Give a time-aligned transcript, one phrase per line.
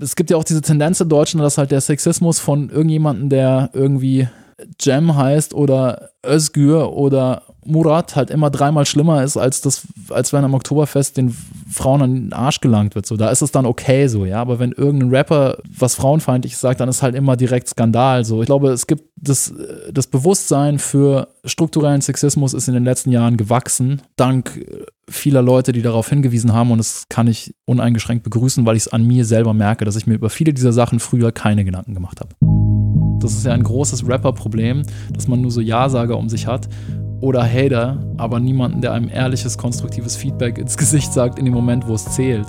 [0.00, 3.70] es gibt ja auch diese Tendenz in Deutschland, dass halt der Sexismus von irgendjemandem, der
[3.72, 4.28] irgendwie
[4.80, 10.44] Jem heißt oder Özgür oder Murat halt immer dreimal schlimmer ist, als das, als wenn
[10.44, 11.36] am Oktoberfest den
[11.70, 13.06] Frauen an den Arsch gelangt wird.
[13.06, 14.40] So, da ist es dann okay so, ja.
[14.40, 18.24] Aber wenn irgendein Rapper was frauenfeindliches sagt, dann ist halt immer direkt Skandal.
[18.24, 19.52] So, ich glaube, es gibt das,
[19.92, 24.64] das Bewusstsein für strukturellen Sexismus ist in den letzten Jahren gewachsen, dank
[25.08, 26.70] vieler Leute, die darauf hingewiesen haben.
[26.70, 30.06] Und das kann ich uneingeschränkt begrüßen, weil ich es an mir selber merke, dass ich
[30.06, 32.34] mir über viele dieser Sachen früher keine Gedanken gemacht habe.
[33.20, 36.68] Das ist ja ein großes Rapper-Problem, dass man nur so Ja-Sager um sich hat
[37.20, 41.86] oder Hater, aber niemanden, der einem ehrliches, konstruktives Feedback ins Gesicht sagt in dem Moment,
[41.86, 42.46] wo es zählt.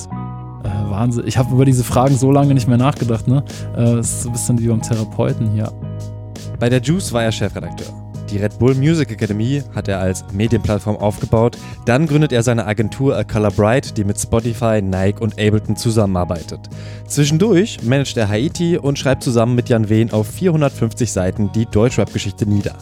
[0.64, 1.28] Äh, Wahnsinn.
[1.28, 3.28] Ich habe über diese Fragen so lange nicht mehr nachgedacht.
[3.28, 3.44] Ne?
[3.76, 5.72] Äh, ist so ein bisschen wie beim Therapeuten hier.
[6.60, 7.88] Bei der Juice war er Chefredakteur.
[8.32, 11.58] Die Red Bull Music Academy hat er als Medienplattform aufgebaut.
[11.86, 16.60] Dann gründet er seine Agentur A Color Bright, die mit Spotify, Nike und Ableton zusammenarbeitet.
[17.08, 22.46] Zwischendurch managt er Haiti und schreibt zusammen mit Jan Wehn auf 450 Seiten die Deutschrap-Geschichte
[22.46, 22.76] nieder.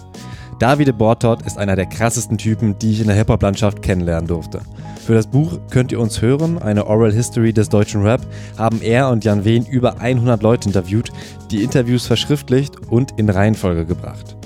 [0.59, 4.61] Davide Bortot ist einer der krassesten Typen, die ich in der Hip-Hop-Landschaft kennenlernen durfte.
[5.06, 8.22] Für das Buch könnt ihr uns hören, eine Oral History des deutschen Rap,
[8.58, 11.11] haben er und Jan Wehn über 100 Leute interviewt,
[11.52, 14.38] die Interviews verschriftlicht und in Reihenfolge gebracht.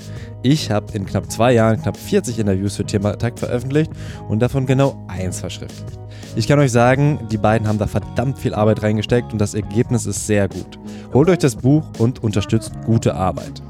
[0.42, 3.92] Ich habe in knapp zwei Jahren knapp 40 Interviews für Thema Takt veröffentlicht
[4.28, 5.98] und davon genau eins verschriftlicht.
[6.34, 10.06] Ich kann euch sagen, die beiden haben da verdammt viel Arbeit reingesteckt und das Ergebnis
[10.06, 10.78] ist sehr gut.
[11.14, 13.62] Holt euch das Buch und unterstützt gute Arbeit.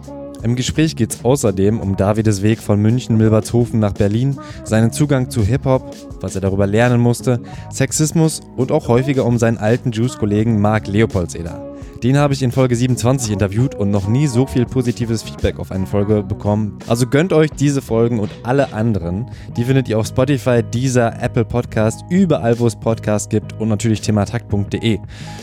[0.42, 5.28] Im Gespräch geht es außerdem um Davides Weg von München Milbertshofen nach Berlin, seinen Zugang
[5.30, 10.60] zu Hip-Hop, was er darüber lernen musste, Sexismus und auch häufiger um seinen alten Juice-Kollegen
[10.60, 11.69] Marc Leopoldseder.
[12.02, 15.70] Den habe ich in Folge 27 interviewt und noch nie so viel positives Feedback auf
[15.70, 16.78] eine Folge bekommen.
[16.86, 19.30] Also gönnt euch diese Folgen und alle anderen.
[19.54, 24.00] Die findet ihr auf Spotify, Deezer, Apple Podcast, überall wo es Podcasts gibt und natürlich
[24.00, 24.98] thematakt.de.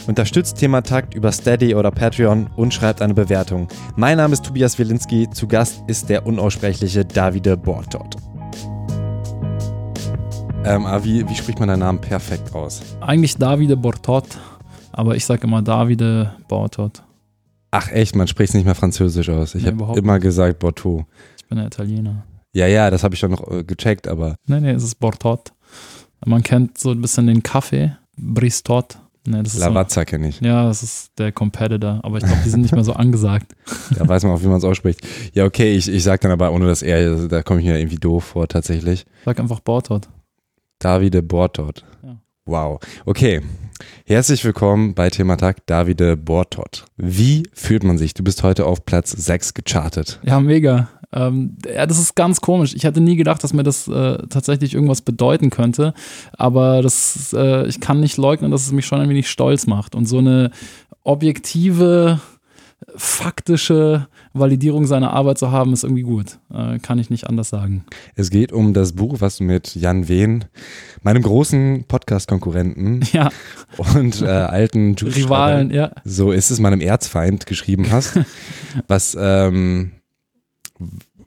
[0.07, 3.67] Unterstützt Thematakt über Steady oder Patreon und schreibt eine Bewertung.
[3.95, 8.15] Mein Name ist Tobias Wilinski, zu Gast ist der unaussprechliche Davide Bortot.
[10.65, 12.81] Ähm, wie, wie spricht man deinen Namen perfekt aus?
[12.99, 14.25] Eigentlich Davide Bortot.
[14.97, 17.03] Aber ich sage immer Davide Bortot.
[17.69, 19.53] Ach echt, man spricht es nicht mehr französisch aus.
[19.53, 21.05] Ich nee, habe immer gesagt Bortot.
[21.37, 22.25] Ich bin ein Italiener.
[22.51, 24.37] Ja, ja, das habe ich schon noch äh, gecheckt, aber.
[24.47, 25.53] Nee, nee, es ist Bortot.
[26.25, 28.97] Man kennt so ein bisschen den Kaffee, Bristot.
[29.23, 30.41] Nee, das ist Lavazza so, kenne ich.
[30.41, 33.55] Ja, das ist der Competitor, aber ich glaube, die sind nicht mehr so angesagt.
[33.95, 35.01] da weiß man auch, wie man es ausspricht.
[35.33, 37.97] Ja, okay, ich, ich sage dann aber ohne das R, da komme ich mir irgendwie
[37.97, 39.05] doof vor, tatsächlich.
[39.25, 40.09] Sag einfach Bortot.
[40.79, 41.85] Davide Bortot.
[42.01, 42.17] Ja.
[42.47, 42.79] Wow.
[43.05, 43.41] Okay,
[44.05, 46.85] Herzlich willkommen bei Thematag Davide Bortot.
[46.97, 48.13] Wie fühlt man sich?
[48.13, 50.19] Du bist heute auf Platz 6 gechartet.
[50.23, 50.89] Ja, mega.
[51.13, 52.73] Ähm, ja, das ist ganz komisch.
[52.75, 55.93] Ich hatte nie gedacht, dass mir das äh, tatsächlich irgendwas bedeuten könnte.
[56.33, 59.95] Aber das, äh, ich kann nicht leugnen, dass es mich schon ein wenig stolz macht.
[59.95, 60.51] Und so eine
[61.03, 62.19] objektive,
[62.95, 66.39] faktische Validierung seiner Arbeit zu haben, ist irgendwie gut.
[66.53, 67.85] Äh, kann ich nicht anders sagen.
[68.15, 70.45] Es geht um das Buch, was du mit Jan Wehn,
[71.01, 73.29] meinem großen Podcast-Konkurrenten ja.
[73.93, 75.91] und äh, alten Rivalen, ja.
[76.03, 78.19] So ist es, meinem Erzfeind geschrieben hast.
[78.87, 79.93] was, ähm,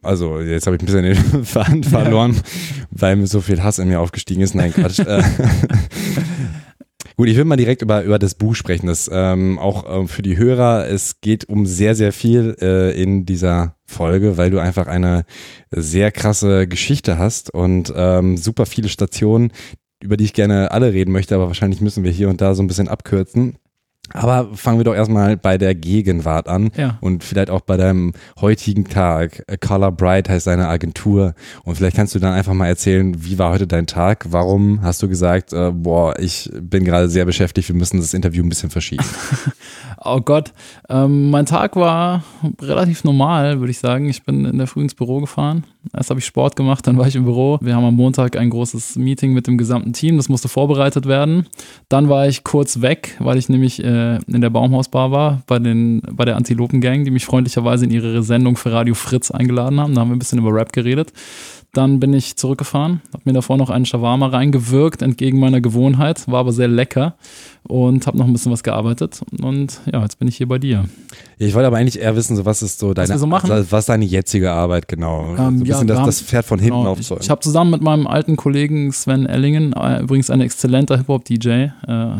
[0.02, 2.42] also jetzt habe ich ein bisschen den Faden verloren, ja.
[2.90, 4.54] weil mir so viel Hass in mir aufgestiegen ist.
[4.54, 5.00] Nein, Quatsch.
[7.16, 8.86] Gut, ich will mal direkt über, über das Buch sprechen.
[8.86, 13.26] Das ähm, auch ähm, für die Hörer, es geht um sehr, sehr viel äh, in
[13.26, 15.24] dieser Folge, weil du einfach eine
[15.70, 19.52] sehr krasse Geschichte hast und ähm, super viele Stationen,
[20.02, 22.62] über die ich gerne alle reden möchte, aber wahrscheinlich müssen wir hier und da so
[22.62, 23.56] ein bisschen abkürzen.
[24.12, 26.98] Aber fangen wir doch erstmal bei der Gegenwart an ja.
[27.00, 29.44] und vielleicht auch bei deinem heutigen Tag.
[29.60, 31.34] Color Bright heißt deine Agentur
[31.64, 34.26] und vielleicht kannst du dann einfach mal erzählen, wie war heute dein Tag?
[34.30, 38.42] Warum hast du gesagt, äh, boah, ich bin gerade sehr beschäftigt, wir müssen das Interview
[38.42, 39.04] ein bisschen verschieben?
[40.04, 40.52] oh Gott,
[40.88, 42.24] ähm, mein Tag war
[42.60, 44.08] relativ normal, würde ich sagen.
[44.08, 45.64] Ich bin in der Früh ins Büro gefahren.
[45.94, 47.58] Erst habe ich Sport gemacht, dann war ich im Büro.
[47.60, 51.46] Wir haben am Montag ein großes Meeting mit dem gesamten Team, das musste vorbereitet werden.
[51.88, 55.58] Dann war ich kurz weg, weil ich nämlich äh, äh, in der Baumhausbar war, bei,
[55.58, 59.94] den, bei der Antilopen-Gang, die mich freundlicherweise in ihre Sendung für Radio Fritz eingeladen haben.
[59.94, 61.12] Da haben wir ein bisschen über Rap geredet.
[61.72, 66.40] Dann bin ich zurückgefahren, habe mir davor noch einen Shawarma reingewirkt, entgegen meiner Gewohnheit, war
[66.40, 67.14] aber sehr lecker
[67.62, 69.20] und habe noch ein bisschen was gearbeitet.
[69.40, 70.86] Und ja, jetzt bin ich hier bei dir.
[71.42, 74.04] Ich wollte aber eigentlich eher wissen, so was ist so deine, was, so was deine
[74.04, 75.30] jetzige Arbeit genau?
[75.30, 77.20] Ähm, so ein bisschen ja, das, das, Pferd von hinten genau, aufzäumen.
[77.22, 81.48] Ich, ich habe zusammen mit meinem alten Kollegen Sven Ellingen, äh, übrigens ein exzellenter Hip-Hop-DJ
[81.48, 81.70] äh,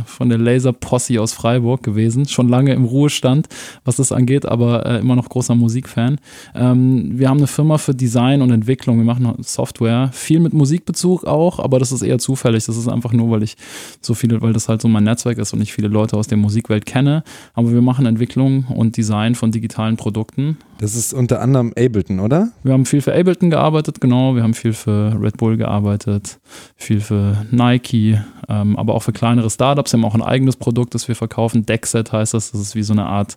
[0.06, 3.48] von der Laser Posse aus Freiburg gewesen, schon lange im Ruhestand,
[3.84, 6.16] was das angeht, aber äh, immer noch großer Musikfan.
[6.54, 8.96] Ähm, wir haben eine Firma für Design und Entwicklung.
[8.96, 10.08] Wir machen Software.
[10.14, 12.64] Viel mit Musikbezug auch, aber das ist eher zufällig.
[12.64, 13.58] Das ist einfach nur, weil ich
[14.00, 16.38] so viele, weil das halt so mein Netzwerk ist und ich viele Leute aus der
[16.38, 17.22] Musikwelt kenne.
[17.52, 20.58] Aber wir machen Entwicklung und Design von digitalen Produkten.
[20.78, 22.50] Das ist unter anderem Ableton, oder?
[22.62, 24.34] Wir haben viel für Ableton gearbeitet, genau.
[24.34, 26.38] Wir haben viel für Red Bull gearbeitet,
[26.76, 28.18] viel für Nike,
[28.48, 29.92] ähm, aber auch für kleinere Startups.
[29.92, 31.66] Wir haben auch ein eigenes Produkt, das wir verkaufen.
[31.66, 32.52] Deckset heißt das.
[32.52, 33.36] Das ist wie so eine Art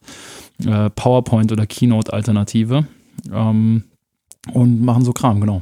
[0.66, 2.86] äh, PowerPoint- oder Keynote-Alternative.
[3.32, 3.84] Ähm,
[4.54, 5.62] und machen so Kram, genau.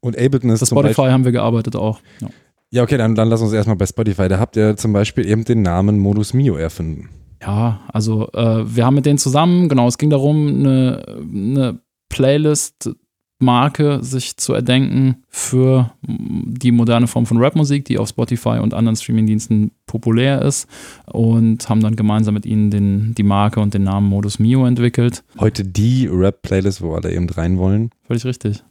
[0.00, 2.00] Und Ableton ist Für Spotify Beispiel, haben wir gearbeitet auch.
[2.20, 2.28] Ja.
[2.70, 4.28] Ja, okay, dann, dann lass uns erstmal bei Spotify.
[4.28, 7.08] Da habt ihr zum Beispiel eben den Namen Modus Mio erfunden.
[7.42, 14.02] Ja, also äh, wir haben mit denen zusammen, genau, es ging darum, eine, eine Playlist-Marke
[14.02, 19.72] sich zu erdenken für die moderne Form von Rapmusik, die auf Spotify und anderen Streamingdiensten
[19.86, 20.68] populär ist
[21.06, 25.22] und haben dann gemeinsam mit ihnen den, die Marke und den Namen Modus Mio entwickelt.
[25.38, 27.90] Heute die Rap-Playlist, wo alle eben rein wollen.
[28.06, 28.64] Völlig richtig.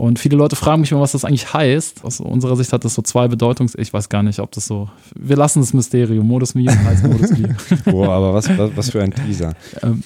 [0.00, 2.06] Und viele Leute fragen mich immer, was das eigentlich heißt.
[2.06, 3.74] Aus unserer Sicht hat das so zwei Bedeutungs...
[3.76, 4.88] Ich weiß gar nicht, ob das so...
[5.14, 6.26] Wir lassen das Mysterium.
[6.26, 7.48] Modus Mio heißt Modus Mio.
[7.84, 9.52] Boah, aber was, was, was für ein Teaser.
[9.82, 10.02] Ähm,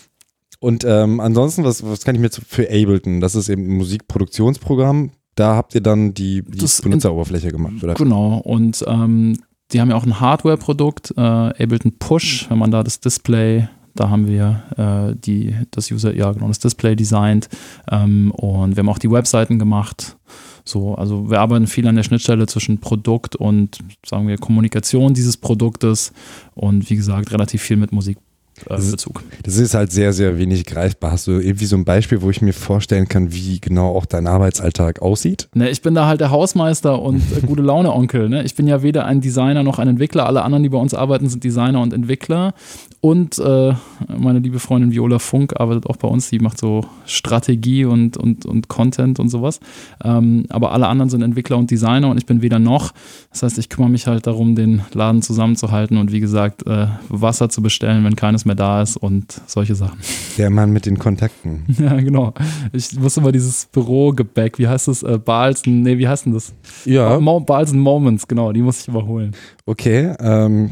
[0.58, 3.20] Und ähm, ansonsten, was, was kann ich mir für Ableton?
[3.20, 5.12] Das ist eben ein Musikproduktionsprogramm.
[5.36, 7.94] Da habt ihr dann die, die Benutzeroberfläche gemacht, oder?
[7.94, 8.38] Genau.
[8.38, 9.38] Und ähm,
[9.72, 14.10] die haben ja auch ein Hardware-Produkt, äh, Ableton Push, wenn man da das Display, da
[14.10, 17.48] haben wir äh, die, das User, ja genau, das Display designt
[17.90, 20.16] ähm, und wir haben auch die Webseiten gemacht.
[20.64, 25.36] So, also wir arbeiten viel an der Schnittstelle zwischen Produkt und sagen wir Kommunikation dieses
[25.36, 26.12] Produktes
[26.54, 28.23] und wie gesagt relativ viel mit Musikbezug.
[28.60, 29.22] Äh, Das ist- Bezug.
[29.42, 31.12] Das ist halt sehr, sehr wenig greifbar.
[31.12, 34.26] Hast du irgendwie so ein Beispiel, wo ich mir vorstellen kann, wie genau auch dein
[34.26, 35.48] Arbeitsalltag aussieht?
[35.54, 38.28] Ne, ich bin da halt der Hausmeister und äh, gute Laune Onkel.
[38.28, 38.44] Ne?
[38.44, 40.26] Ich bin ja weder ein Designer noch ein Entwickler.
[40.26, 42.54] Alle anderen, die bei uns arbeiten, sind Designer und Entwickler.
[43.00, 43.74] Und äh,
[44.16, 46.30] meine liebe Freundin Viola Funk arbeitet auch bei uns.
[46.30, 49.60] Die macht so Strategie und, und, und Content und sowas.
[50.02, 52.92] Ähm, aber alle anderen sind Entwickler und Designer und ich bin weder noch.
[53.30, 57.48] Das heißt, ich kümmere mich halt darum, den Laden zusammenzuhalten und wie gesagt, äh, Wasser
[57.50, 59.98] zu bestellen, wenn keines mehr da ist und solche Sachen.
[60.38, 61.64] Der Mann mit den Kontakten.
[61.78, 62.32] Ja, genau.
[62.72, 65.02] Ich muss immer dieses Bürogebäck, wie heißt das?
[65.02, 66.52] Äh, Balzen, nee, wie heißt denn das?
[66.84, 69.32] Ja, Mo Balzen Moments, genau, die muss ich überholen.
[69.66, 70.14] okay.
[70.20, 70.70] Ähm,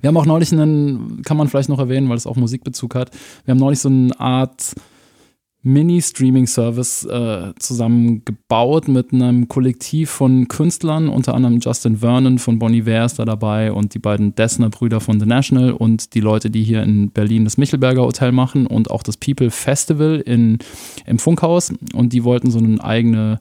[0.00, 3.10] Wir haben auch neulich einen, kann man vielleicht noch erwähnen, weil es auch Musikbezug hat.
[3.44, 4.74] Wir haben neulich so eine Art
[5.64, 13.06] Mini-Streaming-Service äh, zusammengebaut mit einem Kollektiv von Künstlern, unter anderem Justin Vernon von Bonnie Iver
[13.06, 16.82] ist da dabei und die beiden Dessner-Brüder von The National und die Leute, die hier
[16.82, 20.58] in Berlin das Michelberger Hotel machen und auch das People Festival in,
[21.06, 21.72] im Funkhaus.
[21.94, 23.40] Und die wollten so eine eigene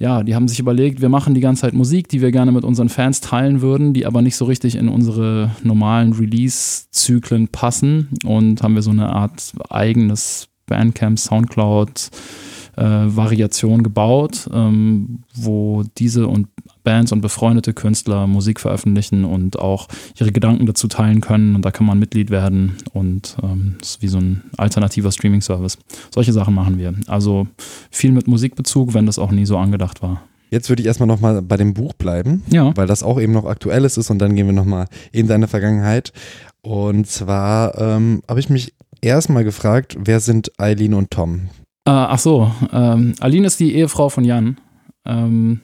[0.00, 2.62] ja, die haben sich überlegt, wir machen die ganze Zeit Musik, die wir gerne mit
[2.62, 8.62] unseren Fans teilen würden, die aber nicht so richtig in unsere normalen Release-Zyklen passen und
[8.62, 12.10] haben wir so eine Art eigenes Bandcamp, Soundcloud
[12.76, 16.46] äh, Variation gebaut, ähm, wo diese und
[16.84, 19.88] Bands und befreundete Künstler Musik veröffentlichen und auch
[20.18, 24.02] ihre Gedanken dazu teilen können und da kann man Mitglied werden und ähm, das ist
[24.02, 25.76] wie so ein alternativer Streaming-Service.
[26.14, 26.94] Solche Sachen machen wir.
[27.08, 27.46] Also
[27.90, 30.22] viel mit Musikbezug, wenn das auch nie so angedacht war.
[30.50, 32.74] jetzt würde ich erstmal nochmal bei dem Buch bleiben, Ja.
[32.76, 36.12] weil das auch eben noch aktuelles ist und dann gehen wir nochmal in deine Vergangenheit.
[36.62, 41.48] Und zwar ähm, habe ich mich erstmal gefragt, wer sind Eileen und Tom?
[41.86, 44.58] Äh, ach so, ähm, Aline ist die Ehefrau von Jan.
[45.06, 45.60] Ähm,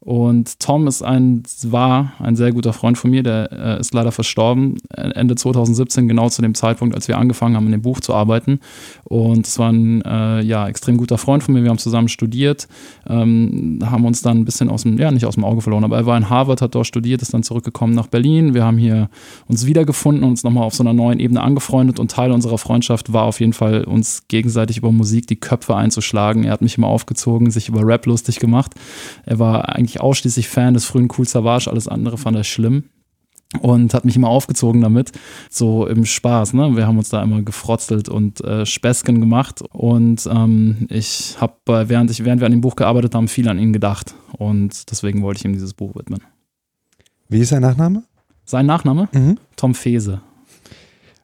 [0.00, 4.12] und Tom ist ein, war ein sehr guter Freund von mir, der äh, ist leider
[4.12, 8.00] verstorben, äh, Ende 2017, genau zu dem Zeitpunkt, als wir angefangen haben, in dem Buch
[8.00, 8.60] zu arbeiten.
[9.04, 12.66] Und es war ein äh, ja, extrem guter Freund von mir, wir haben zusammen studiert,
[13.06, 15.98] ähm, haben uns dann ein bisschen aus dem, ja, nicht aus dem Auge verloren, aber
[15.98, 18.54] er war in Harvard, hat dort studiert, ist dann zurückgekommen nach Berlin.
[18.54, 19.10] Wir haben hier
[19.48, 23.24] uns wiedergefunden, uns nochmal auf so einer neuen Ebene angefreundet und Teil unserer Freundschaft war
[23.24, 26.44] auf jeden Fall, uns gegenseitig über Musik die Köpfe einzuschlagen.
[26.44, 28.72] Er hat mich immer aufgezogen, sich über Rap lustig gemacht.
[29.26, 32.84] Er war eigentlich ausschließlich Fan des frühen Cool Savage, alles andere fand er schlimm.
[33.60, 35.10] Und hat mich immer aufgezogen damit,
[35.50, 36.52] so im Spaß.
[36.52, 36.76] Ne?
[36.76, 39.60] Wir haben uns da immer gefrotzelt und äh, Späßchen gemacht.
[39.72, 43.58] Und ähm, ich habe, während, ich, während wir an dem Buch gearbeitet haben, viel an
[43.58, 44.14] ihn gedacht.
[44.38, 46.20] Und deswegen wollte ich ihm dieses Buch widmen.
[47.28, 48.04] Wie ist sein Nachname?
[48.44, 49.08] Sein Nachname?
[49.10, 49.38] Mhm.
[49.56, 50.20] Tom Fese.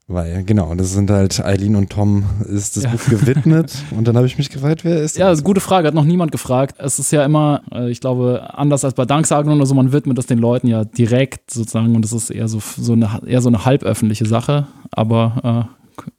[0.09, 2.91] Weil, genau, das sind halt Eileen und Tom ist das Ja.
[2.93, 3.75] Buch gewidmet.
[3.91, 5.39] und dann habe ich mich gefragt, wer ist Ja, das?
[5.39, 6.77] ist eine gute Frage, hat noch niemand gefragt.
[6.79, 10.17] Es ist ja immer, äh, ich glaube, anders als bei Danksagungen oder so, man widmet
[10.17, 13.49] das den Leuten ja direkt sozusagen und es ist eher so, so eine, eher so
[13.49, 14.69] eine halböffentliche Sache.
[14.93, 15.69] Aber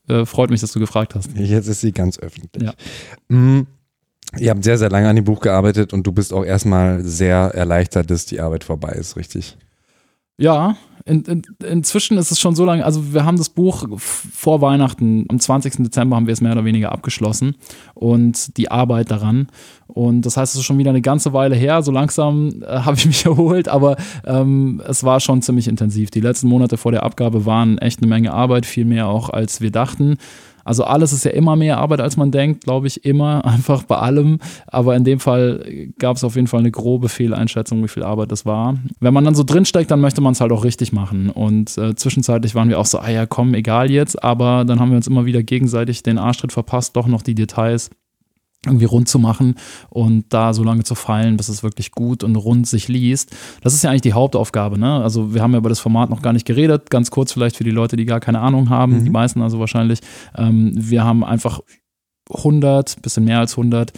[0.08, 1.30] äh, äh, freut mich, dass du gefragt hast.
[1.34, 2.62] Jetzt ist sie ganz öffentlich.
[2.64, 2.72] Ja.
[3.28, 3.66] Mhm.
[4.38, 7.52] Ihr habt sehr, sehr lange an dem Buch gearbeitet und du bist auch erstmal sehr
[7.54, 9.56] erleichtert, dass die Arbeit vorbei ist, richtig?
[10.36, 10.76] Ja,
[11.08, 15.24] in, in, inzwischen ist es schon so lange, also wir haben das Buch vor Weihnachten,
[15.28, 15.76] am 20.
[15.78, 17.56] Dezember haben wir es mehr oder weniger abgeschlossen
[17.94, 19.48] und die Arbeit daran.
[19.86, 21.82] Und das heißt, es ist schon wieder eine ganze Weile her.
[21.82, 23.96] So langsam äh, habe ich mich erholt, aber
[24.26, 26.10] ähm, es war schon ziemlich intensiv.
[26.10, 29.60] Die letzten Monate vor der Abgabe waren echt eine Menge Arbeit, viel mehr auch als
[29.60, 30.18] wir dachten.
[30.68, 33.96] Also alles ist ja immer mehr Arbeit, als man denkt, glaube ich, immer, einfach bei
[33.96, 34.38] allem.
[34.66, 38.30] Aber in dem Fall gab es auf jeden Fall eine grobe Fehleinschätzung, wie viel Arbeit
[38.30, 38.76] das war.
[39.00, 41.30] Wenn man dann so drinsteckt, dann möchte man es halt auch richtig machen.
[41.30, 44.22] Und äh, zwischenzeitlich waren wir auch so, ah ja, komm, egal jetzt.
[44.22, 47.90] Aber dann haben wir uns immer wieder gegenseitig den Arschtritt verpasst, doch noch die Details
[48.66, 49.54] irgendwie rund zu machen
[49.88, 53.34] und da so lange zu feilen, bis es wirklich gut und rund sich liest.
[53.62, 54.78] Das ist ja eigentlich die Hauptaufgabe.
[54.78, 55.00] Ne?
[55.02, 56.90] Also wir haben ja über das Format noch gar nicht geredet.
[56.90, 59.04] Ganz kurz vielleicht für die Leute, die gar keine Ahnung haben, mhm.
[59.04, 60.00] die meisten also wahrscheinlich.
[60.36, 61.60] Ähm, wir haben einfach
[62.30, 63.92] 100, bisschen mehr als 100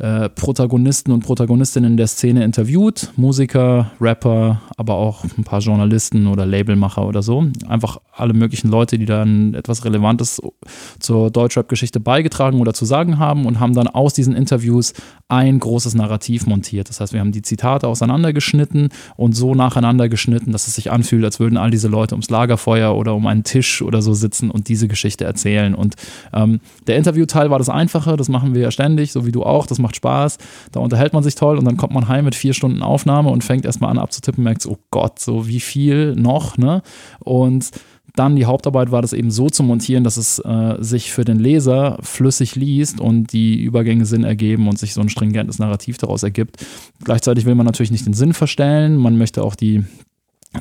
[0.00, 6.46] äh, Protagonisten und Protagonistinnen der Szene interviewt, Musiker, Rapper, aber auch ein paar Journalisten oder
[6.46, 7.46] Labelmacher oder so.
[7.68, 10.40] Einfach alle möglichen Leute, die dann etwas Relevantes
[10.98, 14.94] zur Deutschrap-Geschichte beigetragen oder zu sagen haben und haben dann aus diesen Interviews
[15.28, 16.88] ein großes Narrativ montiert.
[16.88, 21.24] Das heißt, wir haben die Zitate auseinandergeschnitten und so nacheinander geschnitten, dass es sich anfühlt,
[21.24, 24.68] als würden all diese Leute ums Lagerfeuer oder um einen Tisch oder so sitzen und
[24.68, 25.74] diese Geschichte erzählen.
[25.74, 25.94] Und
[26.32, 29.66] ähm, der Interviewteil war das Einfache, das machen wir ja ständig, so wie du auch,
[29.66, 30.38] das macht Spaß,
[30.72, 33.44] da unterhält man sich toll und dann kommt man heim mit vier Stunden Aufnahme und
[33.44, 36.82] fängt erstmal an abzutippen, merkt, oh Gott, so wie viel noch, ne?
[37.20, 37.70] Und
[38.16, 41.38] dann die Hauptarbeit war das eben so zu montieren, dass es äh, sich für den
[41.38, 46.22] Leser flüssig liest und die Übergänge Sinn ergeben und sich so ein stringentes Narrativ daraus
[46.22, 46.64] ergibt.
[47.04, 49.84] Gleichzeitig will man natürlich nicht den Sinn verstellen, man möchte auch die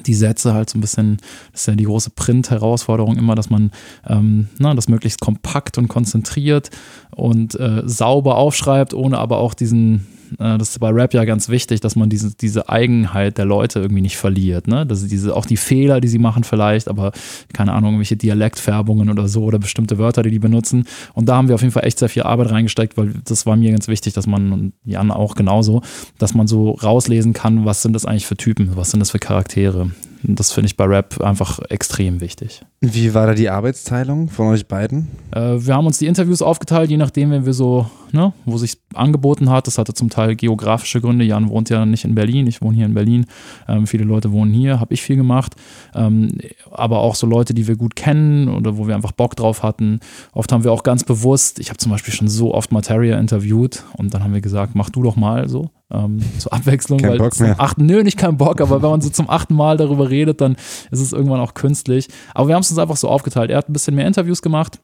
[0.06, 1.18] die Sätze halt so ein bisschen,
[1.52, 3.72] das ist ja die große Print-Herausforderung immer, dass man
[4.08, 6.70] ähm, na, das möglichst kompakt und konzentriert
[7.12, 10.06] und äh, sauber aufschreibt, ohne aber auch diesen,
[10.38, 14.02] das ist bei Rap ja ganz wichtig, dass man diese, diese Eigenheit der Leute irgendwie
[14.02, 14.68] nicht verliert.
[14.68, 14.86] Ne?
[14.86, 17.12] Dass diese, auch die Fehler, die sie machen vielleicht, aber
[17.54, 20.86] keine Ahnung, irgendwelche Dialektfärbungen oder so oder bestimmte Wörter, die die benutzen.
[21.14, 23.56] Und da haben wir auf jeden Fall echt sehr viel Arbeit reingesteckt, weil das war
[23.56, 25.82] mir ganz wichtig, dass man, und Jan auch genauso,
[26.18, 29.20] dass man so rauslesen kann, was sind das eigentlich für Typen, was sind das für
[29.20, 29.92] Charaktere.
[30.24, 32.62] Das finde ich bei Rap einfach extrem wichtig.
[32.82, 35.08] Wie war da die Arbeitsteilung von euch beiden?
[35.32, 38.78] Äh, wir haben uns die Interviews aufgeteilt, je nachdem, wenn wir so, ne, wo sich
[38.94, 39.68] angeboten hat.
[39.68, 41.26] Das hatte zum Teil geografische Gründe.
[41.26, 43.26] Jan wohnt ja nicht in Berlin, ich wohne hier in Berlin.
[43.68, 45.56] Ähm, viele Leute wohnen hier, habe ich viel gemacht.
[45.94, 46.38] Ähm,
[46.72, 50.00] aber auch so Leute, die wir gut kennen oder wo wir einfach Bock drauf hatten.
[50.34, 53.84] Oft haben wir auch ganz bewusst, ich habe zum Beispiel schon so oft Materia interviewt
[53.98, 57.00] und dann haben wir gesagt, mach du doch mal so ähm, zur Abwechslung.
[57.00, 57.56] Kein weil Bock mehr.
[57.60, 60.56] Achten, nö, nicht kein Bock, aber wenn man so zum achten Mal darüber redet, dann
[60.92, 62.08] ist es irgendwann auch künstlich.
[62.34, 63.50] Aber wir haben es uns einfach so aufgeteilt.
[63.50, 64.80] Er hat ein bisschen mehr Interviews gemacht.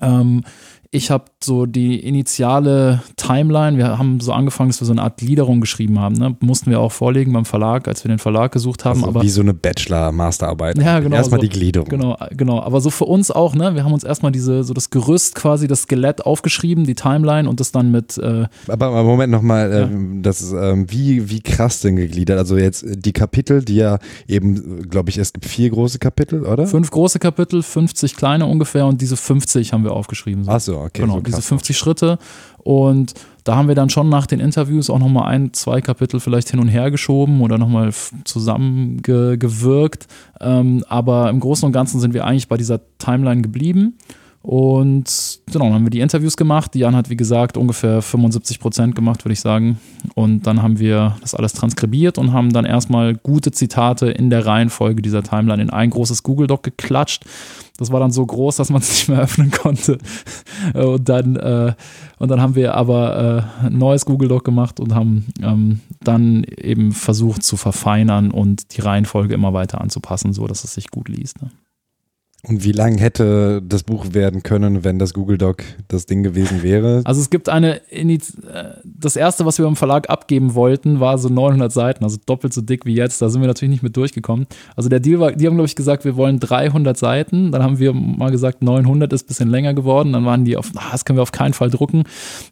[0.00, 0.42] Ähm,
[0.90, 5.18] ich habe so die initiale Timeline, wir haben so angefangen, dass wir so eine Art
[5.18, 6.14] Gliederung geschrieben haben.
[6.16, 6.36] Ne?
[6.40, 9.00] Mussten wir auch vorlegen beim Verlag, als wir den Verlag gesucht haben.
[9.00, 10.78] Also aber wie so eine Bachelor-Masterarbeit.
[10.78, 11.16] Ja, genau.
[11.16, 11.88] Erstmal so, die Gliederung.
[11.88, 12.60] Genau, genau.
[12.60, 13.74] Aber so für uns auch, ne?
[13.74, 17.60] Wir haben uns erstmal diese, so das Gerüst quasi, das Skelett aufgeschrieben, die Timeline und
[17.60, 18.18] das dann mit.
[18.18, 19.82] Äh, aber, aber Moment nochmal, ja.
[19.82, 22.38] ähm, das ähm, wie, wie krass denn gegliedert?
[22.38, 26.66] Also jetzt die Kapitel, die ja eben, glaube ich, es gibt vier große Kapitel, oder?
[26.66, 30.44] Fünf große Kapitel, 50 kleine ungefähr und diese 50 haben wir aufgeschrieben.
[30.44, 30.50] So.
[30.50, 31.02] Ach okay.
[31.02, 32.18] Genau, so diese 50 Schritte.
[32.58, 33.14] Und
[33.44, 36.58] da haben wir dann schon nach den Interviews auch nochmal ein, zwei Kapitel vielleicht hin
[36.58, 37.92] und her geschoben oder nochmal
[38.24, 40.08] zusammengewirkt.
[40.40, 43.98] Ähm, aber im Großen und Ganzen sind wir eigentlich bei dieser Timeline geblieben.
[44.42, 46.76] Und genau, dann haben wir die Interviews gemacht.
[46.76, 49.80] Jan hat, wie gesagt, ungefähr 75 Prozent gemacht, würde ich sagen.
[50.14, 54.46] Und dann haben wir das alles transkribiert und haben dann erstmal gute Zitate in der
[54.46, 57.24] Reihenfolge dieser Timeline in ein großes Google Doc geklatscht.
[57.76, 59.98] Das war dann so groß, dass man es nicht mehr öffnen konnte.
[60.74, 61.74] Und dann, äh,
[62.18, 66.44] und dann haben wir aber äh, ein neues Google Doc gemacht und haben ähm, dann
[66.44, 71.08] eben versucht zu verfeinern und die Reihenfolge immer weiter anzupassen, so dass es sich gut
[71.08, 71.42] liest.
[71.42, 71.50] Ne?
[72.48, 76.62] Und wie lang hätte das Buch werden können, wenn das Google Doc das Ding gewesen
[76.62, 77.02] wäre?
[77.04, 77.80] Also es gibt eine,
[78.84, 82.60] das erste, was wir im Verlag abgeben wollten, war so 900 Seiten, also doppelt so
[82.60, 83.20] dick wie jetzt.
[83.20, 84.46] Da sind wir natürlich nicht mit durchgekommen.
[84.76, 87.50] Also der Deal war, die haben glaube ich gesagt, wir wollen 300 Seiten.
[87.50, 90.12] Dann haben wir mal gesagt, 900 ist ein bisschen länger geworden.
[90.12, 92.04] Dann waren die auf, ah, das können wir auf keinen Fall drucken.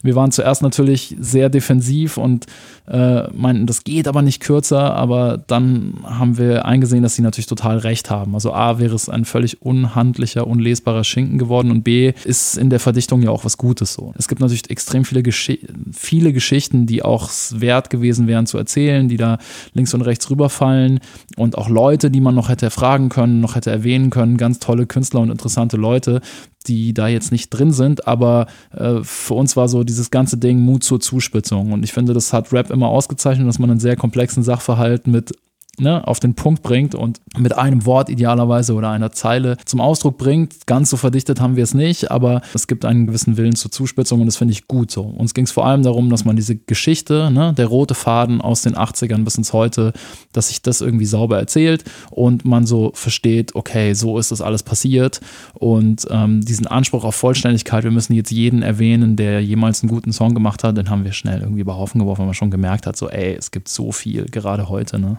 [0.02, 2.46] Wir waren zuerst natürlich sehr defensiv und
[2.88, 4.94] äh, meinten, das geht aber nicht kürzer.
[4.94, 8.34] Aber dann haben wir eingesehen, dass sie natürlich total recht haben.
[8.34, 12.70] Also A wäre es ein völlig un unhandlicher, unlesbarer Schinken geworden und B ist in
[12.70, 14.14] der Verdichtung ja auch was Gutes so.
[14.16, 15.52] Es gibt natürlich extrem viele, Gesch
[15.92, 19.38] viele Geschichten, die auch wert gewesen wären zu erzählen, die da
[19.72, 21.00] links und rechts rüberfallen
[21.36, 24.86] und auch Leute, die man noch hätte fragen können, noch hätte erwähnen können, ganz tolle
[24.86, 26.20] Künstler und interessante Leute,
[26.66, 30.60] die da jetzt nicht drin sind, aber äh, für uns war so dieses ganze Ding
[30.60, 33.96] Mut zur Zuspitzung und ich finde, das hat Rap immer ausgezeichnet, dass man einen sehr
[33.96, 35.34] komplexen Sachverhalt mit
[35.78, 40.18] ne, auf den Punkt bringt und mit einem Wort idealerweise oder einer Zeile zum Ausdruck
[40.18, 40.66] bringt.
[40.66, 44.20] Ganz so verdichtet haben wir es nicht, aber es gibt einen gewissen Willen zur Zuspitzung
[44.20, 45.02] und das finde ich gut so.
[45.02, 48.62] Uns ging es vor allem darum, dass man diese Geschichte, ne, der rote Faden aus
[48.62, 49.92] den 80ern bis ins Heute,
[50.32, 54.62] dass sich das irgendwie sauber erzählt und man so versteht, okay, so ist das alles
[54.62, 55.20] passiert
[55.54, 60.12] und ähm, diesen Anspruch auf Vollständigkeit, wir müssen jetzt jeden erwähnen, der jemals einen guten
[60.12, 62.86] Song gemacht hat, den haben wir schnell irgendwie über Haufen geworfen, weil man schon gemerkt
[62.86, 65.18] hat, so ey, es gibt so viel, gerade heute, ne?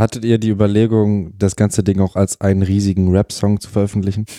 [0.00, 4.26] Hattet ihr die Überlegung, das ganze Ding auch als einen riesigen Rap-Song zu veröffentlichen?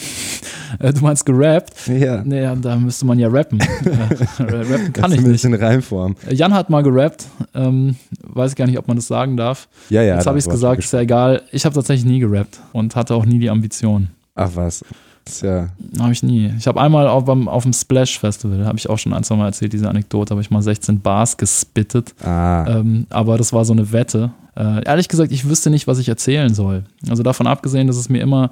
[0.79, 1.73] Äh, du meinst gerappt?
[1.89, 2.23] Ja.
[2.23, 3.59] Naja, da müsste man ja rappen.
[4.39, 5.43] Äh, rappen kann ich Zumindest nicht.
[5.43, 6.15] in Reimform.
[6.29, 7.25] Jan hat mal gerappt.
[7.53, 9.67] Ähm, weiß ich gar nicht, ob man das sagen darf.
[9.89, 10.15] Ja, ja.
[10.15, 11.41] Jetzt habe ich es gesagt, ist ja egal.
[11.51, 14.07] Ich habe tatsächlich nie gerappt und hatte auch nie die Ambition.
[14.33, 14.85] Ach was.
[15.25, 15.67] Das ist ja.
[15.99, 16.53] Habe ich nie.
[16.57, 19.35] Ich habe einmal auf, beim- auf dem Splash Festival, habe ich auch schon ein, zwei
[19.35, 22.13] Mal erzählt, diese Anekdote, habe ich mal 16 Bars gespittet.
[22.23, 22.77] Ah.
[22.79, 24.31] Ähm, aber das war so eine Wette.
[24.61, 26.83] Äh, ehrlich gesagt, ich wüsste nicht, was ich erzählen soll.
[27.09, 28.51] Also davon abgesehen, dass es mir immer,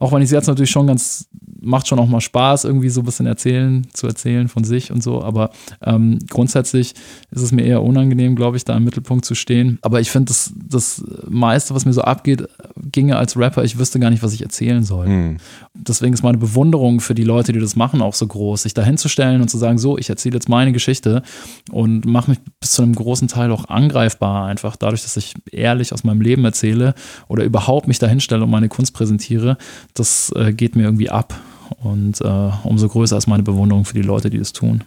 [0.00, 1.28] auch wenn ich es jetzt natürlich schon ganz,
[1.60, 5.02] macht schon auch mal Spaß, irgendwie so ein bisschen erzählen, zu erzählen von sich und
[5.02, 5.22] so.
[5.22, 5.50] Aber
[5.82, 6.94] ähm, grundsätzlich
[7.30, 9.78] ist es mir eher unangenehm, glaube ich, da im Mittelpunkt zu stehen.
[9.82, 12.48] Aber ich finde, das, das meiste, was mir so abgeht,
[12.90, 15.36] ginge als Rapper, ich wüsste gar nicht, was ich erzählen soll Hm.
[15.74, 18.82] deswegen ist meine Bewunderung für die Leute, die das machen, auch so groß, sich da
[18.82, 21.22] hinzustellen und zu sagen, so, ich erzähle jetzt meine Geschichte
[21.70, 25.92] und mache mich bis zu einem großen Teil auch angreifbar, einfach dadurch, dass ich ehrlich
[25.92, 26.94] aus meinem Leben erzähle
[27.28, 29.58] oder überhaupt mich da hinstelle und meine Kunst präsentiere,
[29.94, 31.38] das äh, geht mir irgendwie ab.
[31.82, 34.82] Und äh, umso größer ist meine Bewunderung für die Leute, die das tun.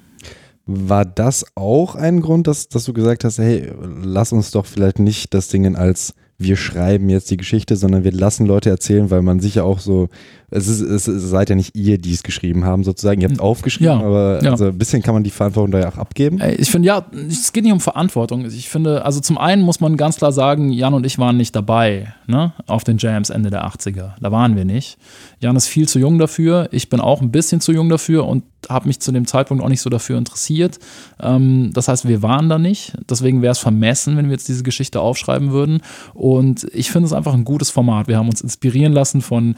[0.66, 5.00] War das auch ein Grund, dass, dass du gesagt hast, hey, lass uns doch vielleicht
[5.00, 9.22] nicht das Ding als wir schreiben jetzt die Geschichte, sondern wir lassen Leute erzählen, weil
[9.22, 10.10] man sicher auch so,
[10.56, 13.22] es, ist, es seid ja nicht ihr, die es geschrieben haben, sozusagen.
[13.22, 14.52] Ihr habt aufgeschrieben, Ja, aber ja.
[14.52, 16.40] also ein bisschen kann man die Verantwortung da ja auch abgeben.
[16.58, 18.46] Ich finde, ja, es geht nicht um Verantwortung.
[18.46, 21.56] Ich finde, also zum einen muss man ganz klar sagen, Jan und ich waren nicht
[21.56, 24.12] dabei, ne, auf den Jams Ende der 80er.
[24.22, 24.98] Da waren wir nicht.
[25.40, 26.70] Jan ist viel zu jung dafür.
[26.72, 29.70] Ich bin auch ein bisschen zu jung dafür und habe mich zu dem Zeitpunkt auch
[29.70, 30.80] nicht so dafür interessiert.
[31.20, 32.94] Ähm, das heißt, wir waren da nicht.
[33.10, 35.82] Deswegen wäre es vermessen, wenn wir jetzt diese Geschichte aufschreiben würden.
[36.14, 38.08] Und ich finde es einfach ein gutes Format.
[38.08, 39.56] Wir haben uns inspirieren lassen von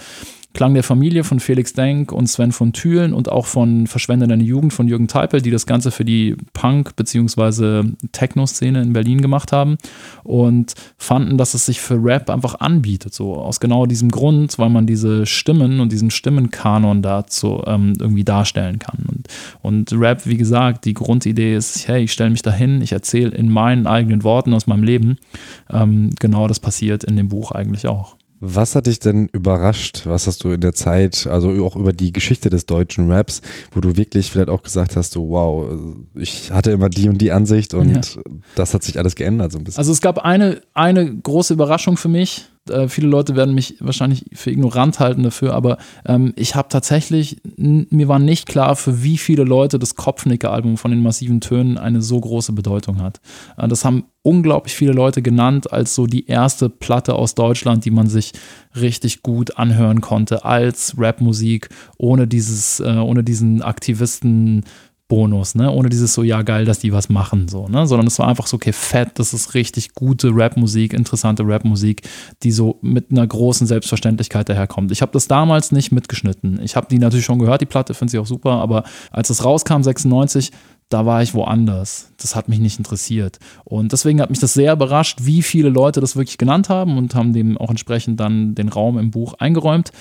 [0.55, 4.43] Klang der Familie von Felix Denk und Sven von Thülen und auch von Verschwende deine
[4.43, 7.83] Jugend von Jürgen Teipel, die das Ganze für die Punk- bzw.
[8.13, 9.77] Techno-Szene in Berlin gemacht haben
[10.23, 13.13] und fanden, dass es sich für Rap einfach anbietet.
[13.13, 18.23] So aus genau diesem Grund, weil man diese Stimmen und diesen Stimmenkanon dazu ähm, irgendwie
[18.23, 18.99] darstellen kann.
[19.09, 19.27] Und,
[19.61, 23.49] und Rap, wie gesagt, die Grundidee ist, hey, ich stelle mich dahin, ich erzähle in
[23.49, 25.17] meinen eigenen Worten aus meinem Leben.
[25.69, 28.15] Ähm, genau das passiert in dem Buch eigentlich auch.
[28.39, 30.01] Was hat dich denn überrascht?
[30.05, 33.79] Was hast du in der Zeit, also auch über die Geschichte des deutschen Raps, wo
[33.79, 37.73] du wirklich vielleicht auch gesagt hast, so wow, ich hatte immer die und die Ansicht
[37.73, 38.19] und
[38.55, 39.79] das hat sich alles geändert so ein bisschen.
[39.79, 42.49] Also es gab eine, eine große Überraschung für mich.
[42.69, 47.37] Äh, viele Leute werden mich wahrscheinlich für ignorant halten dafür, aber ähm, ich habe tatsächlich,
[47.57, 52.01] mir war nicht klar, für wie viele Leute das Kopfnicker-Album von den massiven Tönen eine
[52.01, 53.21] so große Bedeutung hat.
[53.57, 57.91] Äh, das haben unglaublich viele Leute genannt als so die erste Platte aus Deutschland, die
[57.91, 58.31] man sich
[58.75, 64.63] richtig gut anhören konnte als Rapmusik, ohne dieses, äh, ohne diesen Aktivisten
[65.07, 65.69] Bonus, ne?
[65.69, 67.85] Ohne dieses so, ja, geil, dass die was machen, so, ne?
[67.85, 72.01] Sondern es war einfach so, okay, fett, das ist richtig gute Rapmusik, interessante Rapmusik,
[72.41, 74.91] die so mit einer großen Selbstverständlichkeit daherkommt.
[74.91, 76.59] Ich habe das damals nicht mitgeschnitten.
[76.63, 79.45] Ich habe die natürlich schon gehört, die Platte, finde sie auch super, aber als es
[79.45, 80.51] rauskam, 96,
[80.89, 82.11] da war ich woanders.
[82.17, 83.39] Das hat mich nicht interessiert.
[83.63, 87.15] Und deswegen hat mich das sehr überrascht, wie viele Leute das wirklich genannt haben und
[87.15, 89.91] haben dem auch entsprechend dann den Raum im Buch eingeräumt.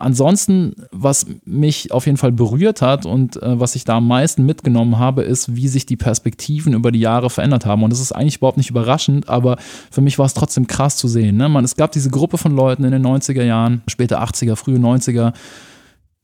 [0.00, 4.46] Ansonsten, was mich auf jeden Fall berührt hat und äh, was ich da am meisten
[4.46, 7.82] mitgenommen habe, ist, wie sich die Perspektiven über die Jahre verändert haben.
[7.82, 9.58] Und das ist eigentlich überhaupt nicht überraschend, aber
[9.90, 11.36] für mich war es trotzdem krass zu sehen.
[11.36, 11.50] Ne?
[11.50, 15.34] Man, es gab diese Gruppe von Leuten in den 90er Jahren, später 80er, frühe 90er,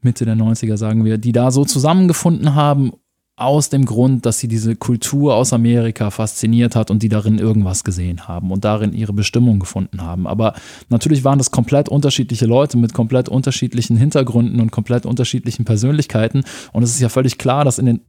[0.01, 2.93] Mitte der 90er sagen wir, die da so zusammengefunden haben
[3.37, 7.85] aus dem Grund, dass sie diese Kultur aus Amerika fasziniert hat und die darin irgendwas
[7.85, 10.27] gesehen haben und darin ihre Bestimmung gefunden haben.
[10.27, 10.55] Aber
[10.88, 16.44] natürlich waren das komplett unterschiedliche Leute mit komplett unterschiedlichen Hintergründen und komplett unterschiedlichen Persönlichkeiten.
[16.72, 18.01] Und es ist ja völlig klar, dass in den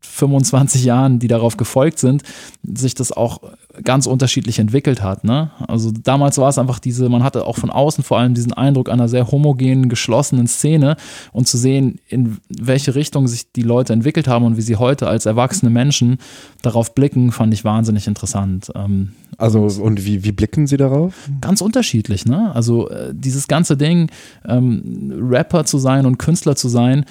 [0.00, 2.22] 25 Jahren, die darauf gefolgt sind,
[2.62, 3.40] sich das auch
[3.84, 5.24] ganz unterschiedlich entwickelt hat.
[5.24, 5.50] Ne?
[5.66, 8.90] Also damals war es einfach diese, man hatte auch von außen vor allem diesen Eindruck
[8.90, 10.96] einer sehr homogenen, geschlossenen Szene
[11.32, 15.06] und zu sehen, in welche Richtung sich die Leute entwickelt haben und wie sie heute
[15.06, 16.18] als erwachsene Menschen
[16.62, 18.70] darauf blicken, fand ich wahnsinnig interessant.
[18.74, 21.14] Ähm, Also und wie, wie blicken sie darauf?
[21.40, 22.54] ganz unterschiedlich, ne?
[22.54, 24.10] Also äh, dieses ganze Ding,
[24.46, 27.04] ähm, Rapper zu sein und Künstler zu sein,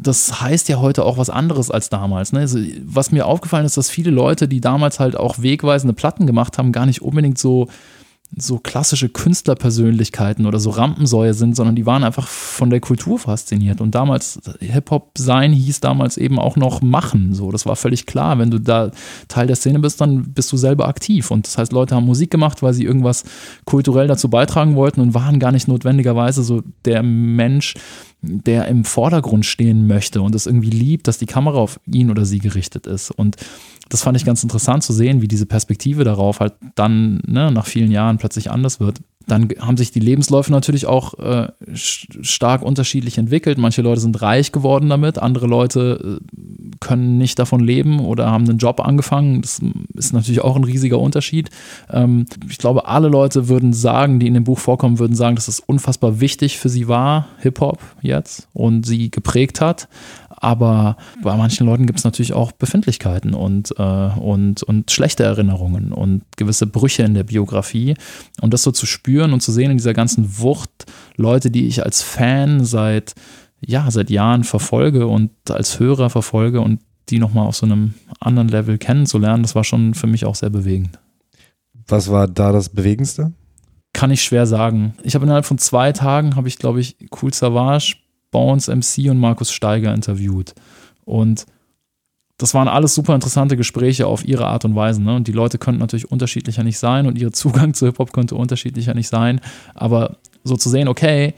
[0.00, 2.32] das heißt ja heute auch was anderes als damals.
[2.32, 2.40] Ne?
[2.40, 6.58] Also, was mir aufgefallen ist, dass viele Leute, die damals halt auch wegweisende Platten gemacht
[6.58, 7.68] haben, gar nicht unbedingt so
[8.36, 13.80] so klassische Künstlerpersönlichkeiten oder so Rampensäue sind, sondern die waren einfach von der Kultur fasziniert.
[13.80, 17.34] Und damals, Hip-Hop sein hieß damals eben auch noch machen.
[17.34, 18.38] So, das war völlig klar.
[18.38, 18.90] Wenn du da
[19.28, 21.30] Teil der Szene bist, dann bist du selber aktiv.
[21.30, 23.24] Und das heißt, Leute haben Musik gemacht, weil sie irgendwas
[23.64, 27.74] kulturell dazu beitragen wollten und waren gar nicht notwendigerweise so der Mensch,
[28.20, 32.24] der im Vordergrund stehen möchte und es irgendwie liebt, dass die Kamera auf ihn oder
[32.24, 33.10] sie gerichtet ist.
[33.10, 33.36] Und
[33.88, 37.66] das fand ich ganz interessant zu sehen, wie diese Perspektive darauf halt dann ne, nach
[37.66, 39.00] vielen Jahren plötzlich anders wird.
[39.28, 43.58] Dann haben sich die Lebensläufe natürlich auch äh, stark unterschiedlich entwickelt.
[43.58, 46.38] Manche Leute sind reich geworden damit, andere Leute äh,
[46.80, 49.42] können nicht davon leben oder haben einen Job angefangen.
[49.42, 49.60] Das
[49.94, 51.50] ist natürlich auch ein riesiger Unterschied.
[51.90, 55.48] Ähm, ich glaube, alle Leute würden sagen, die in dem Buch vorkommen, würden sagen, dass
[55.48, 59.88] es unfassbar wichtig für sie war, Hip-Hop jetzt, und sie geprägt hat
[60.40, 65.92] aber bei manchen Leuten gibt es natürlich auch Befindlichkeiten und, äh, und, und schlechte Erinnerungen
[65.92, 67.94] und gewisse Brüche in der Biografie.
[68.40, 71.84] Und das so zu spüren und zu sehen in dieser ganzen Wucht, Leute, die ich
[71.84, 73.14] als Fan seit,
[73.60, 78.48] ja, seit Jahren verfolge und als Hörer verfolge und die nochmal auf so einem anderen
[78.48, 80.98] Level kennenzulernen, das war schon für mich auch sehr bewegend.
[81.88, 83.32] Was war da das Bewegendste?
[83.94, 84.94] Kann ich schwer sagen.
[85.02, 87.96] Ich habe innerhalb von zwei Tagen, habe ich, glaube ich, Cool Savage,
[88.30, 90.54] Bones MC und Markus Steiger interviewt.
[91.04, 91.46] Und
[92.38, 95.02] das waren alles super interessante Gespräche auf ihre Art und Weise.
[95.02, 95.14] Ne?
[95.16, 98.94] Und die Leute könnten natürlich unterschiedlicher nicht sein und ihr Zugang zu Hip-Hop könnte unterschiedlicher
[98.94, 99.40] nicht sein.
[99.74, 101.34] Aber so zu sehen, okay,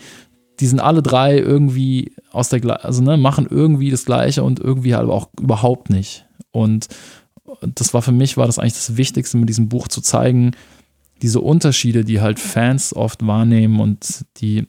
[0.61, 4.95] die sind alle drei irgendwie aus der, also ne, machen irgendwie das Gleiche und irgendwie
[4.95, 6.27] aber auch überhaupt nicht.
[6.53, 6.89] Und
[7.63, 10.53] das war für mich, war das eigentlich das Wichtigste mit diesem Buch zu zeigen,
[11.23, 14.67] diese Unterschiede, die halt Fans oft wahrnehmen und die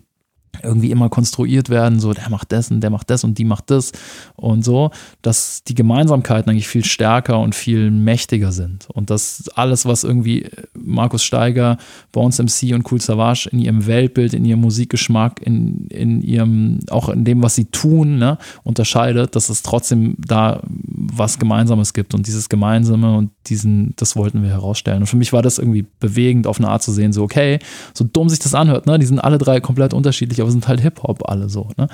[0.64, 3.72] irgendwie immer konstruiert werden, so der macht das und der macht das und die macht
[3.72, 3.92] das
[4.36, 8.88] und so, dass die Gemeinsamkeiten eigentlich viel stärker und viel mächtiger sind.
[8.90, 11.78] Und dass alles, was irgendwie Markus Steiger,
[12.12, 17.10] Bones MC und Cool Savage in ihrem Weltbild, in ihrem Musikgeschmack, in, in ihrem, auch
[17.10, 22.14] in dem, was sie tun, ne, unterscheidet, dass es trotzdem da was Gemeinsames gibt.
[22.14, 25.02] Und dieses Gemeinsame und diesen, das wollten wir herausstellen.
[25.02, 27.60] Und für mich war das irgendwie bewegend auf eine Art zu sehen, so okay,
[27.94, 30.82] so dumm sich das anhört, ne, die sind alle drei komplett unterschiedlich aber sind halt
[30.82, 31.69] Hip-Hop alle so.
[31.77, 31.88] Ne?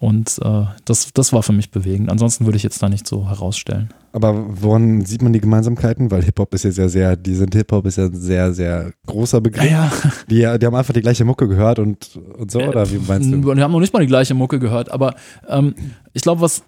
[0.00, 2.10] Und äh, das, das war für mich bewegend.
[2.10, 3.90] Ansonsten würde ich jetzt da nicht so herausstellen.
[4.12, 6.10] Aber woran sieht man die Gemeinsamkeiten?
[6.10, 9.40] Weil Hip-Hop ist ja sehr, sehr, die sind Hip-Hop ist ja ein sehr, sehr großer
[9.40, 9.70] Begriff.
[9.70, 9.90] Ja,
[10.30, 13.54] Die, die haben einfach die gleiche Mucke gehört und, und so, oder wie meinst du?
[13.54, 15.14] Die haben noch nicht mal die gleiche Mucke gehört, aber
[15.48, 15.74] ähm,
[16.12, 16.62] ich glaube, was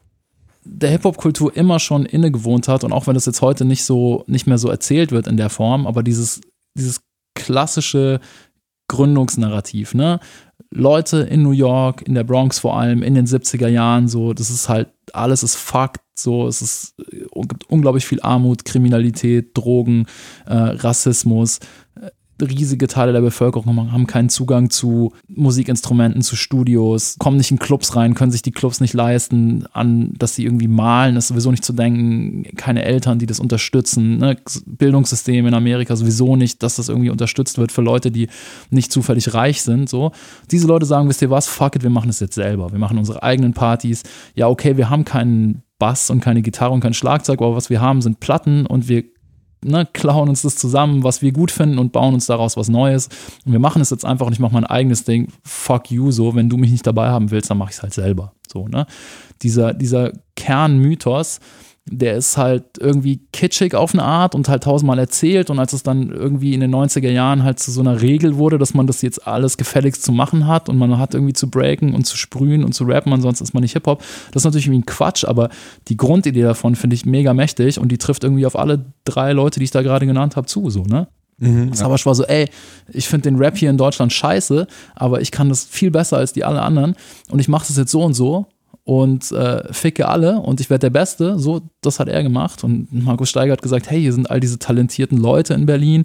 [0.64, 4.24] der Hip-Hop-Kultur immer schon inne gewohnt hat und auch wenn das jetzt heute nicht so,
[4.26, 6.40] nicht mehr so erzählt wird in der Form, aber dieses,
[6.76, 7.00] dieses
[7.35, 8.20] klassische
[8.88, 10.20] Gründungsnarrativ, ne?
[10.70, 14.50] Leute in New York, in der Bronx vor allem, in den 70er Jahren, so, das
[14.50, 20.07] ist halt, alles ist Fakt, so, es ist, äh, gibt unglaublich viel Armut, Kriminalität, Drogen,
[20.46, 21.61] äh, Rassismus,
[22.40, 27.96] riesige Teile der Bevölkerung haben keinen Zugang zu Musikinstrumenten, zu Studios, kommen nicht in Clubs
[27.96, 31.64] rein, können sich die Clubs nicht leisten, an, dass sie irgendwie malen, ist sowieso nicht
[31.64, 34.37] zu denken, keine Eltern, die das unterstützen, ne?
[34.66, 38.29] Bildungssystem in Amerika sowieso nicht, dass das irgendwie unterstützt wird für Leute, die
[38.70, 40.12] nicht zufällig reich sind, so.
[40.51, 42.98] Diese Leute sagen, wisst ihr was, fuck it, wir machen es jetzt selber, wir machen
[42.98, 44.03] unsere eigenen Partys,
[44.35, 47.81] ja okay, wir haben keinen Bass und keine Gitarre und kein Schlagzeug, aber was wir
[47.81, 49.05] haben, sind Platten und wir
[49.64, 53.09] ne, klauen uns das zusammen, was wir gut finden und bauen uns daraus was Neues.
[53.44, 55.29] Und wir machen es jetzt einfach und ich mache mein eigenes Ding.
[55.42, 56.35] Fuck you, so.
[56.35, 58.33] Wenn du mich nicht dabei haben willst, dann mache ich es halt selber.
[58.51, 58.87] So, ne?
[59.42, 61.40] Dieser, dieser Kernmythos,
[61.90, 65.51] der ist halt irgendwie kitschig auf eine Art und halt tausendmal erzählt.
[65.51, 68.59] Und als es dann irgendwie in den 90er Jahren halt zu so einer Regel wurde,
[68.59, 71.94] dass man das jetzt alles gefälligst zu machen hat und man hat irgendwie zu breaken
[71.94, 74.03] und zu sprühen und zu rappen, ansonsten ist man nicht Hip-Hop.
[74.33, 75.48] Das ist natürlich irgendwie ein Quatsch, aber
[75.88, 79.61] die Grundidee davon finde ich mega mächtig und die trifft irgendwie auf alle drei Leute,
[79.61, 81.09] die ich da gerade genannt habe, zu, so, ne?
[81.38, 82.48] Mhm, Sabasch war so, ey,
[82.92, 86.33] ich finde den Rap hier in Deutschland scheiße, aber ich kann das viel besser als
[86.33, 86.96] die alle anderen
[87.31, 88.48] und ich mache das jetzt so und so
[88.88, 91.38] und äh, ficke alle und ich werde der Beste.
[91.38, 92.64] So, das hat er gemacht.
[92.64, 96.05] Und Markus Steiger hat gesagt, hey, hier sind all diese talentierten Leute in Berlin.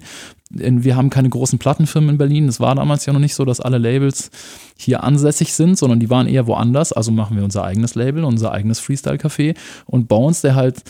[0.50, 2.46] Wir haben keine großen Plattenfirmen in Berlin.
[2.46, 4.30] Es war damals ja noch nicht so, dass alle Labels
[4.76, 6.92] hier ansässig sind, sondern die waren eher woanders.
[6.92, 9.56] Also machen wir unser eigenes Label, unser eigenes Freestyle-Café.
[9.86, 10.82] Und Bones, der halt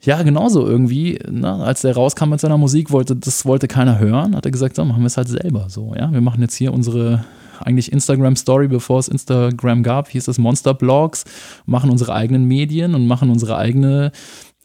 [0.00, 4.34] ja, genauso irgendwie, ne, als der rauskam mit seiner Musik, wollte, das wollte keiner hören,
[4.34, 6.10] hat er gesagt, so, machen wir es halt selber so, ja.
[6.10, 7.26] Wir machen jetzt hier unsere
[7.62, 11.24] eigentlich Instagram Story, bevor es Instagram gab, hieß es Monster Blogs,
[11.66, 14.12] machen unsere eigenen Medien und machen unsere eigene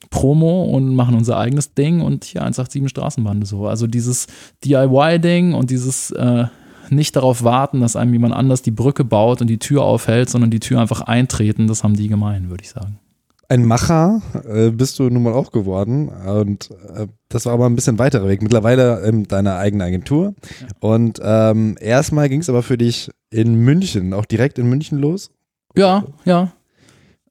[0.09, 3.67] Promo und machen unser eigenes Ding und hier 187 Straßenbande so.
[3.67, 4.27] Also dieses
[4.63, 6.45] DIY-Ding und dieses äh,
[6.89, 10.51] nicht darauf warten, dass einem jemand anders die Brücke baut und die Tür aufhält, sondern
[10.51, 12.99] die Tür einfach eintreten, das haben die gemein, würde ich sagen.
[13.49, 16.09] Ein Macher äh, bist du nun mal auch geworden.
[16.09, 18.41] Und äh, das war aber ein bisschen weiterer Weg.
[18.41, 20.33] Mittlerweile in deiner eigenen Agentur.
[20.61, 20.67] Ja.
[20.79, 25.29] Und ähm, erstmal ging es aber für dich in München, auch direkt in München los?
[25.75, 26.51] Ja, ja.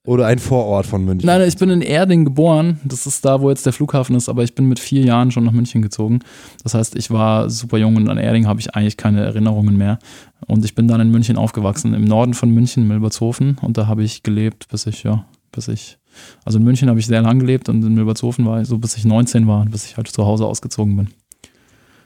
[0.07, 1.27] Oder ein Vorort von München?
[1.27, 2.79] Nein, ich bin in Erding geboren.
[2.85, 5.43] Das ist da, wo jetzt der Flughafen ist, aber ich bin mit vier Jahren schon
[5.43, 6.19] nach München gezogen.
[6.63, 9.99] Das heißt, ich war super jung und an Erding habe ich eigentlich keine Erinnerungen mehr.
[10.47, 13.57] Und ich bin dann in München aufgewachsen, im Norden von München, Milbertshofen.
[13.61, 15.97] Und da habe ich gelebt, bis ich, ja, bis ich,
[16.45, 18.97] also in München habe ich sehr lang gelebt und in Milbertshofen war ich so, bis
[18.97, 21.07] ich 19 war, bis ich halt zu Hause ausgezogen bin.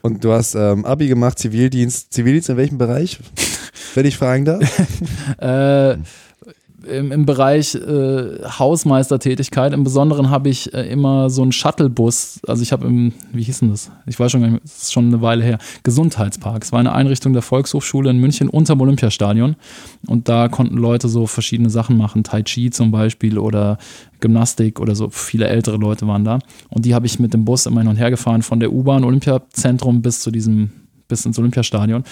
[0.02, 2.12] Und du hast ähm, Abi gemacht, Zivildienst.
[2.12, 3.18] Zivildienst in welchem Bereich?
[3.94, 4.60] Wenn ich fragen darf?
[5.38, 5.96] äh,
[6.86, 9.72] im, im Bereich äh, Hausmeistertätigkeit.
[9.72, 12.40] Im Besonderen habe ich äh, immer so einen Shuttlebus.
[12.46, 13.90] Also ich habe im, wie hieß denn das?
[14.06, 15.58] Ich weiß schon gar nicht, das ist schon eine Weile her.
[15.82, 16.62] Gesundheitspark.
[16.62, 19.56] Es war eine Einrichtung der Volkshochschule in München unterm Olympiastadion.
[20.06, 22.24] Und da konnten Leute so verschiedene Sachen machen.
[22.24, 23.78] Tai Chi zum Beispiel oder
[24.20, 25.10] Gymnastik oder so.
[25.10, 26.38] Viele ältere Leute waren da.
[26.68, 29.04] Und die habe ich mit dem Bus immer hin und her gefahren von der U-Bahn
[29.04, 30.70] Olympiazentrum bis zu diesem
[31.08, 32.04] bis ins Olympiastadion.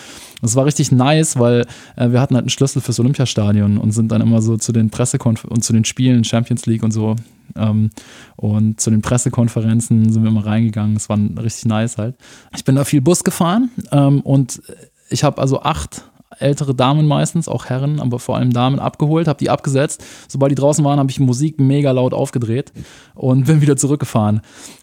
[0.42, 4.10] Das war richtig nice, weil äh, wir hatten halt einen Schlüssel fürs Olympiastadion und sind
[4.12, 7.16] dann immer so zu den Pressekonferenzen und zu den Spielen, Champions League und so.
[7.56, 7.90] Ähm,
[8.36, 10.96] und zu den Pressekonferenzen sind wir immer reingegangen.
[10.96, 12.16] Es war richtig nice halt.
[12.54, 14.62] Ich bin da viel Bus gefahren ähm, und
[15.08, 16.04] ich habe also acht
[16.38, 20.02] ältere Damen meistens, auch Herren, aber vor allem Damen abgeholt, habe die abgesetzt.
[20.28, 22.72] Sobald die draußen waren, habe ich Musik mega laut aufgedreht
[23.14, 24.40] und bin wieder zurückgefahren.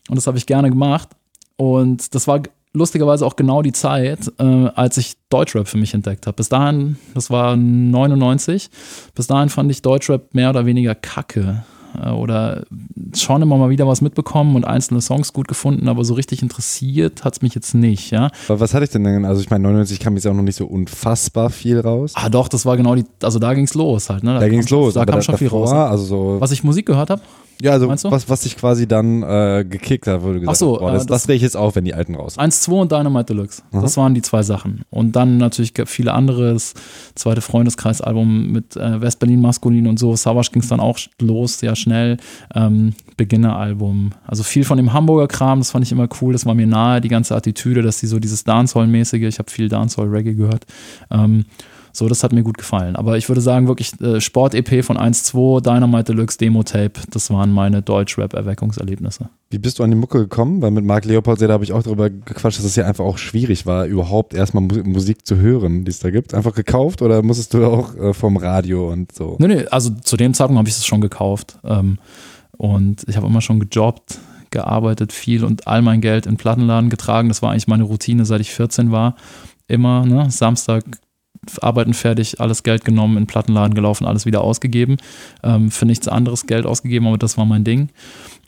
[0.10, 1.10] Und das habe ich gerne gemacht.
[1.56, 2.42] Und das war
[2.78, 6.36] lustigerweise auch genau die Zeit, äh, als ich Deutschrap für mich entdeckt habe.
[6.36, 8.70] Bis dahin, das war 99,
[9.16, 11.64] bis dahin fand ich Deutschrap mehr oder weniger kacke.
[12.02, 12.64] Äh, oder
[13.16, 17.24] schon immer mal wieder was mitbekommen und einzelne Songs gut gefunden, aber so richtig interessiert
[17.24, 18.30] hat es mich jetzt nicht, ja.
[18.48, 19.26] Aber was hatte ich denn denn?
[19.26, 22.14] Also ich meine, 99 kam jetzt auch noch nicht so unfassbar viel raus.
[22.16, 24.36] Ah doch, das war genau die, also da ging es los halt, ne?
[24.36, 24.94] Da, da ging es los.
[24.94, 25.72] Da kam schon viel raus.
[25.72, 27.22] Also so was ich Musik gehört habe?
[27.62, 30.92] Ja, also was, was dich quasi dann äh, gekickt hat, wurde gesagt, Ach so, boah,
[30.92, 32.38] das, äh, das, das drehe ich jetzt auf, wenn die alten raus.
[32.38, 33.64] 1, 2 und Dynamite Deluxe.
[33.72, 33.82] Mhm.
[33.82, 34.82] Das waren die zwei Sachen.
[34.90, 36.74] Und dann natürlich viele andere, das
[37.16, 40.16] zweite Freundeskreisalbum mit äh, West-Berlin Maskulin und so.
[40.16, 42.18] Savage ging es dann auch los, sehr schnell.
[42.54, 44.12] Ähm, Beginner-Album.
[44.26, 46.34] Also viel von dem Hamburger Kram, das fand ich immer cool.
[46.34, 49.70] Das war mir nahe, die ganze Attitüde, dass die so dieses Dancehall-mäßige, ich habe viel
[49.70, 50.66] Dancehall-Reggae gehört.
[51.10, 51.46] Ähm,
[51.98, 52.96] so, das hat mir gut gefallen.
[52.96, 57.82] Aber ich würde sagen, wirklich äh, Sport-EP von 1-2, Dynamite Deluxe, Demo-Tape, das waren meine
[57.82, 59.30] Deutsch-Rap-Erweckungserlebnisse.
[59.50, 60.62] Wie bist du an die Mucke gekommen?
[60.62, 63.18] Weil mit Marc Leopold, da habe ich auch darüber gequatscht, dass es ja einfach auch
[63.18, 66.34] schwierig war, überhaupt erstmal Musik zu hören, die es da gibt.
[66.34, 69.36] Einfach gekauft oder musstest du auch äh, vom Radio und so?
[69.40, 71.58] Nee, nee, also zu dem Zeitpunkt habe ich es schon gekauft.
[71.64, 71.98] Ähm,
[72.58, 74.20] und ich habe immer schon gejobbt,
[74.52, 77.28] gearbeitet, viel und all mein Geld in Plattenladen getragen.
[77.28, 79.16] Das war eigentlich meine Routine, seit ich 14 war.
[79.68, 80.84] Immer, ne, Samstag
[81.62, 84.98] Arbeiten fertig, alles Geld genommen, in den Plattenladen gelaufen, alles wieder ausgegeben.
[85.44, 87.90] Ähm, für nichts anderes Geld ausgegeben, aber das war mein Ding.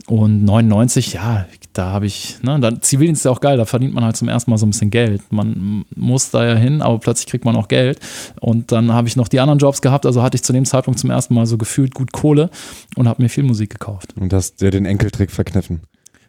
[0.08, 3.94] Und 99, ja, da habe ich, ne, dann Zivildienst ist ja auch geil, da verdient
[3.94, 5.22] man halt zum ersten Mal so ein bisschen Geld.
[5.32, 8.00] Man muss da ja hin, aber plötzlich kriegt man auch Geld.
[8.42, 11.00] Und dann habe ich noch die anderen Jobs gehabt, also hatte ich zu dem Zeitpunkt
[11.00, 12.50] zum ersten Mal so gefühlt gut Kohle
[12.96, 14.16] und habe mir viel Musik gekauft.
[14.20, 15.82] Und hast dir den Enkeltrick verkniffen.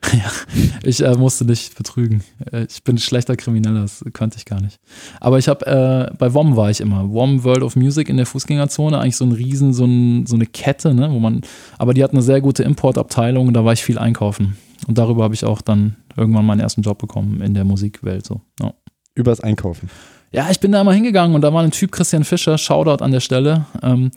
[0.12, 0.32] Ja,
[0.82, 2.24] ich äh, musste dich betrügen.
[2.50, 4.80] Äh, ich bin ein schlechter Krimineller, das könnte ich gar nicht.
[5.20, 7.10] Aber ich habe, äh, bei WOM war ich immer.
[7.12, 10.46] WOM World of Music in der Fußgängerzone, eigentlich so ein Riesen, so, ein, so eine
[10.46, 11.42] Kette, ne, wo man,
[11.78, 14.56] aber die hat eine sehr gute Importabteilung und da war ich viel einkaufen.
[14.88, 18.26] Und darüber habe ich auch dann irgendwann meinen ersten Job bekommen in der Musikwelt.
[18.26, 18.40] So.
[18.60, 18.72] Ja.
[19.14, 19.90] Übers Einkaufen.
[20.32, 23.10] Ja, ich bin da mal hingegangen und da war ein Typ, Christian Fischer, Shoutout an
[23.10, 23.66] der Stelle.
[23.82, 24.10] Ähm,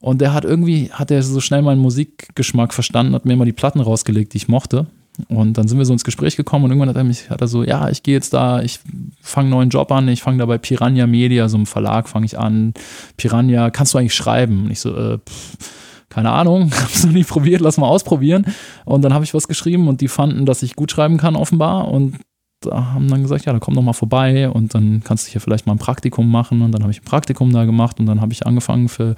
[0.00, 3.52] und der hat irgendwie, hat er so schnell meinen Musikgeschmack verstanden, hat mir immer die
[3.52, 4.86] Platten rausgelegt, die ich mochte.
[5.28, 7.48] Und dann sind wir so ins Gespräch gekommen und irgendwann hat er mich, hat er
[7.48, 8.78] so, ja, ich gehe jetzt da, ich
[9.20, 12.26] fange einen neuen Job an, ich fange da bei Piranha Media, so einem Verlag, fange
[12.26, 12.72] ich an.
[13.16, 14.64] Piranha, kannst du eigentlich schreiben?
[14.64, 18.46] Und ich so, äh, pff, keine Ahnung, hab's noch nie probiert, lass mal ausprobieren.
[18.84, 21.88] Und dann habe ich was geschrieben und die fanden, dass ich gut schreiben kann, offenbar.
[21.88, 22.16] Und
[22.60, 25.40] da haben dann gesagt, ja, dann komm doch mal vorbei und dann kannst du hier
[25.40, 26.62] vielleicht mal ein Praktikum machen.
[26.62, 29.14] Und dann habe ich ein Praktikum da gemacht und dann habe ich angefangen für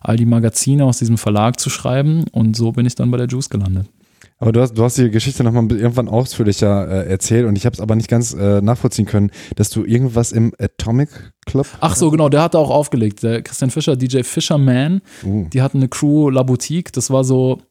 [0.00, 3.26] all die Magazine aus diesem Verlag zu schreiben und so bin ich dann bei der
[3.26, 3.88] Juice gelandet.
[4.38, 7.74] Aber du hast, du hast die Geschichte nochmal irgendwann ausführlicher äh, erzählt und ich habe
[7.74, 11.08] es aber nicht ganz äh, nachvollziehen können, dass du irgendwas im Atomic
[11.46, 11.66] Club.
[11.80, 13.22] Ach so, genau, der hat da auch aufgelegt.
[13.22, 15.46] Der Christian Fischer, DJ Fisherman, uh.
[15.52, 17.62] die hatten eine Crew La Boutique, das war so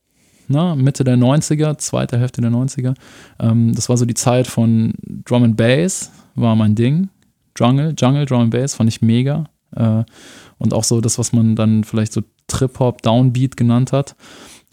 [0.47, 2.95] ne, Mitte der 90er, zweite Hälfte der 90er.
[3.39, 4.93] Ähm, das war so die Zeit von
[5.25, 7.09] Drum and Bass, war mein Ding.
[7.57, 9.45] Jungle, Jungle, Drum and Bass fand ich mega.
[9.75, 10.03] Äh,
[10.57, 14.15] und auch so das, was man dann vielleicht so Trip-Hop, Downbeat genannt hat.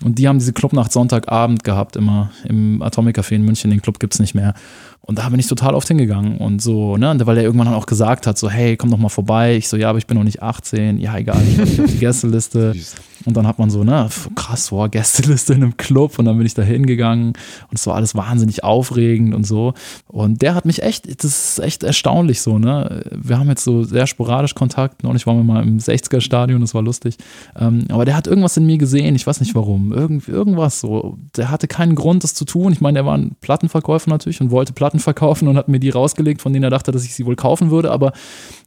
[0.03, 3.71] Und die haben diese Clubnacht Sonntagabend gehabt, immer im Atomic Café in München.
[3.71, 4.55] Den Club gibt es nicht mehr.
[5.03, 7.87] Und da bin ich total oft hingegangen und so, ne, weil er irgendwann dann auch
[7.87, 9.57] gesagt hat, so, hey, komm doch mal vorbei.
[9.57, 10.99] Ich so, ja, aber ich bin noch nicht 18.
[10.99, 12.75] Ja, egal, ich bin auf die Gästeliste.
[13.27, 16.47] Und dann hat man so, ne, krass, boah, Gästeliste in einem Club und dann bin
[16.47, 17.35] ich da hingegangen
[17.69, 19.75] und es war alles wahnsinnig aufregend und so.
[20.07, 23.03] Und der hat mich echt, das ist echt erstaunlich so, ne.
[23.15, 25.03] Wir haben jetzt so sehr sporadisch Kontakt.
[25.03, 27.17] Neulich waren wir mal im 60er-Stadion, das war lustig.
[27.59, 29.93] Ähm, aber der hat irgendwas in mir gesehen, ich weiß nicht warum.
[29.93, 31.19] Irgend, irgendwas so.
[31.37, 32.73] Der hatte keinen Grund, das zu tun.
[32.73, 35.91] Ich meine, der war ein Plattenverkäufer natürlich und wollte Platten verkaufen und hat mir die
[35.91, 37.91] rausgelegt, von denen er dachte, dass ich sie wohl kaufen würde.
[37.91, 38.13] Aber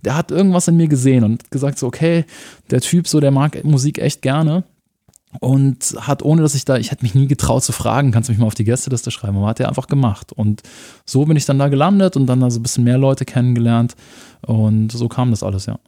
[0.04, 2.26] der hat irgendwas in mir gesehen und gesagt so, okay,
[2.72, 4.63] der Typ so, der mag Musik echt gerne
[5.39, 8.34] und hat, ohne dass ich da, ich hätte mich nie getraut zu fragen, kannst du
[8.34, 10.32] mich mal auf die Gästeliste schreiben, aber hat er einfach gemacht.
[10.32, 10.62] Und
[11.06, 13.96] so bin ich dann da gelandet und dann da so ein bisschen mehr Leute kennengelernt
[14.46, 15.80] und so kam das alles, ja.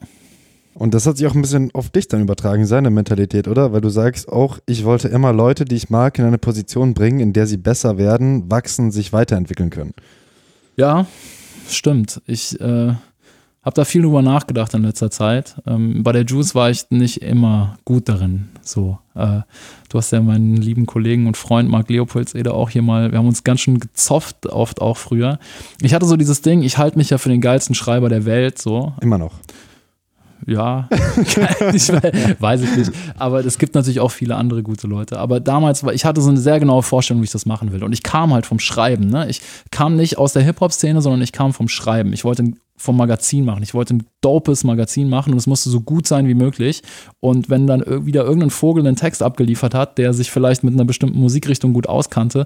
[0.74, 3.72] Und das hat sich auch ein bisschen auf dich dann übertragen, seine Mentalität, oder?
[3.72, 7.22] Weil du sagst auch, ich wollte immer Leute, die ich mag, in eine Position bringen,
[7.22, 9.94] in der sie besser werden, wachsen, sich weiterentwickeln können.
[10.76, 11.06] Ja,
[11.70, 12.22] stimmt.
[12.26, 12.94] Ich äh,
[13.66, 15.56] habe da viel drüber nachgedacht in letzter Zeit.
[15.66, 18.50] Ähm, bei der Juice war ich nicht immer gut darin.
[18.62, 19.42] So, äh,
[19.90, 23.28] du hast ja meinen lieben Kollegen und Freund Marc Leopoldseder auch hier mal, wir haben
[23.28, 25.40] uns ganz schön gezofft, oft auch früher.
[25.82, 28.60] Ich hatte so dieses Ding, ich halte mich ja für den geilsten Schreiber der Welt,
[28.60, 28.94] so.
[29.02, 29.34] Immer noch
[30.48, 30.88] ja,
[31.22, 32.92] ich weiß ich nicht.
[33.18, 35.18] Aber es gibt natürlich auch viele andere gute Leute.
[35.18, 37.84] Aber damals war, ich hatte so eine sehr genaue Vorstellung, wie ich das machen will.
[37.84, 39.08] Und ich kam halt vom Schreiben.
[39.10, 39.28] Ne?
[39.28, 42.14] Ich kam nicht aus der Hip-Hop-Szene, sondern ich kam vom Schreiben.
[42.14, 42.44] Ich wollte
[42.78, 43.64] vom Magazin machen.
[43.64, 46.82] Ich wollte ein dopes Magazin machen und es musste so gut sein wie möglich.
[47.20, 50.84] Und wenn dann wieder irgendein Vogel einen Text abgeliefert hat, der sich vielleicht mit einer
[50.84, 52.44] bestimmten Musikrichtung gut auskannte,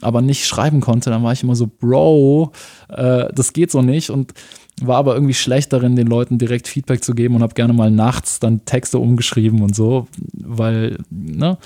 [0.00, 2.52] aber nicht schreiben konnte, dann war ich immer so, Bro,
[2.88, 4.08] äh, das geht so nicht.
[4.08, 4.32] Und
[4.80, 7.90] war aber irgendwie schlecht darin, den Leuten direkt Feedback zu geben und habe gerne mal
[7.90, 11.58] nachts dann Texte umgeschrieben und so, weil, ne,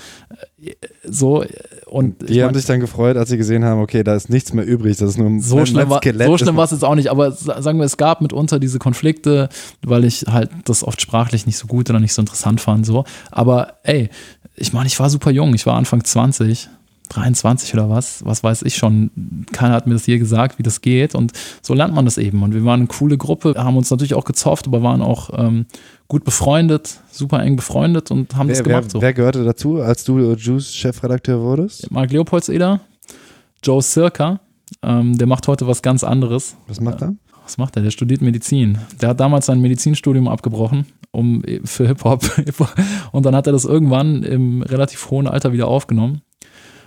[1.03, 1.43] so
[1.87, 4.53] und die haben mein, sich dann gefreut, als sie gesehen haben, okay, da ist nichts
[4.53, 6.95] mehr übrig, das ist nur ein so schlimm war, So schlimm war es jetzt auch
[6.95, 9.49] nicht, aber sagen wir, es gab mitunter diese Konflikte,
[9.85, 13.05] weil ich halt das oft sprachlich nicht so gut oder nicht so interessant fand, so,
[13.31, 14.09] aber ey,
[14.55, 16.69] ich meine, ich war super jung, ich war Anfang 20
[17.09, 19.11] 23 oder was, was weiß ich schon.
[19.51, 21.15] Keiner hat mir das je gesagt, wie das geht.
[21.15, 22.41] Und so lernt man das eben.
[22.43, 25.65] Und wir waren eine coole Gruppe, haben uns natürlich auch gezofft, aber waren auch ähm,
[26.07, 28.83] gut befreundet, super eng befreundet und haben wer, das gemacht.
[28.85, 29.01] Wer, so.
[29.01, 31.91] wer gehörte dazu, als du Juice-Chefredakteur wurdest?
[31.91, 32.81] Marc Leopoldseder,
[33.61, 34.39] Joe Circa.
[34.81, 36.55] Ähm, der macht heute was ganz anderes.
[36.67, 37.13] Was macht er?
[37.43, 37.83] Was macht er?
[37.83, 38.77] Der studiert Medizin.
[39.01, 42.23] Der hat damals sein Medizinstudium abgebrochen um, für Hip-Hop.
[43.11, 46.21] Und dann hat er das irgendwann im relativ hohen Alter wieder aufgenommen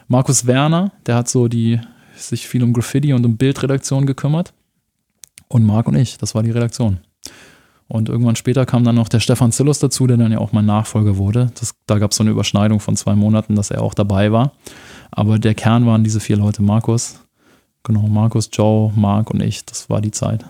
[0.08, 1.80] Markus Werner, der hat so die,
[2.16, 4.54] sich viel um Graffiti und um Bildredaktion gekümmert.
[5.48, 6.98] Und Marc und ich, das war die Redaktion.
[7.88, 10.66] Und irgendwann später kam dann noch der Stefan Zillus dazu, der dann ja auch mein
[10.66, 11.50] Nachfolger wurde.
[11.58, 14.52] Das, da gab es so eine Überschneidung von zwei Monaten, dass er auch dabei war.
[15.10, 17.20] Aber der Kern waren diese vier Leute: Markus,
[17.86, 19.64] genau, Markus, Joe, Marc und ich.
[19.64, 20.44] Das war die Zeit.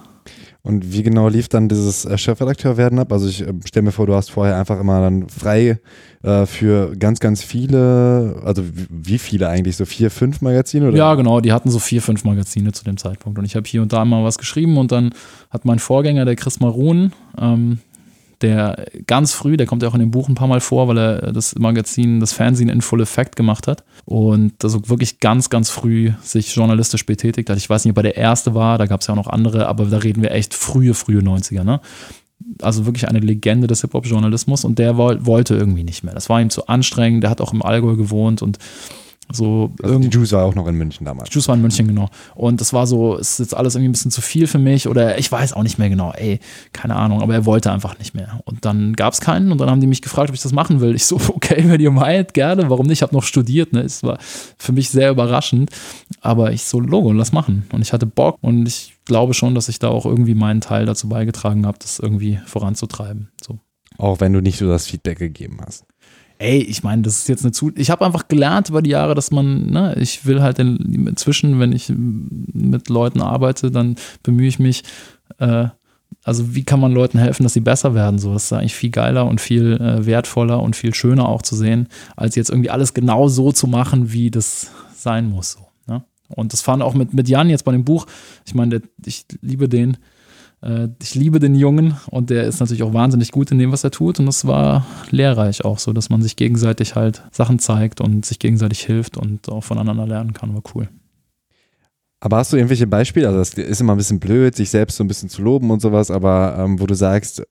[0.67, 3.13] Und wie genau lief dann dieses äh, Chefredakteur werden ab?
[3.13, 5.79] Also ich äh, stelle mir vor, du hast vorher einfach immer dann frei
[6.25, 9.77] äh, für ganz, ganz viele, also wie viele eigentlich?
[9.77, 10.89] So vier, fünf Magazine?
[10.89, 10.97] Oder?
[10.97, 13.39] Ja, genau, die hatten so vier, fünf Magazine zu dem Zeitpunkt.
[13.39, 15.15] Und ich habe hier und da mal was geschrieben und dann
[15.51, 17.79] hat mein Vorgänger, der Chris Marun, ähm,
[18.43, 20.99] der ganz früh, der kommt ja auch in dem Buch ein paar Mal vor, weil
[20.99, 25.71] er das Magazin, das Fernsehen in Full Effect gemacht hat und also wirklich ganz, ganz
[25.71, 27.57] früh sich journalistisch betätigt hat.
[27.57, 29.67] Ich weiß nicht, ob er der Erste war, da gab es ja auch noch andere,
[29.69, 31.81] aber da reden wir echt frühe, frühe 90er, ne?
[32.61, 36.15] Also wirklich eine Legende des Hip-Hop-Journalismus und der wollte irgendwie nicht mehr.
[36.15, 38.59] Das war ihm zu anstrengend, der hat auch im Allgäu gewohnt und
[39.33, 41.33] so also die Juice war auch noch in München damals.
[41.35, 42.09] Juice war in München, genau.
[42.35, 44.87] Und das war so, es ist jetzt alles irgendwie ein bisschen zu viel für mich
[44.89, 46.39] oder ich weiß auch nicht mehr genau, ey,
[46.73, 48.41] keine Ahnung, aber er wollte einfach nicht mehr.
[48.45, 50.81] Und dann gab es keinen und dann haben die mich gefragt, ob ich das machen
[50.81, 50.95] will.
[50.95, 52.99] Ich so, okay, wenn ihr meint, gerne, warum nicht?
[52.99, 53.81] Ich habe noch studiert, ne?
[53.81, 54.19] Es war
[54.59, 55.71] für mich sehr überraschend,
[56.21, 57.67] aber ich so, Logo, lass machen.
[57.73, 60.87] Und ich hatte Bock und ich glaube schon, dass ich da auch irgendwie meinen Teil
[60.87, 63.29] dazu beigetragen habe, das irgendwie voranzutreiben.
[63.45, 63.59] So.
[63.99, 65.85] Auch wenn du nicht so das Feedback gegeben hast
[66.39, 67.73] ey, ich meine, das ist jetzt eine zu.
[67.77, 71.59] Ich habe einfach gelernt über die Jahre, dass man, ne, ich will halt in, inzwischen,
[71.61, 74.83] wenn ich mit Leuten arbeite, dann bemühe ich mich,
[75.39, 75.69] äh,
[76.23, 78.19] also wie kann man Leuten helfen, dass sie besser werden?
[78.19, 81.57] So, das ist eigentlich viel geiler und viel äh, wertvoller und viel schöner auch zu
[81.57, 85.53] sehen, als jetzt irgendwie alles genau so zu machen, wie das sein muss.
[85.53, 86.05] So, ne?
[86.29, 88.07] Und das fand auch mit, mit Jan jetzt bei dem Buch.
[88.45, 89.99] Ich meine, ich liebe den
[91.01, 93.91] ich liebe den Jungen und der ist natürlich auch wahnsinnig gut in dem, was er
[93.91, 94.19] tut.
[94.19, 98.39] Und das war lehrreich auch so, dass man sich gegenseitig halt Sachen zeigt und sich
[98.39, 100.55] gegenseitig hilft und auch voneinander lernen kann.
[100.55, 100.89] War cool.
[102.21, 103.29] Aber hast du irgendwelche Beispiele?
[103.29, 105.81] Also, es ist immer ein bisschen blöd, sich selbst so ein bisschen zu loben und
[105.81, 107.43] sowas, aber ähm, wo du sagst,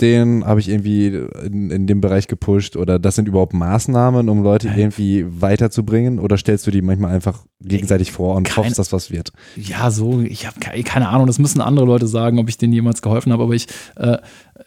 [0.00, 1.06] den habe ich irgendwie
[1.44, 6.36] in, in dem Bereich gepusht oder das sind überhaupt Maßnahmen, um Leute irgendwie weiterzubringen oder
[6.36, 9.32] stellst du die manchmal einfach gegenseitig vor und Keine- hoffst, dass was wird?
[9.56, 13.02] Ja, so, ich habe keine, Ahnung, das müssen andere Leute sagen, ob ich denen jemals
[13.02, 14.18] geholfen habe, aber ich, äh,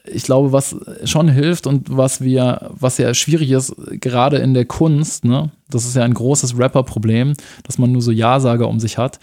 [0.06, 0.76] ich glaube, was
[1.06, 5.86] schon hilft und was wir, was ja schwierig ist, gerade in der Kunst, ne, das
[5.86, 9.20] ist ja ein großes Rapper-Problem, dass man nur so Ja-Sager um sich hat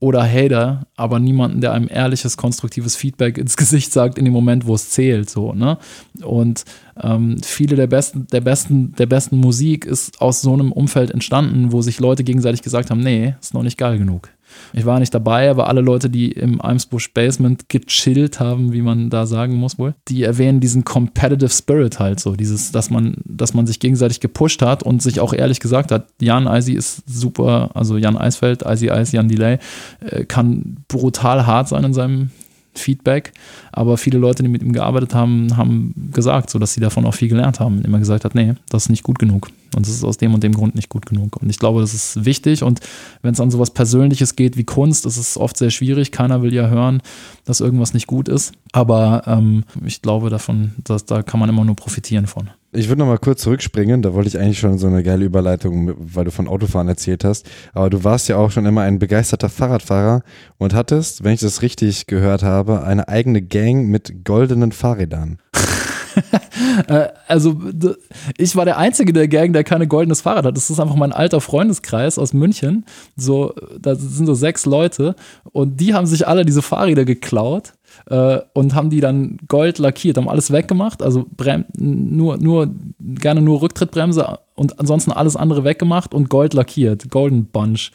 [0.00, 4.66] oder Hater, aber niemanden, der einem ehrliches, konstruktives Feedback ins Gesicht sagt in dem Moment,
[4.66, 5.78] wo es zählt, so, ne?
[6.22, 6.64] Und
[7.00, 11.72] ähm, viele der besten, der besten, der besten Musik ist aus so einem Umfeld entstanden,
[11.72, 14.30] wo sich Leute gegenseitig gesagt haben, nee, ist noch nicht geil genug.
[14.72, 19.10] Ich war nicht dabei, aber alle Leute, die im Eimsbusch Basement gechillt haben, wie man
[19.10, 23.54] da sagen muss wohl, die erwähnen diesen Competitive Spirit halt so, dieses, dass man, dass
[23.54, 27.70] man sich gegenseitig gepusht hat und sich auch ehrlich gesagt hat, Jan Eisi ist super,
[27.74, 29.58] also Jan Eisfeld, Eisi Eis, Jan Delay,
[30.00, 32.30] äh, kann brutal hart sein in seinem
[32.74, 33.32] Feedback,
[33.72, 37.14] aber viele Leute, die mit ihm gearbeitet haben, haben gesagt, so dass sie davon auch
[37.14, 39.48] viel gelernt haben, indem er gesagt hat, nee, das ist nicht gut genug.
[39.76, 41.36] Und das ist aus dem und dem Grund nicht gut genug.
[41.36, 42.64] Und ich glaube, das ist wichtig.
[42.64, 42.80] Und
[43.22, 46.52] wenn es an sowas Persönliches geht wie Kunst, ist es oft sehr schwierig, keiner will
[46.52, 47.02] ja hören,
[47.44, 51.64] dass irgendwas nicht gut ist, aber ähm, ich glaube davon, dass da kann man immer
[51.64, 52.50] nur profitieren von.
[52.72, 55.92] Ich würde noch mal kurz zurückspringen, da wollte ich eigentlich schon so eine geile Überleitung,
[55.98, 57.50] weil du von Autofahren erzählt hast.
[57.72, 60.22] Aber du warst ja auch schon immer ein begeisterter Fahrradfahrer
[60.56, 65.38] und hattest, wenn ich das richtig gehört habe, eine eigene Gang mit goldenen Fahrrädern.
[66.86, 67.58] Äh, also
[68.36, 70.56] ich war der Einzige der Gang, der keine goldenes Fahrrad hat.
[70.56, 72.84] Das ist einfach mein alter Freundeskreis aus München.
[73.16, 75.14] So, da sind so sechs Leute
[75.52, 77.72] und die haben sich alle diese Fahrräder geklaut
[78.10, 83.40] äh, und haben die dann gold lackiert, haben alles weggemacht, also Brem nur, nur, gerne
[83.40, 87.10] nur Rücktrittbremse und ansonsten alles andere weggemacht und gold lackiert.
[87.10, 87.92] Golden Bunch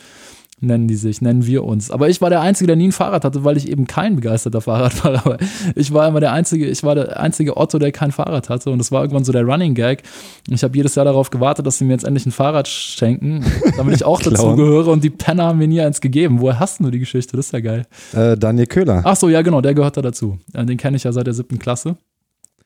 [0.61, 1.91] nennen die sich, nennen wir uns.
[1.91, 4.61] Aber ich war der Einzige, der nie ein Fahrrad hatte, weil ich eben kein begeisterter
[4.61, 5.37] Fahrradfahrer war.
[5.75, 8.69] Ich war immer der Einzige, ich war der einzige Otto, der kein Fahrrad hatte.
[8.71, 10.03] Und das war irgendwann so der Running Gag.
[10.49, 13.45] Ich habe jedes Jahr darauf gewartet, dass sie mir jetzt endlich ein Fahrrad schenken,
[13.77, 14.57] damit ich auch dazu Klauen.
[14.57, 14.87] gehöre.
[14.87, 16.39] Und die Penner haben mir nie eins gegeben.
[16.39, 17.35] Woher hast du die Geschichte?
[17.37, 17.85] Das ist ja geil.
[18.13, 19.01] Äh, Daniel Köhler.
[19.03, 20.39] Ach so, ja genau, der gehört da dazu.
[20.53, 21.97] Äh, Den kenne ich ja seit der siebten Klasse.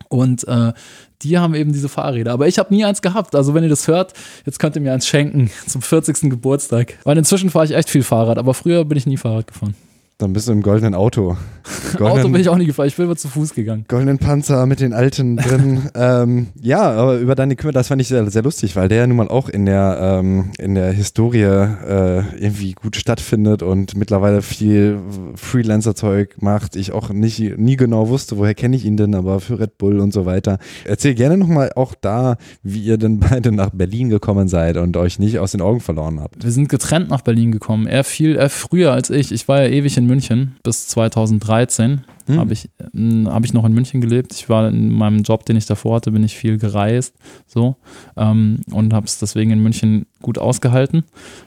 [0.07, 0.73] Und äh,
[1.21, 2.31] die haben eben diese Fahrräder.
[2.31, 3.35] Aber ich habe nie eins gehabt.
[3.35, 4.13] Also wenn ihr das hört,
[4.45, 6.29] jetzt könnt ihr mir eins schenken zum 40.
[6.29, 6.97] Geburtstag.
[7.03, 9.75] Weil inzwischen fahre ich echt viel Fahrrad, aber früher bin ich nie Fahrrad gefahren.
[10.19, 11.37] Dann bist du im goldenen Auto.
[11.99, 12.89] Auto bin ich auch nie gefahren.
[12.89, 13.85] Ich bin immer zu Fuß gegangen.
[13.87, 15.89] goldenen Panzer mit den alten drin.
[15.95, 19.07] ähm, ja, aber über Daniel Kümmel, das fand ich sehr, sehr lustig, weil der ja
[19.07, 24.41] nun mal auch in der, ähm, in der Historie äh, irgendwie gut stattfindet und mittlerweile
[24.41, 24.99] viel
[25.35, 26.75] Freelancer-Zeug macht.
[26.75, 30.01] Ich auch nicht, nie genau wusste, woher kenne ich ihn denn, aber für Red Bull
[30.01, 30.59] und so weiter.
[30.83, 35.17] Erzähl gerne nochmal auch da, wie ihr denn beide nach Berlin gekommen seid und euch
[35.17, 36.43] nicht aus den Augen verloren habt.
[36.43, 37.87] Wir sind getrennt nach Berlin gekommen.
[37.87, 39.31] Er viel er früher als ich.
[39.31, 42.01] Ich war ja ewig in München bis 2013.
[42.27, 42.37] Hm.
[42.37, 44.33] Habe ich, äh, hab ich noch in München gelebt.
[44.33, 47.15] Ich war in meinem Job, den ich davor hatte, bin ich viel gereist
[47.47, 47.77] so
[48.17, 51.03] ähm, und habe es deswegen in München gut ausgehalten.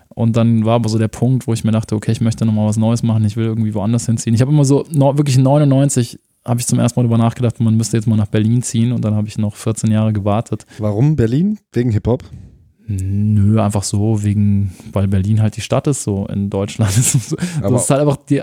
[0.09, 2.67] Und dann war aber so der Punkt, wo ich mir dachte, okay, ich möchte nochmal
[2.69, 4.35] was Neues machen, ich will irgendwie woanders hinziehen.
[4.35, 7.77] Ich habe immer so, no, wirklich 99 habe ich zum ersten Mal darüber nachgedacht, man
[7.77, 10.67] müsste jetzt mal nach Berlin ziehen und dann habe ich noch 14 Jahre gewartet.
[10.79, 11.59] Warum Berlin?
[11.73, 12.25] Wegen Hip-Hop?
[12.89, 16.93] Nö, einfach so, wegen, weil Berlin halt die Stadt ist, so in Deutschland.
[17.03, 18.43] So, das ist halt einfach die,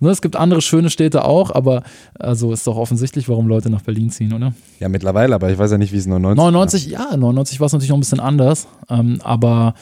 [0.00, 1.82] ne, es gibt andere schöne Städte auch, aber
[2.18, 4.54] also ist doch offensichtlich, warum Leute nach Berlin ziehen, oder?
[4.80, 7.72] Ja, mittlerweile, aber ich weiß ja nicht, wie es 99 99, ja, 99 war es
[7.72, 9.74] natürlich noch ein bisschen anders, ähm, aber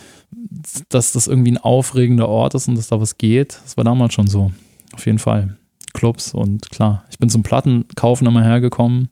[0.88, 4.14] dass das irgendwie ein aufregender Ort ist und dass da was geht, das war damals
[4.14, 4.50] schon so.
[4.92, 5.56] Auf jeden Fall.
[5.92, 9.08] Clubs und klar, ich bin zum Plattenkaufen immer hergekommen.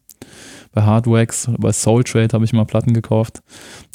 [0.72, 3.43] Bei Hardwax, bei Soul Trade habe ich mal Platten gekauft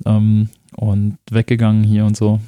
[0.06, 2.40] ähm, und weggegangen hier und so.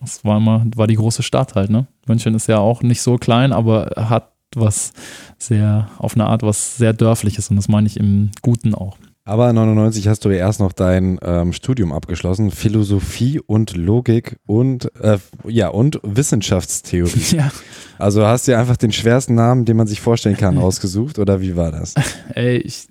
[0.00, 1.86] Das war immer, war die große Stadt halt, ne?
[2.06, 4.92] München ist ja auch nicht so klein, aber hat was
[5.38, 8.96] sehr, auf eine Art was sehr dörfliches und das meine ich im Guten auch.
[9.26, 14.94] Aber 99 hast du ja erst noch dein ähm, Studium abgeschlossen, Philosophie und Logik und
[15.00, 15.16] äh,
[15.48, 17.20] ja und Wissenschaftstheorie.
[17.34, 17.50] Ja.
[17.96, 21.40] Also hast du ja einfach den schwersten Namen, den man sich vorstellen kann, ausgesucht oder
[21.40, 21.94] wie war das?
[22.34, 22.88] Ey, ich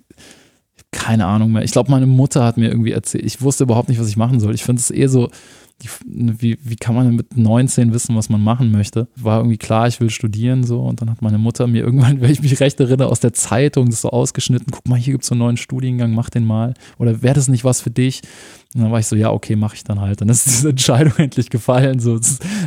[0.94, 1.64] keine Ahnung mehr.
[1.64, 4.40] Ich glaube, meine Mutter hat mir irgendwie erzählt, ich wusste überhaupt nicht, was ich machen
[4.40, 4.54] soll.
[4.54, 5.28] Ich finde es eher so,
[5.82, 9.08] die, wie, wie kann man denn mit 19 wissen, was man machen möchte?
[9.16, 12.30] War irgendwie klar, ich will studieren so und dann hat meine Mutter mir irgendwann, wenn
[12.30, 15.28] ich mich recht erinnere, aus der Zeitung das so ausgeschnitten, guck mal, hier gibt es
[15.28, 16.74] so einen neuen Studiengang, mach den mal.
[16.98, 18.22] Oder wäre das nicht was für dich?
[18.74, 20.20] Und dann war ich so, ja, okay, mache ich dann halt.
[20.20, 22.00] Dann ist diese Entscheidung endlich gefallen.
[22.00, 22.18] So,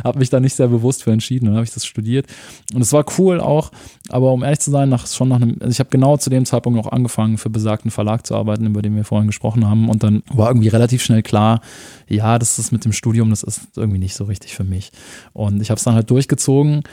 [0.02, 1.46] habe mich da nicht sehr bewusst für entschieden.
[1.46, 2.26] Dann habe ich das studiert.
[2.72, 3.70] Und es war cool auch,
[4.08, 6.46] aber um ehrlich zu sein, nach, schon nach einem, also ich habe genau zu dem
[6.46, 9.90] Zeitpunkt noch angefangen, für besagten Verlag zu arbeiten, über den wir vorhin gesprochen haben.
[9.90, 11.60] Und dann war irgendwie relativ schnell klar,
[12.08, 14.92] ja, das ist mit dem Studium, das ist irgendwie nicht so richtig für mich.
[15.34, 16.84] Und ich habe es dann halt durchgezogen,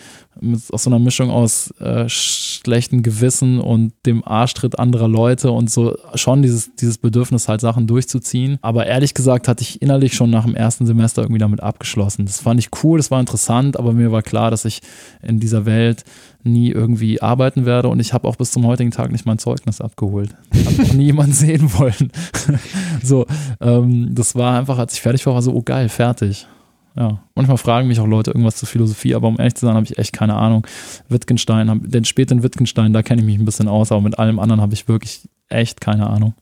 [0.42, 5.70] mit, aus so einer Mischung aus äh, schlechtem Gewissen und dem Arschtritt anderer Leute und
[5.70, 8.58] so schon dieses, dieses Bedürfnis, halt Sachen durchzuziehen.
[8.62, 12.26] Aber ehrlich gesagt hatte ich innerlich schon nach dem ersten Semester irgendwie damit abgeschlossen.
[12.26, 14.82] Das fand ich cool, das war interessant, aber mir war klar, dass ich
[15.22, 16.04] in dieser Welt
[16.44, 19.82] nie irgendwie arbeiten werde und ich habe auch bis zum heutigen Tag nicht mein Zeugnis
[19.82, 20.30] abgeholt.
[20.54, 22.12] Hat auch nie jemand sehen wollen.
[23.04, 23.26] so,
[23.60, 26.48] ähm, das war einfach, als ich fertig war, war so, oh geil, fertig.
[26.98, 29.86] Ja, manchmal fragen mich auch Leute irgendwas zur Philosophie, aber um ehrlich zu sein, habe
[29.86, 30.66] ich echt keine Ahnung.
[31.10, 34.62] Wittgenstein, den späten Wittgenstein, da kenne ich mich ein bisschen aus, aber mit allem anderen
[34.62, 36.36] habe ich wirklich echt keine Ahnung.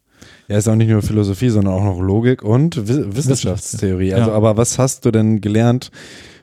[0.47, 4.13] Ja, ist auch nicht nur Philosophie, sondern auch noch Logik und Wissenschaftstheorie.
[4.13, 4.35] Also, ja.
[4.35, 5.89] aber was hast du denn gelernt,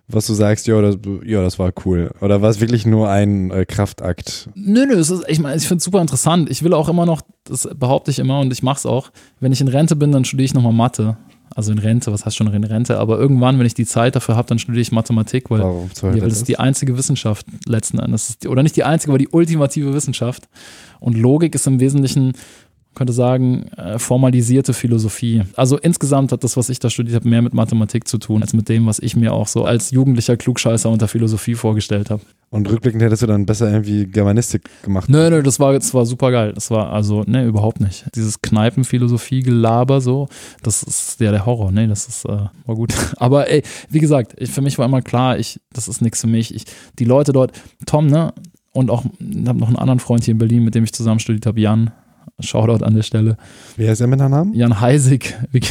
[0.09, 2.11] was du sagst, ja, das, ja, das war cool?
[2.21, 4.49] Oder war es wirklich nur ein äh, Kraftakt?
[4.55, 6.51] Nö, nö, ist, ich meine, ich finde es super interessant.
[6.51, 9.53] Ich will auch immer noch, das behaupte ich immer und ich mache es auch, wenn
[9.53, 11.17] ich in Rente bin, dann studiere ich nochmal Mathe.
[11.55, 12.99] Also in Rente, was heißt schon in Rente?
[12.99, 16.13] Aber irgendwann, wenn ich die Zeit dafür habe, dann studiere ich Mathematik, weil, Warum ja,
[16.13, 18.39] weil das ist die einzige Wissenschaft letzten Endes.
[18.39, 20.49] Die, oder nicht die einzige, aber die ultimative Wissenschaft.
[21.01, 22.35] Und Logik ist im Wesentlichen
[22.95, 25.43] könnte sagen, äh, formalisierte Philosophie.
[25.55, 28.53] Also insgesamt hat das, was ich da studiert habe, mehr mit Mathematik zu tun, als
[28.53, 32.23] mit dem, was ich mir auch so als jugendlicher Klugscheißer unter Philosophie vorgestellt habe.
[32.53, 35.09] Und rückblickend hättest du dann besser irgendwie Germanistik gemacht?
[35.09, 36.53] Nö, nö, das war, das war super geil.
[36.53, 38.05] Das war also, ne, überhaupt nicht.
[38.17, 40.29] Dieses Kneipenphilosophie-Gelaber so,
[40.65, 42.93] das ist ja der Horror, ne, das ist, äh, war gut.
[43.19, 46.27] Aber ey, wie gesagt, ich, für mich war immer klar, ich, das ist nichts für
[46.27, 46.53] mich.
[46.53, 46.65] Ich,
[46.99, 47.53] die Leute dort,
[47.87, 48.35] Tom, ne,
[48.73, 51.21] und auch, ich habe noch einen anderen Freund hier in Berlin, mit dem ich zusammen
[51.21, 51.93] studiert habe, Jan,
[52.41, 53.37] Shoutout an der Stelle.
[53.77, 54.55] Wer ist er mit Namen?
[54.55, 55.37] Jan Heisig.
[55.53, 55.63] Wir,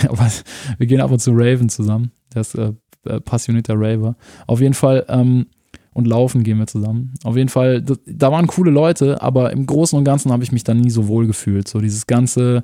[0.78, 2.12] wir, gehen ab und zu Raven zusammen.
[2.34, 2.74] Der ist äh,
[3.06, 4.16] äh, passionierter Raver.
[4.48, 5.48] Auf jeden Fall, ähm,
[5.94, 7.14] und laufen gehen wir zusammen.
[7.24, 10.52] Auf jeden Fall, das, da waren coole Leute, aber im Großen und Ganzen habe ich
[10.52, 11.68] mich da nie so wohl gefühlt.
[11.68, 12.64] So dieses ganze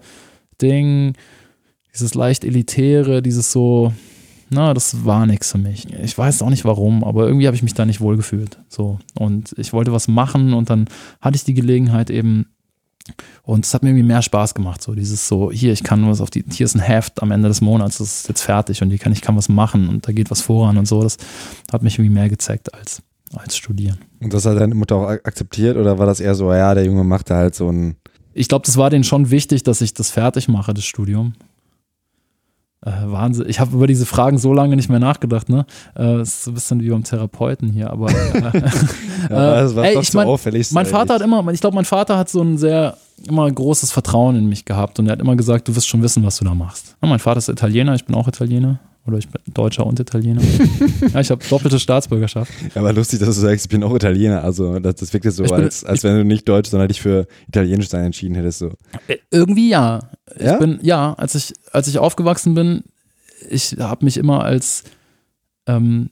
[0.62, 1.14] Ding,
[1.94, 3.94] dieses leicht elitäre, dieses so,
[4.50, 5.88] na, das war nichts für mich.
[6.04, 8.60] Ich weiß auch nicht warum, aber irgendwie habe ich mich da nicht wohl gefühlt.
[8.68, 9.00] So.
[9.18, 10.86] Und ich wollte was machen und dann
[11.20, 12.46] hatte ich die Gelegenheit eben
[13.44, 14.82] und es hat mir irgendwie mehr Spaß gemacht.
[14.82, 17.48] So dieses so, hier, ich kann was auf die, hier ist ein Heft am Ende
[17.48, 20.12] des Monats, das ist jetzt fertig und hier kann ich kann was machen und da
[20.12, 21.02] geht was voran und so.
[21.04, 21.18] Das
[21.72, 23.02] hat mich irgendwie mehr gezeigt als,
[23.38, 23.98] als studieren.
[24.22, 27.04] Und das hat deine Mutter auch akzeptiert oder war das eher so, ja, der Junge
[27.04, 27.96] macht da halt so ein.
[28.34, 31.34] Ich glaube, das war denen schon wichtig, dass ich das fertig mache, das Studium.
[32.86, 33.50] Äh, Wahnsinn.
[33.50, 35.66] Ich habe über diese Fragen so lange nicht mehr nachgedacht, ne?
[35.98, 38.12] Äh, ist ein bisschen wie beim Therapeuten hier, aber.
[38.12, 38.42] Äh,
[39.30, 40.72] ja, das war ey, ich mein, auffällig.
[40.72, 42.96] Mein Vater hat immer, ich glaube, mein Vater hat so ein sehr,
[43.28, 46.24] immer großes Vertrauen in mich gehabt und er hat immer gesagt, du wirst schon wissen,
[46.24, 46.96] was du da machst.
[47.02, 48.80] Ja, mein Vater ist Italiener, ich bin auch Italiener.
[49.08, 50.42] Oder ich bin Deutscher und Italiener.
[51.14, 52.52] ja, ich habe doppelte Staatsbürgerschaft.
[52.74, 54.44] Ja, aber lustig, dass du sagst, ich bin auch Italiener.
[54.44, 57.02] Also das, das wirkt jetzt so, bin, als, als wenn du nicht Deutsch, sondern dich
[57.02, 58.60] für Italienisch sein entschieden hättest.
[58.60, 58.72] So.
[59.08, 60.00] Äh, irgendwie ja.
[60.36, 60.58] Ich ja?
[60.58, 62.84] bin, ja, als ich, als ich aufgewachsen bin,
[63.48, 64.84] ich habe mich immer als
[65.68, 66.10] ähm,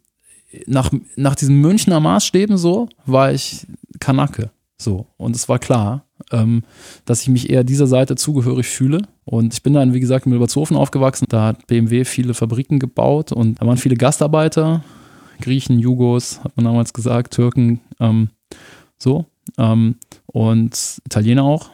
[0.68, 3.66] nach, nach diesen Münchner Maßstäben so, war ich
[4.00, 4.52] Kanake.
[4.78, 5.08] So.
[5.18, 6.64] Und es war klar, ähm,
[7.06, 9.02] dass ich mich eher dieser Seite zugehörig fühle.
[9.26, 11.26] Und ich bin dann, wie gesagt, in Milbertshofen aufgewachsen.
[11.30, 14.84] Da hat BMW viele Fabriken gebaut und da waren viele Gastarbeiter,
[15.42, 18.30] Griechen, Jugos, hat man damals gesagt, Türken, ähm,
[18.98, 19.26] so.
[19.58, 19.96] Ähm,
[20.26, 21.70] und Italiener auch.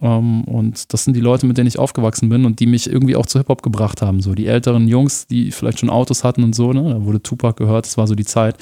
[0.00, 2.88] Um, ähm, und das sind die Leute, mit denen ich aufgewachsen bin und die mich
[2.88, 4.22] irgendwie auch zu Hip-Hop gebracht haben.
[4.22, 6.94] So die älteren Jungs, die vielleicht schon Autos hatten und so, ne?
[6.94, 8.56] Da wurde Tupac gehört, das war so die Zeit.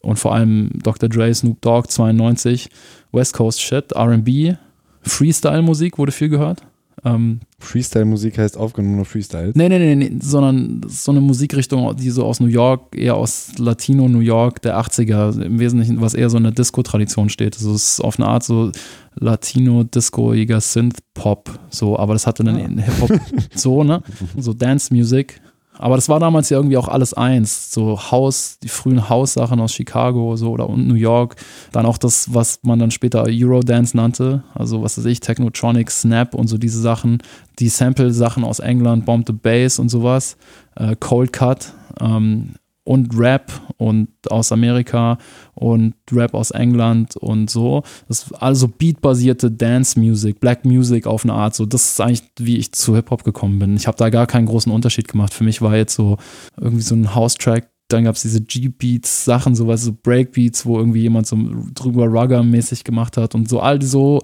[0.00, 1.08] Und vor allem Dr.
[1.08, 2.70] Dre, Snoop Dogg, 92,
[3.12, 4.56] West Coast Shit, RB,
[5.02, 6.62] Freestyle-Musik wurde viel gehört.
[7.04, 9.52] Ähm, Freestyle-Musik heißt aufgenommen Freestyle?
[9.54, 13.52] Nee, nee, nee, nee, sondern so eine Musikrichtung, die so aus New York, eher aus
[13.58, 17.56] Latino-New York der 80er, im Wesentlichen, was eher so in der Disco-Tradition steht.
[17.56, 18.70] Also es ist auf eine Art so
[19.16, 22.84] Latino-Disco-iger Synth-Pop, so, aber das hatte dann ja.
[22.84, 23.20] Hip-Hop
[23.54, 24.02] so, ne?
[24.36, 25.40] So Dance-Music
[25.78, 27.72] aber das war damals ja irgendwie auch alles eins.
[27.72, 31.36] So Haus, die frühen Haussachen aus Chicago so oder und New York.
[31.72, 34.42] Dann auch das, was man dann später Eurodance nannte.
[34.54, 37.18] Also was weiß ich, Technotronic, Snap und so diese Sachen.
[37.60, 40.36] Die Sample-Sachen aus England, Bomb the Bass und sowas.
[40.74, 41.72] Äh, Cold Cut.
[42.00, 42.54] Ähm,
[42.88, 45.18] und Rap und aus Amerika
[45.54, 47.82] und Rap aus England und so.
[48.08, 51.54] Das ist also beatbasierte Dance Music, Black Music auf eine Art.
[51.54, 53.76] So, das ist eigentlich, wie ich zu Hip-Hop gekommen bin.
[53.76, 55.34] Ich habe da gar keinen großen Unterschied gemacht.
[55.34, 56.16] Für mich war jetzt so
[56.58, 57.68] irgendwie so ein House-Track.
[57.88, 61.36] Dann gab es diese G-Beats, Sachen, so was, so Breakbeats, wo irgendwie jemand so
[61.74, 64.22] drüber Rugger-mäßig gemacht hat und so all so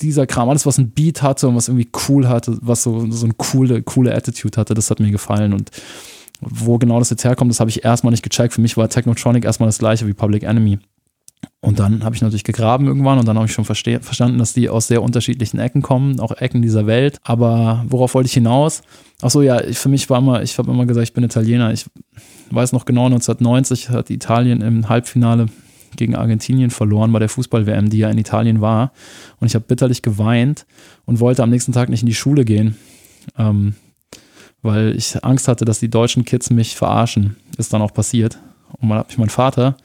[0.00, 3.24] dieser Kram, alles, was ein Beat hatte und was irgendwie cool hatte, was so, so
[3.24, 5.54] eine coole, coole Attitude hatte, das hat mir gefallen.
[5.54, 5.70] Und
[6.42, 8.52] wo genau das jetzt herkommt, das habe ich erstmal nicht gecheckt.
[8.52, 10.78] Für mich war Technotronic erstmal das gleiche wie Public Enemy.
[11.60, 14.68] Und dann habe ich natürlich gegraben irgendwann und dann habe ich schon verstanden, dass die
[14.68, 17.18] aus sehr unterschiedlichen Ecken kommen, auch Ecken dieser Welt.
[17.22, 18.82] Aber worauf wollte ich hinaus?
[19.22, 21.72] Ach so, ja, ich, für mich war immer, ich habe immer gesagt, ich bin Italiener.
[21.72, 21.86] Ich
[22.50, 25.46] weiß noch genau, 1990 hat Italien im Halbfinale
[25.96, 28.92] gegen Argentinien verloren bei der Fußball-WM, die ja in Italien war.
[29.38, 30.66] Und ich habe bitterlich geweint
[31.04, 32.76] und wollte am nächsten Tag nicht in die Schule gehen,
[33.38, 33.74] ähm,
[34.62, 37.36] weil ich Angst hatte, dass die deutschen Kids mich verarschen.
[37.58, 38.38] Ist dann auch passiert.
[38.80, 39.76] Und man hat mich mein Vater,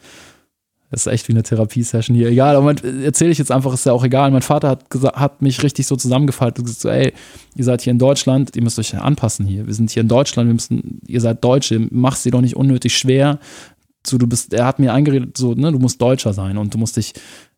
[0.90, 2.74] das ist echt wie eine Therapiesession hier, egal, aber
[3.04, 4.32] erzähle ich jetzt einfach, ist ja auch egal.
[4.32, 7.14] Mein Vater hat, hat mich richtig so zusammengefaltet und gesagt, so, ey,
[7.56, 9.68] ihr seid hier in Deutschland, ihr müsst euch anpassen hier.
[9.68, 12.98] Wir sind hier in Deutschland, wir müssen, ihr seid Deutsche, macht sie doch nicht unnötig
[12.98, 13.40] schwer
[14.10, 16.78] so, du bist, er hat mir eingeredet, so, ne, du musst Deutscher sein und du
[16.78, 17.14] musst dich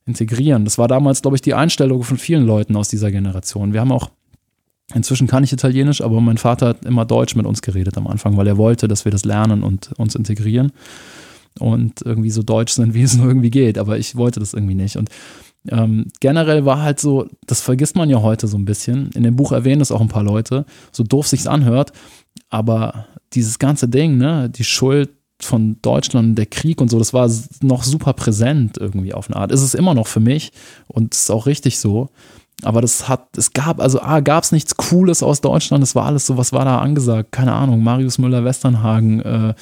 [0.05, 0.65] integrieren.
[0.65, 3.73] Das war damals, glaube ich, die Einstellung von vielen Leuten aus dieser Generation.
[3.73, 4.09] Wir haben auch,
[4.93, 8.37] inzwischen kann ich Italienisch, aber mein Vater hat immer Deutsch mit uns geredet am Anfang,
[8.37, 10.71] weil er wollte, dass wir das lernen und uns integrieren
[11.59, 13.77] und irgendwie so deutsch sind, wie es nur irgendwie geht.
[13.77, 14.97] Aber ich wollte das irgendwie nicht.
[14.97, 15.09] Und
[15.67, 19.09] ähm, generell war halt so, das vergisst man ja heute so ein bisschen.
[19.13, 21.91] In dem Buch erwähnen das auch ein paar Leute, so doof sich's anhört.
[22.49, 25.09] Aber dieses ganze Ding, ne, die Schuld
[25.41, 27.29] von Deutschland, der Krieg und so, das war
[27.61, 29.51] noch super präsent irgendwie auf eine Art.
[29.51, 30.51] Ist es immer noch für mich
[30.87, 32.09] und ist auch richtig so.
[32.63, 36.05] Aber das hat, es gab, also A, gab es nichts Cooles aus Deutschland, es war
[36.05, 37.31] alles so, was war da angesagt?
[37.31, 39.53] Keine Ahnung, Marius Müller-Westernhagen, äh,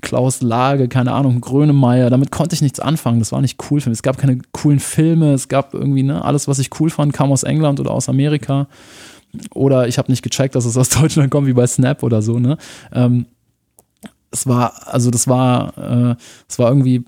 [0.00, 3.90] Klaus Lage, keine Ahnung, Grönemeyer, damit konnte ich nichts anfangen, das war nicht cool für
[3.90, 3.98] mich.
[3.98, 7.32] Es gab keine coolen Filme, es gab irgendwie, ne, alles, was ich cool fand, kam
[7.32, 8.68] aus England oder aus Amerika.
[9.54, 12.38] Oder ich habe nicht gecheckt, dass es aus Deutschland kommt, wie bei Snap oder so,
[12.38, 12.56] ne?
[12.92, 13.26] Ähm,
[14.30, 16.16] es war, also das war, äh,
[16.48, 17.04] es war irgendwie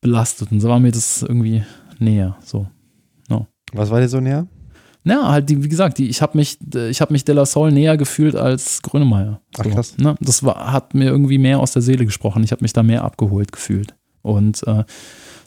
[0.00, 1.62] belastet und so war mir das irgendwie
[1.98, 2.36] näher.
[2.44, 2.66] So.
[3.72, 4.46] Was war dir so näher?
[5.04, 7.72] Ja, halt, die, wie gesagt, die, ich habe mich, ich habe mich De La Soul
[7.72, 9.40] näher gefühlt als Grönemeyer.
[9.56, 9.98] So, Ach krass.
[9.98, 10.14] Ne?
[10.20, 12.44] Das war, hat mir irgendwie mehr aus der Seele gesprochen.
[12.44, 13.96] Ich habe mich da mehr abgeholt gefühlt.
[14.22, 14.84] Und äh,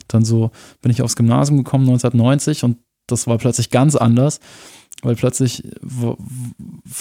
[0.08, 0.50] dann so
[0.82, 4.40] bin ich aufs Gymnasium gekommen 1990 und das war plötzlich ganz anders
[5.02, 5.62] weil plötzlich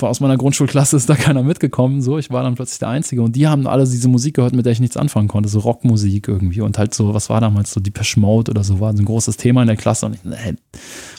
[0.01, 2.01] aus meiner Grundschulklasse ist da keiner mitgekommen.
[2.01, 4.65] So, ich war dann plötzlich der Einzige und die haben alle diese Musik gehört, mit
[4.65, 7.79] der ich nichts anfangen konnte, so Rockmusik irgendwie und halt so, was war damals so
[7.79, 10.55] die Mode oder so, war so ein großes Thema in der Klasse und ich, hey,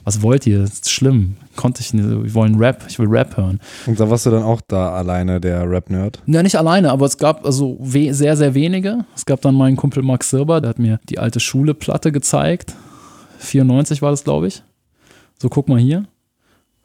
[0.05, 0.61] was wollt ihr?
[0.61, 1.37] Das ist schlimm.
[1.57, 3.59] Konnte ich nicht, wir wollen Rap, ich will Rap hören.
[3.87, 6.22] Und da warst du dann auch da alleine, der Rap-Nerd?
[6.27, 9.07] Ja, nicht alleine, aber es gab also sehr, sehr wenige.
[9.14, 12.77] Es gab dann meinen Kumpel Max Silber, der hat mir die alte Schule-Platte gezeigt.
[13.39, 14.62] 94 war das, glaube ich.
[15.41, 16.07] So, guck mal hier.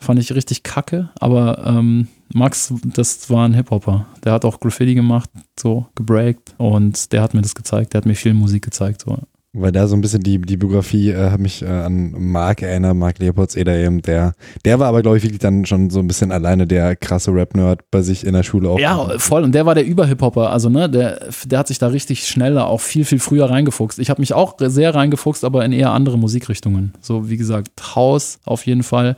[0.01, 4.07] Fand ich richtig kacke, aber ähm, Max, das war ein Hip-Hopper.
[4.23, 5.29] Der hat auch Graffiti gemacht,
[5.59, 7.93] so gebreakt und der hat mir das gezeigt.
[7.93, 9.01] Der hat mir viel Musik gezeigt.
[9.01, 9.19] So.
[9.53, 12.95] Weil da so ein bisschen die, die Biografie äh, hat mich äh, an Mark erinnert,
[12.95, 14.33] Mark Leopolds Eder eben, der,
[14.65, 17.81] der war aber, glaube ich, wirklich dann schon so ein bisschen alleine der krasse Rap-Nerd
[17.91, 18.79] bei sich in der Schule auch.
[18.79, 19.43] Ja, voll.
[19.43, 20.51] Und der war der Über-Hip-Hopper.
[20.51, 23.99] Also, ne, der, der hat sich da richtig schneller, auch viel, viel früher reingefuchst.
[23.99, 26.93] Ich habe mich auch sehr reingefuchst, aber in eher andere Musikrichtungen.
[27.01, 29.17] So, wie gesagt, House auf jeden Fall.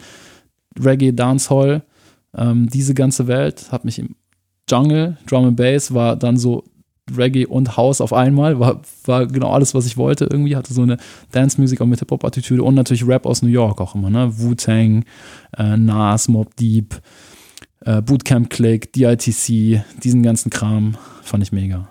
[0.80, 1.84] Reggae, Dancehall,
[2.36, 4.16] ähm, diese ganze Welt hat mich im
[4.70, 6.64] Jungle, Drum and Bass war dann so
[7.16, 10.84] Reggae und House auf einmal, war, war genau alles, was ich wollte irgendwie, hatte so
[10.84, 10.98] eine
[11.32, 14.32] Dance-Musik auch mit Hip-Hop-Attitüde und natürlich Rap aus New York auch immer, ne?
[14.40, 15.04] Wu-Tang,
[15.58, 16.96] äh, Nas, Mob Deep,
[17.82, 21.90] äh, Bootcamp Click, DITC, diesen ganzen Kram fand ich mega.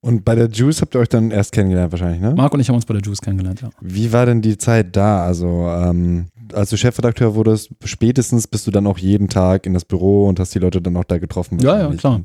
[0.00, 2.32] Und bei der Juice habt ihr euch dann erst kennengelernt wahrscheinlich, ne?
[2.34, 3.70] Marc und ich haben uns bei der Juice kennengelernt, ja.
[3.80, 5.24] Wie war denn die Zeit da?
[5.24, 9.84] Also ähm, als du Chefredakteur wurdest, spätestens bist du dann auch jeden Tag in das
[9.84, 11.58] Büro und hast die Leute dann auch da getroffen.
[11.60, 12.22] Ja, ja, klar.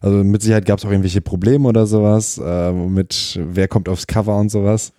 [0.00, 4.06] Also mit Sicherheit gab es auch irgendwelche Probleme oder sowas, äh, mit wer kommt aufs
[4.06, 4.92] Cover und sowas.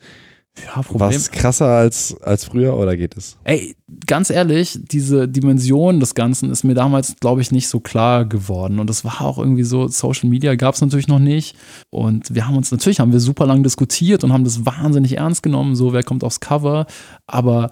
[0.64, 1.02] Ja, Problem.
[1.02, 3.38] War es krasser als, als früher oder geht es?
[3.44, 3.76] Ey,
[4.08, 8.80] ganz ehrlich, diese Dimension des Ganzen ist mir damals, glaube ich, nicht so klar geworden.
[8.80, 11.58] Und das war auch irgendwie so, Social Media gab es natürlich noch nicht.
[11.90, 15.44] Und wir haben uns, natürlich haben wir super lange diskutiert und haben das wahnsinnig ernst
[15.44, 16.86] genommen, so wer kommt aufs Cover.
[17.28, 17.70] Aber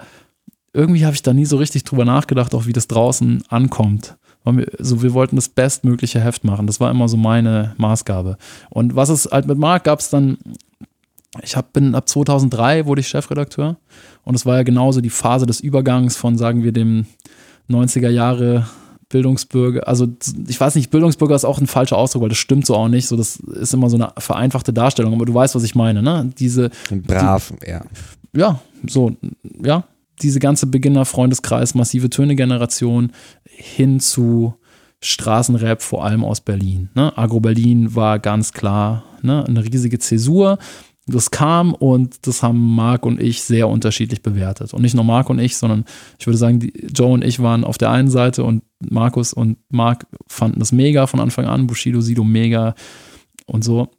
[0.73, 4.15] irgendwie habe ich da nie so richtig drüber nachgedacht, auch wie das draußen ankommt.
[4.45, 6.67] Wir, so, wir wollten das bestmögliche Heft machen.
[6.67, 8.37] Das war immer so meine Maßgabe.
[8.69, 10.37] Und was es halt mit Marc gab es dann,
[11.41, 13.77] ich hab, bin ab 2003 wurde ich Chefredakteur
[14.23, 17.05] und es war ja genauso die Phase des Übergangs von, sagen wir, dem
[17.69, 18.67] 90er Jahre
[19.09, 20.07] Bildungsbürger, also
[20.47, 23.07] ich weiß nicht, Bildungsbürger ist auch ein falscher Ausdruck, weil das stimmt so auch nicht.
[23.07, 26.31] So, das ist immer so eine vereinfachte Darstellung, aber du weißt, was ich meine, ne?
[26.37, 26.71] Diese.
[26.89, 27.81] Brav, die, ja.
[28.35, 29.11] Ja, so,
[29.63, 29.83] ja,
[30.23, 33.11] diese ganze Beginner-Freundeskreis, massive Töne-Generation
[33.45, 34.55] hin zu
[35.01, 36.89] Straßenrap, vor allem aus Berlin.
[36.95, 37.15] Ne?
[37.17, 39.45] Agro Berlin war ganz klar ne?
[39.45, 40.57] eine riesige Zäsur.
[41.05, 44.73] Das kam und das haben Marc und ich sehr unterschiedlich bewertet.
[44.73, 45.83] Und nicht nur Marc und ich, sondern
[46.17, 50.07] ich würde sagen, Joe und ich waren auf der einen Seite und Markus und Marc
[50.27, 52.73] fanden das mega von Anfang an, Bushido, Sido mega
[53.45, 53.89] und so.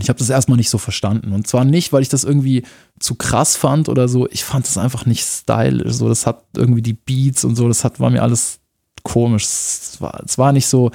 [0.00, 1.32] Ich habe das erstmal nicht so verstanden.
[1.32, 2.64] Und zwar nicht, weil ich das irgendwie
[2.98, 4.28] zu krass fand oder so.
[4.30, 5.92] Ich fand das einfach nicht stylisch.
[5.92, 8.60] So, das hat irgendwie die Beats und so, das hat, war mir alles
[9.04, 9.44] komisch.
[9.44, 10.90] Es war, war nicht so,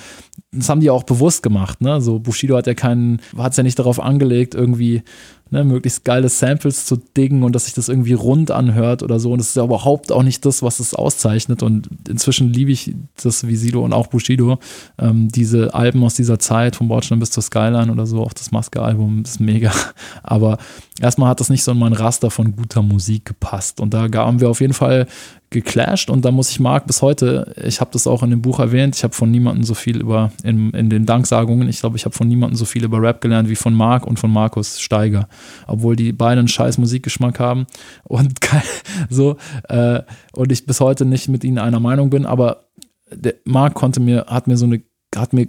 [0.51, 2.01] das haben die auch bewusst gemacht, ne?
[2.01, 5.03] So Bushido hat ja keinen, hat es ja nicht darauf angelegt, irgendwie
[5.51, 9.31] ne, möglichst geile Samples zu diggen und dass sich das irgendwie rund anhört oder so.
[9.31, 11.63] Und das ist ja überhaupt auch nicht das, was es auszeichnet.
[11.63, 14.59] Und inzwischen liebe ich das wie Sido und auch Bushido.
[14.97, 18.51] Ähm, diese Alben aus dieser Zeit, vom Bordstein bis zur Skyline oder so, auch das
[18.51, 19.71] Maske-Album ist mega.
[20.23, 20.57] Aber
[21.01, 23.79] erstmal hat das nicht so in mein Raster von guter Musik gepasst.
[23.79, 25.07] Und da haben wir auf jeden Fall
[25.49, 28.59] geclasht und da muss ich Marc bis heute, ich habe das auch in dem Buch
[28.59, 32.05] erwähnt, ich habe von niemandem so viel über, in, in den Danksagungen, ich glaube, ich
[32.05, 35.27] habe von niemandem so viel über Rap gelernt wie von Marc und von Markus Steiger,
[35.67, 37.65] obwohl die beiden einen scheiß Musikgeschmack haben
[38.03, 38.39] und
[39.09, 39.37] so
[39.67, 40.01] äh,
[40.33, 42.65] und ich bis heute nicht mit ihnen einer Meinung bin, aber
[43.11, 44.81] der Marc konnte mir, hat mir so eine,
[45.15, 45.47] hat mir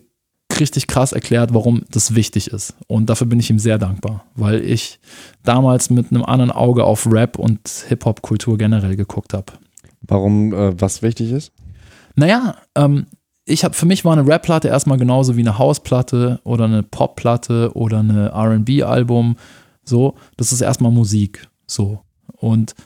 [0.59, 2.74] richtig krass erklärt, warum das wichtig ist.
[2.86, 4.99] Und dafür bin ich ihm sehr dankbar, weil ich
[5.43, 9.53] damals mit einem anderen Auge auf Rap und Hip-Hop-Kultur generell geguckt habe.
[10.03, 11.53] Warum äh, was wichtig ist?
[12.14, 13.07] Naja, ähm,
[13.45, 17.72] ich habe für mich war eine Rap-Platte erstmal genauso wie eine House-Platte oder eine Pop-Platte
[17.74, 19.36] oder eine RB-Album.
[19.91, 21.49] So, das ist erstmal Musik.
[21.66, 21.99] So.
[22.36, 22.76] Und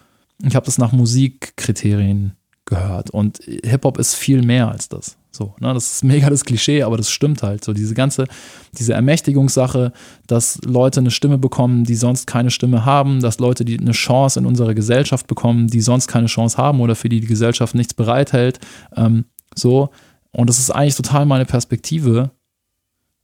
[0.42, 2.32] ich habe das nach Musikkriterien
[2.64, 3.10] gehört.
[3.10, 5.18] Und Hip-Hop ist viel mehr als das.
[5.30, 7.62] So, ne, das ist mega das Klischee, aber das stimmt halt.
[7.62, 8.26] So, diese ganze,
[8.78, 9.92] diese Ermächtigungssache,
[10.26, 14.40] dass Leute eine Stimme bekommen, die sonst keine Stimme haben, dass Leute die eine Chance
[14.40, 17.92] in unserer Gesellschaft bekommen, die sonst keine Chance haben oder für die die Gesellschaft nichts
[17.92, 18.60] bereithält.
[18.96, 19.90] Ähm, so,
[20.30, 22.30] und das ist eigentlich total meine Perspektive.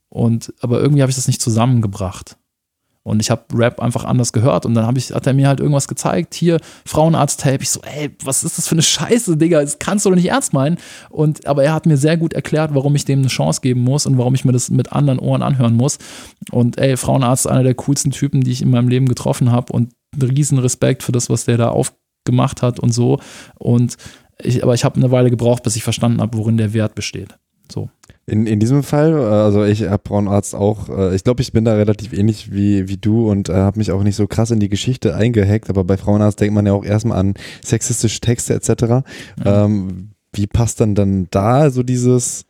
[0.09, 2.37] Und, aber irgendwie habe ich das nicht zusammengebracht.
[3.03, 4.65] Und ich habe Rap einfach anders gehört.
[4.65, 6.35] Und dann ich, hat er mir halt irgendwas gezeigt.
[6.35, 7.63] Hier, Frauenarzt-Tape.
[7.63, 9.61] Ich so, ey, was ist das für eine Scheiße, Digga?
[9.61, 10.77] Das kannst du doch nicht ernst meinen.
[11.09, 14.05] Und, aber er hat mir sehr gut erklärt, warum ich dem eine Chance geben muss
[14.05, 15.97] und warum ich mir das mit anderen Ohren anhören muss.
[16.51, 19.73] Und ey, Frauenarzt ist einer der coolsten Typen, die ich in meinem Leben getroffen habe.
[19.73, 23.19] Und riesen Respekt für das, was der da aufgemacht hat und so.
[23.57, 23.97] Und
[24.43, 27.35] ich, aber ich habe eine Weile gebraucht, bis ich verstanden habe, worin der Wert besteht.
[27.71, 27.89] So.
[28.27, 31.65] In, in diesem Fall, äh, also ich habe Frauenarzt auch, äh, ich glaube, ich bin
[31.65, 34.59] da relativ ähnlich wie, wie du und äh, habe mich auch nicht so krass in
[34.59, 38.83] die Geschichte eingehackt, aber bei Frauenarzt denkt man ja auch erstmal an sexistische Texte etc.
[38.83, 39.03] Mhm.
[39.43, 42.45] Ähm, wie passt dann dann da so dieses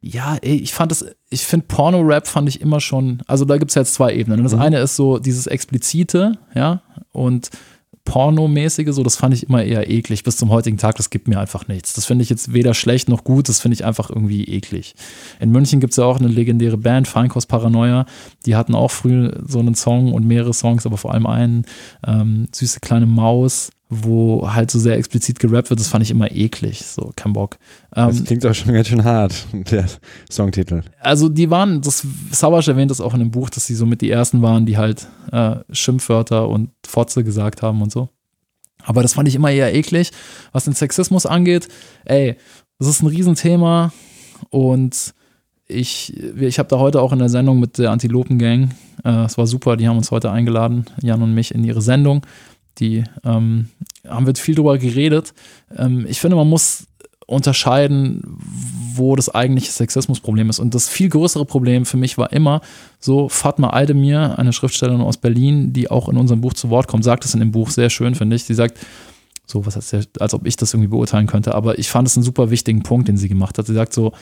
[0.00, 3.72] ja, ey, ich fand das, ich finde Porno-Rap fand ich immer schon, also da gibt
[3.72, 4.44] es jetzt zwei Ebenen.
[4.44, 4.60] Das mhm.
[4.60, 7.50] eine ist so dieses Explizite, ja, und
[8.06, 10.96] Pornomäßige, so, das fand ich immer eher eklig bis zum heutigen Tag.
[10.96, 11.92] Das gibt mir einfach nichts.
[11.92, 14.94] Das finde ich jetzt weder schlecht noch gut, das finde ich einfach irgendwie eklig.
[15.38, 18.06] In München gibt es ja auch eine legendäre Band, Feinkost Paranoia.
[18.46, 21.66] Die hatten auch früh so einen Song und mehrere Songs, aber vor allem einen,
[22.06, 26.30] ähm, Süße kleine Maus wo halt so sehr explizit gerappt wird, das fand ich immer
[26.32, 27.56] eklig, so kein Bock.
[27.94, 29.86] Ähm, das klingt auch schon ganz schön hart, der
[30.30, 30.82] Songtitel.
[30.98, 34.00] Also die waren, das Savage erwähnt das auch in dem Buch, dass sie so mit
[34.00, 38.08] die ersten waren, die halt äh, Schimpfwörter und Fotze gesagt haben und so.
[38.82, 40.10] Aber das fand ich immer eher eklig.
[40.52, 41.68] Was den Sexismus angeht,
[42.04, 42.36] ey,
[42.78, 43.92] das ist ein Riesenthema
[44.50, 45.14] und
[45.68, 48.70] ich, ich habe da heute auch in der Sendung mit der Antilopen Gang,
[49.04, 52.22] äh, es war super, die haben uns heute eingeladen, Jan und mich, in ihre Sendung
[52.78, 53.68] die ähm,
[54.06, 55.34] haben wir viel drüber geredet.
[55.76, 56.86] Ähm, ich finde, man muss
[57.26, 58.22] unterscheiden,
[58.94, 60.60] wo das eigentliche Sexismusproblem ist.
[60.60, 62.60] Und das viel größere Problem für mich war immer
[63.00, 67.04] so, Fatma Aldemir, eine Schriftstellerin aus Berlin, die auch in unserem Buch zu Wort kommt,
[67.04, 68.44] sagt es in dem Buch sehr schön, finde ich.
[68.44, 68.78] Sie sagt,
[69.44, 72.24] so, was heißt als ob ich das irgendwie beurteilen könnte, aber ich fand es einen
[72.24, 73.66] super wichtigen Punkt, den sie gemacht hat.
[73.66, 74.12] Sie sagt so,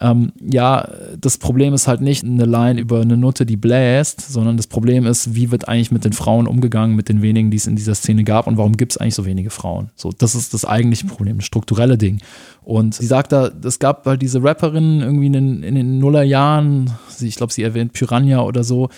[0.00, 0.88] ähm, ja,
[1.18, 5.04] das Problem ist halt nicht eine Line über eine Nutte, die bläst, sondern das Problem
[5.04, 7.94] ist, wie wird eigentlich mit den Frauen umgegangen, mit den wenigen, die es in dieser
[7.94, 9.90] Szene gab und warum gibt es eigentlich so wenige Frauen?
[9.96, 12.20] So, das ist das eigentliche Problem, das strukturelle Ding.
[12.62, 16.90] Und sie sagt da, es gab halt diese Rapperinnen irgendwie in den, in den Nullerjahren,
[17.20, 18.90] ich glaube, sie erwähnt Piranha oder so,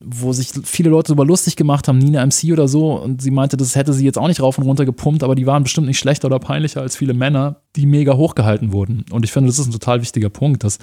[0.00, 3.56] wo sich viele Leute darüber lustig gemacht haben, Nina MC oder so, und sie meinte,
[3.56, 5.98] das hätte sie jetzt auch nicht rauf und runter gepumpt, aber die waren bestimmt nicht
[5.98, 9.04] schlechter oder peinlicher als viele Männer, die mega hochgehalten wurden.
[9.10, 10.78] Und ich finde, das ist ein total wichtiger Punkt, dass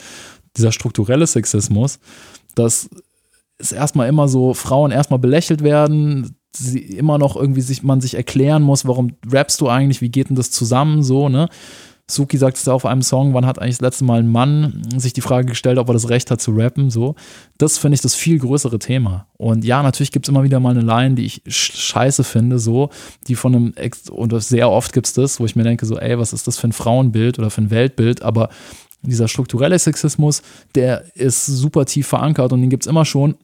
[0.58, 2.00] dieser strukturelle Sexismus,
[2.56, 2.90] dass
[3.58, 8.16] es erstmal immer so Frauen erstmal belächelt werden, sie immer noch irgendwie sich, man sich
[8.16, 11.48] erklären muss, warum rappst du eigentlich, wie geht denn das zusammen, so, ne?
[12.10, 14.82] Suki sagt es ja auf einem Song, wann hat eigentlich das letzte Mal ein Mann
[14.98, 17.16] sich die Frage gestellt, ob er das Recht hat zu rappen, so.
[17.58, 19.28] Das finde ich das viel größere Thema.
[19.38, 22.90] Und ja, natürlich gibt es immer wieder mal eine Line, die ich scheiße finde, so,
[23.28, 25.98] die von einem, Ex und sehr oft gibt es das, wo ich mir denke, so,
[25.98, 28.50] ey, was ist das für ein Frauenbild oder für ein Weltbild, aber
[29.04, 30.42] dieser strukturelle Sexismus,
[30.76, 33.36] der ist super tief verankert und den gibt es immer schon.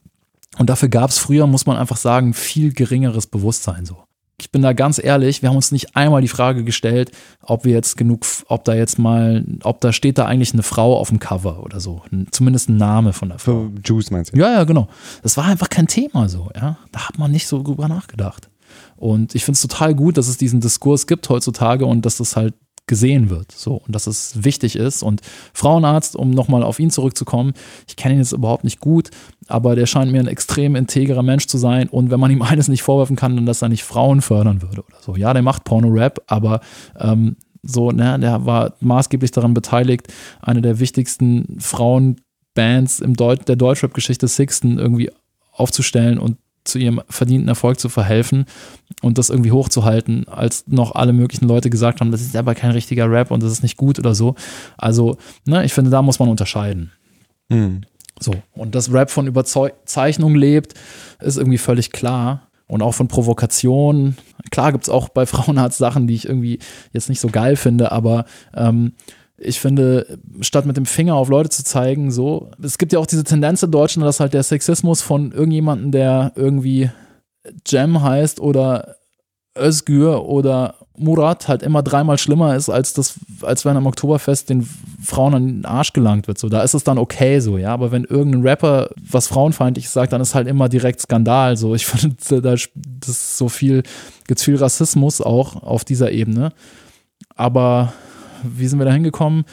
[0.58, 4.07] Und dafür gab es früher, muss man einfach sagen, viel geringeres Bewusstsein so.
[4.40, 7.10] Ich bin da ganz ehrlich, wir haben uns nicht einmal die Frage gestellt,
[7.42, 10.96] ob wir jetzt genug, ob da jetzt mal, ob da steht da eigentlich eine Frau
[10.96, 12.02] auf dem Cover oder so.
[12.30, 13.68] Zumindest ein Name von der Frau.
[13.68, 14.38] Für Juice meinst du?
[14.38, 14.88] Ja, ja, genau.
[15.22, 16.78] Das war einfach kein Thema so, ja.
[16.92, 18.48] Da hat man nicht so drüber nachgedacht.
[18.96, 22.36] Und ich finde es total gut, dass es diesen Diskurs gibt heutzutage und dass das
[22.36, 22.54] halt
[22.88, 23.52] gesehen wird.
[23.52, 25.04] So, und dass es wichtig ist.
[25.04, 25.20] Und
[25.52, 27.52] Frauenarzt, um nochmal auf ihn zurückzukommen,
[27.86, 29.10] ich kenne ihn jetzt überhaupt nicht gut,
[29.48, 31.88] aber der scheint mir ein extrem integrer Mensch zu sein.
[31.88, 34.84] Und wenn man ihm eines nicht vorwerfen kann, dann dass er nicht Frauen fördern würde
[34.84, 35.16] oder so.
[35.16, 36.60] Ja, der macht Porno-Rap, aber
[36.98, 40.08] ähm, so, ne, der war maßgeblich daran beteiligt,
[40.40, 45.10] eine der wichtigsten Frauenbands im Deut der Deutschrap-Geschichte Sixten irgendwie
[45.52, 48.44] aufzustellen und zu ihrem verdienten Erfolg zu verhelfen
[49.02, 52.72] und das irgendwie hochzuhalten, als noch alle möglichen Leute gesagt haben, das ist aber kein
[52.72, 54.34] richtiger Rap und das ist nicht gut oder so.
[54.76, 56.92] Also, ne, ich finde, da muss man unterscheiden.
[57.48, 57.82] Mhm.
[58.20, 60.74] So, und dass Rap von Überzeichnung lebt,
[61.20, 62.42] ist irgendwie völlig klar.
[62.66, 64.16] Und auch von Provokation.
[64.50, 66.58] Klar gibt es auch bei Frauenarzt Sachen, die ich irgendwie
[66.92, 68.92] jetzt nicht so geil finde, aber ähm,
[69.38, 73.06] ich finde, statt mit dem Finger auf Leute zu zeigen, so, es gibt ja auch
[73.06, 76.90] diese Tendenz in Deutschland, dass halt der Sexismus von irgendjemandem, der irgendwie
[77.66, 78.96] Jem heißt oder
[79.58, 84.68] Özgür oder Murat halt immer dreimal schlimmer ist, als das, als wenn am Oktoberfest den
[85.02, 86.38] Frauen an den Arsch gelangt wird.
[86.38, 87.72] So, da ist es dann okay so, ja.
[87.72, 91.56] Aber wenn irgendein Rapper was frauenfeindliches sagt, dann ist halt immer direkt Skandal.
[91.56, 93.82] So, ich finde, da das so viel,
[94.26, 96.50] gibt viel Rassismus auch auf dieser Ebene.
[97.36, 97.92] Aber
[98.42, 99.44] wie sind wir da hingekommen?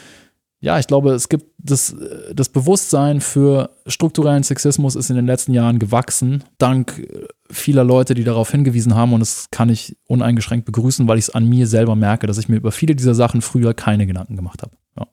[0.66, 1.94] Ja, ich glaube, es gibt das,
[2.34, 7.06] das Bewusstsein für strukturellen Sexismus ist in den letzten Jahren gewachsen, dank
[7.48, 9.12] vieler Leute, die darauf hingewiesen haben.
[9.12, 12.48] Und das kann ich uneingeschränkt begrüßen, weil ich es an mir selber merke, dass ich
[12.48, 14.72] mir über viele dieser Sachen früher keine Gedanken gemacht habe.
[14.98, 15.06] Ja.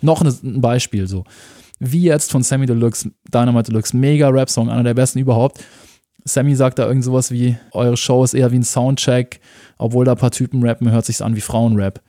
[0.00, 1.24] Noch ein Beispiel so.
[1.78, 5.62] Wie jetzt von Sammy Deluxe, Dynamite Deluxe, mega Rap-Song, einer der besten überhaupt.
[6.24, 9.40] Sammy sagt da irgend sowas wie, eure Show ist eher wie ein Soundcheck,
[9.76, 12.00] obwohl da ein paar Typen rappen, hört sich's an wie Frauenrap.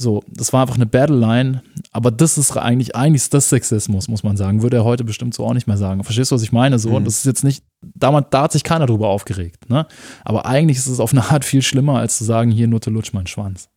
[0.00, 4.22] So, das war einfach eine Battleline, aber das ist eigentlich, eigentlich ist das Sexismus, muss
[4.22, 4.62] man sagen.
[4.62, 6.04] Würde er heute bestimmt so auch nicht mehr sagen.
[6.04, 6.78] Verstehst du, was ich meine?
[6.78, 6.94] So, mhm.
[6.96, 9.86] und das ist jetzt nicht, damals, da hat sich keiner drüber aufgeregt, ne?
[10.24, 13.12] Aber eigentlich ist es auf eine Art viel schlimmer, als zu sagen, hier Nutte lutsch
[13.12, 13.68] mein Schwanz.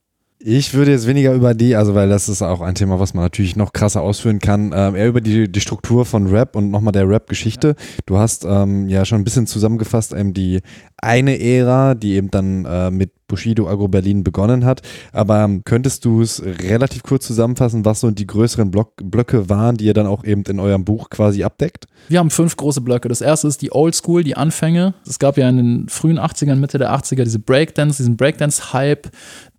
[0.44, 3.24] Ich würde jetzt weniger über die, also weil das ist auch ein Thema, was man
[3.24, 6.94] natürlich noch krasser ausführen kann, ähm, eher über die, die Struktur von Rap und nochmal
[6.94, 7.76] der Rap-Geschichte.
[8.08, 10.62] Du hast ähm, ja schon ein bisschen zusammengefasst, ähm, die
[11.02, 14.82] eine Ära, die eben dann äh, mit Bushido Agro Berlin begonnen hat.
[15.14, 19.86] Aber könntest du es relativ kurz zusammenfassen, was so die größeren Block Blöcke waren, die
[19.86, 21.88] ihr dann auch eben in eurem Buch quasi abdeckt?
[22.10, 23.08] Wir haben fünf große Blöcke.
[23.08, 24.94] Das erste ist die Old School, die Anfänge.
[25.08, 29.10] Es gab ja in den frühen 80ern, Mitte der 80er diese Breakdance, diesen Breakdance-Hype,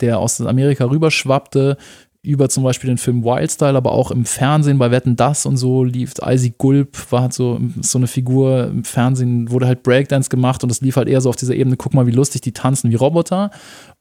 [0.00, 1.76] der aus Amerika rüberschwappte
[2.24, 5.82] über zum Beispiel den Film Wildstyle, aber auch im Fernsehen bei Wetten Das und so
[5.82, 10.62] lief Icy Gulp, war halt so, so eine Figur im Fernsehen, wurde halt Breakdance gemacht
[10.62, 12.92] und das lief halt eher so auf dieser Ebene, guck mal, wie lustig die tanzen
[12.92, 13.50] wie Roboter.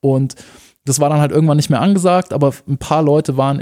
[0.01, 0.36] Und
[0.86, 3.59] das war dann halt irgendwann nicht mehr angesagt, aber ein paar Leute waren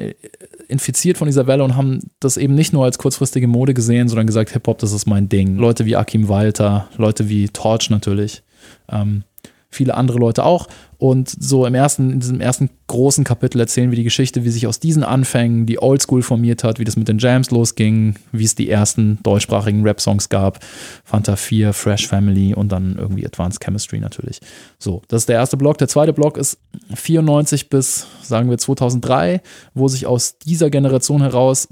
[0.67, 4.27] infiziert von dieser Welle und haben das eben nicht nur als kurzfristige Mode gesehen, sondern
[4.27, 5.55] gesagt, Hip-Hop, das ist mein Ding.
[5.55, 8.43] Leute wie Akim Walter, Leute wie Torch natürlich.
[8.89, 9.23] Ähm,
[9.69, 10.67] viele andere Leute auch.
[10.97, 14.67] Und so im ersten, in diesem ersten großen Kapitel erzählen wir die Geschichte, wie sich
[14.67, 18.55] aus diesen Anfängen die Oldschool formiert hat, wie das mit den Jams losging, wie es
[18.55, 20.59] die ersten deutschsprachigen Rap-Songs gab,
[21.05, 24.41] Fanta 4, Fresh Family und dann irgendwie Advanced Chemistry natürlich.
[24.77, 25.77] So, das ist der erste Block.
[25.77, 26.57] Der zweite Block ist
[26.93, 29.41] 94 bis, sagen wir, 2003,
[29.73, 31.69] wo sich aus dieser Generation heraus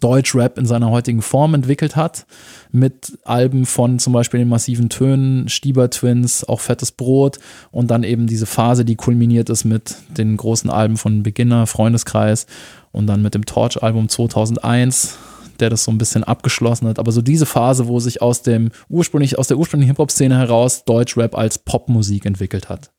[0.00, 2.26] Deutschrap in seiner heutigen Form entwickelt hat,
[2.70, 7.38] mit Alben von zum Beispiel den massiven Tönen, Stieber Twins, auch Fettes Brot
[7.70, 12.46] und dann eben diese Phase, die kulminiert ist mit den großen Alben von Beginner, Freundeskreis
[12.92, 15.16] und dann mit dem Torch-Album 2001,
[15.60, 16.98] der das so ein bisschen abgeschlossen hat.
[16.98, 21.36] Aber so diese Phase, wo sich aus dem ursprünglich, aus der ursprünglichen Hip-Hop-Szene heraus Deutschrap
[21.36, 22.90] als Popmusik entwickelt hat.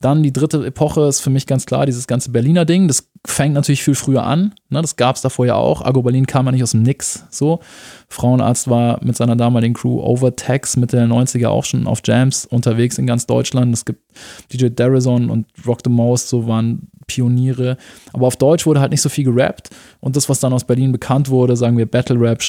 [0.00, 2.88] Dann die dritte Epoche ist für mich ganz klar dieses ganze Berliner Ding.
[2.88, 4.54] Das fängt natürlich viel früher an.
[4.68, 4.82] Ne?
[4.82, 5.82] Das gab es davor ja auch.
[5.82, 7.24] Agro Berlin kam ja nicht aus dem Nix.
[7.30, 7.60] So.
[8.08, 12.98] Frauenarzt war mit seiner damaligen Crew Overtax Mitte der 90er auch schon auf Jams unterwegs
[12.98, 13.72] in ganz Deutschland.
[13.72, 14.02] Es gibt
[14.52, 17.76] DJ Darizon und Rock the Most, so waren Pioniere.
[18.12, 19.70] Aber auf Deutsch wurde halt nicht so viel gerappt.
[20.00, 22.42] Und das, was dann aus Berlin bekannt wurde, sagen wir Battle Rap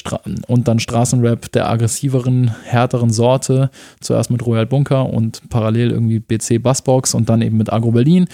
[0.48, 3.70] und dann Straßenrap der aggressiveren, härteren Sorte.
[4.00, 8.26] Zuerst mit Royal Bunker und parallel irgendwie BC Bassbox und dann eben mit Agro Berlin.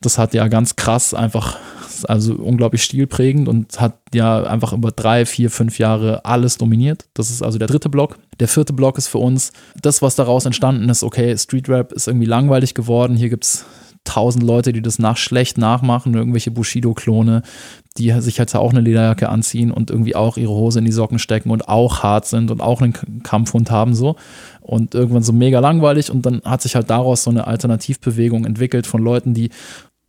[0.00, 1.58] Das hat ja ganz krass einfach,
[2.06, 7.06] also unglaublich stilprägend und hat ja einfach über drei, vier, fünf Jahre alles dominiert.
[7.14, 8.18] Das ist also der dritte Block.
[8.38, 11.02] Der vierte Block ist für uns das, was daraus entstanden ist.
[11.02, 13.16] Okay, Street Rap ist irgendwie langweilig geworden.
[13.16, 13.64] Hier gibt es
[14.06, 17.42] tausend Leute, die das nach schlecht nachmachen, irgendwelche Bushido-Klone,
[17.98, 21.18] die sich halt auch eine Lederjacke anziehen und irgendwie auch ihre Hose in die Socken
[21.18, 24.16] stecken und auch hart sind und auch einen Kampfhund haben so
[24.60, 28.86] und irgendwann so mega langweilig und dann hat sich halt daraus so eine Alternativbewegung entwickelt
[28.86, 29.50] von Leuten, die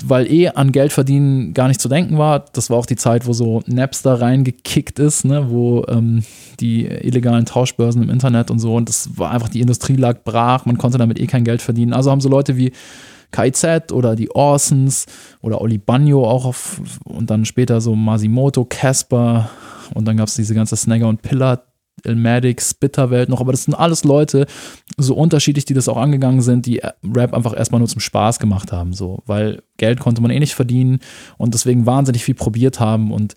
[0.04, 2.46] weil eh an Geld verdienen gar nicht zu denken war.
[2.54, 6.24] Das war auch die Zeit, wo so Napster reingekickt ist, ne, wo ähm,
[6.60, 10.66] die illegalen Tauschbörsen im Internet und so und das war einfach die Industrie lag brach,
[10.66, 11.94] man konnte damit eh kein Geld verdienen.
[11.94, 12.74] Also haben so Leute wie
[13.32, 15.06] KIZ oder die Orsons
[15.42, 19.50] oder Oli Bagno auch auf, und dann später so Masimoto, Casper
[19.94, 21.64] und dann gab es diese ganze Snagger und Pillar
[22.04, 24.46] Ilmatic, Spitterwelt noch, aber das sind alles Leute,
[24.98, 28.72] so unterschiedlich, die das auch angegangen sind, die Rap einfach erstmal nur zum Spaß gemacht
[28.72, 31.00] haben, so, weil Geld konnte man eh nicht verdienen
[31.38, 33.36] und deswegen wahnsinnig viel probiert haben und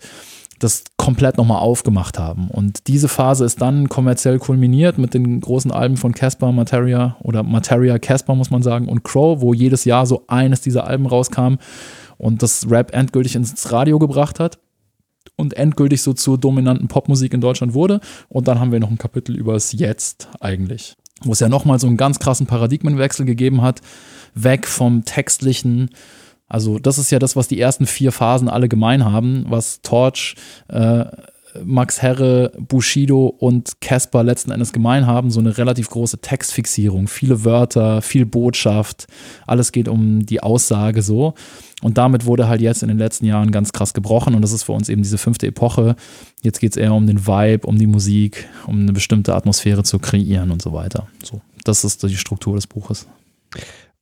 [0.63, 2.49] das komplett nochmal aufgemacht haben.
[2.49, 7.43] Und diese Phase ist dann kommerziell kulminiert mit den großen Alben von Casper, Materia oder
[7.43, 11.55] Materia Casper, muss man sagen, und Crow, wo jedes Jahr so eines dieser Alben rauskam
[12.17, 14.59] und das Rap endgültig ins Radio gebracht hat
[15.35, 17.99] und endgültig so zur dominanten Popmusik in Deutschland wurde.
[18.29, 21.79] Und dann haben wir noch ein Kapitel über das Jetzt eigentlich, wo es ja nochmal
[21.79, 23.81] so einen ganz krassen Paradigmenwechsel gegeben hat,
[24.35, 25.89] weg vom textlichen
[26.51, 30.35] also das ist ja das, was die ersten vier Phasen alle gemein haben, was Torch,
[30.67, 31.05] äh,
[31.63, 37.45] Max Herre, Bushido und Casper letzten Endes gemein haben, so eine relativ große Textfixierung, viele
[37.45, 39.07] Wörter, viel Botschaft,
[39.47, 41.35] alles geht um die Aussage so.
[41.81, 44.63] Und damit wurde halt jetzt in den letzten Jahren ganz krass gebrochen und das ist
[44.63, 45.95] für uns eben diese fünfte Epoche.
[46.41, 49.99] Jetzt geht es eher um den Vibe, um die Musik, um eine bestimmte Atmosphäre zu
[49.99, 51.07] kreieren und so weiter.
[51.23, 53.07] So, das ist die Struktur des Buches.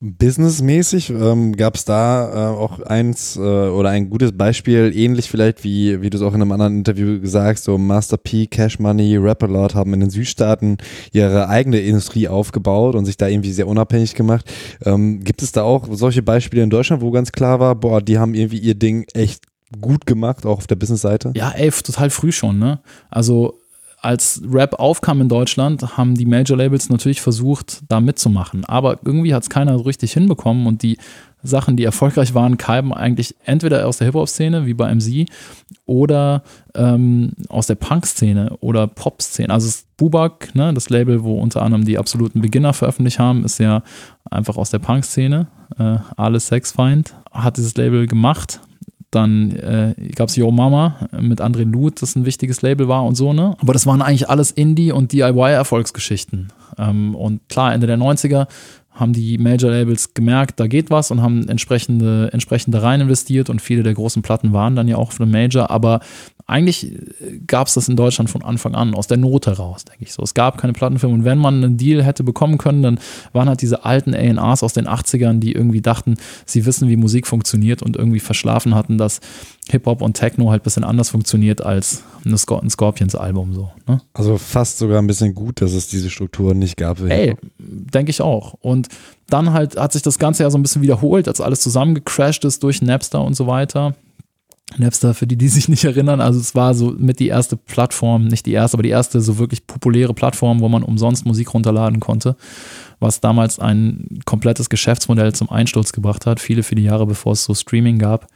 [0.02, 5.62] Businessmäßig ähm, gab es da äh, auch eins äh, oder ein gutes Beispiel, ähnlich vielleicht
[5.62, 9.18] wie, wie du es auch in einem anderen Interview gesagt so Master P, Cash Money,
[9.18, 10.78] Rapalord haben in den Südstaaten
[11.12, 14.50] ihre eigene Industrie aufgebaut und sich da irgendwie sehr unabhängig gemacht.
[14.86, 18.18] Ähm, gibt es da auch solche Beispiele in Deutschland, wo ganz klar war, boah, die
[18.18, 19.44] haben irgendwie ihr Ding echt
[19.82, 21.32] gut gemacht, auch auf der Businessseite?
[21.36, 22.80] Ja, ey, total früh schon, ne?
[23.10, 23.59] Also
[24.02, 28.64] als Rap aufkam in Deutschland, haben die Major Labels natürlich versucht, da mitzumachen.
[28.64, 30.98] Aber irgendwie hat es keiner richtig hinbekommen und die
[31.42, 35.26] Sachen, die erfolgreich waren, kamen eigentlich entweder aus der Hip-Hop-Szene, wie bei MC,
[35.86, 36.42] oder
[36.74, 39.52] ähm, aus der Punk-Szene oder Pop-Szene.
[39.52, 43.82] Also Bubak, ne, das Label, wo unter anderem die absoluten Beginner veröffentlicht haben, ist ja
[44.30, 45.46] einfach aus der Punk-Szene.
[45.78, 48.60] Äh, Alles Sexfeind hat dieses Label gemacht,
[49.10, 53.16] dann äh, gab es Yo Mama mit André Luth, das ein wichtiges Label war und
[53.16, 53.56] so, ne?
[53.60, 56.52] Aber das waren eigentlich alles Indie- und DIY-Erfolgsgeschichten.
[56.78, 58.46] Ähm, und klar, Ende der 90er
[59.00, 63.82] haben die Major-Labels gemerkt, da geht was und haben entsprechende, entsprechende rein investiert und viele
[63.82, 66.00] der großen Platten waren dann ja auch für Major, aber
[66.46, 66.92] eigentlich
[67.46, 70.22] gab es das in Deutschland von Anfang an, aus der Not heraus, denke ich so.
[70.22, 72.98] Es gab keine Plattenfirmen und wenn man einen Deal hätte bekommen können, dann
[73.32, 77.26] waren halt diese alten A&Rs aus den 80ern, die irgendwie dachten, sie wissen, wie Musik
[77.26, 79.20] funktioniert und irgendwie verschlafen hatten, dass
[79.70, 83.54] Hip-Hop und Techno halt ein bisschen anders funktioniert als ein Scorpions-Album.
[83.54, 84.00] So, ne?
[84.12, 87.00] Also fast sogar ein bisschen gut, dass es diese Strukturen nicht gab.
[87.00, 88.54] Ey, denke ich auch.
[88.60, 88.88] Und
[89.28, 92.62] dann halt hat sich das Ganze ja so ein bisschen wiederholt, als alles zusammengecrashed ist
[92.62, 93.94] durch Napster und so weiter.
[94.78, 98.28] Napster, für die, die sich nicht erinnern, also es war so mit die erste Plattform,
[98.28, 101.98] nicht die erste, aber die erste so wirklich populäre Plattform, wo man umsonst Musik runterladen
[101.98, 102.36] konnte,
[103.00, 107.54] was damals ein komplettes Geschäftsmodell zum Einsturz gebracht hat, viele, viele Jahre bevor es so
[107.54, 108.28] Streaming gab.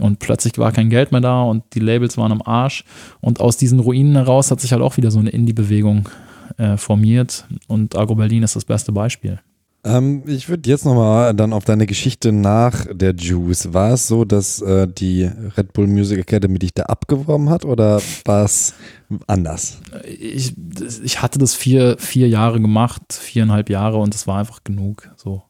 [0.00, 2.84] Und plötzlich war kein Geld mehr da und die Labels waren am Arsch.
[3.20, 6.08] Und aus diesen Ruinen heraus hat sich halt auch wieder so eine Indie-Bewegung
[6.56, 7.46] äh, formiert.
[7.68, 9.40] Und Agro Berlin ist das beste Beispiel.
[9.84, 13.72] Ähm, ich würde jetzt nochmal dann auf deine Geschichte nach der Juice.
[13.74, 15.24] War es so, dass äh, die
[15.56, 18.74] Red Bull Music Academy dich da abgeworben hat oder war es
[19.26, 19.80] anders?
[20.06, 20.54] Ich,
[21.04, 25.10] ich hatte das vier, vier Jahre gemacht, viereinhalb Jahre und es war einfach genug.
[25.16, 25.42] So.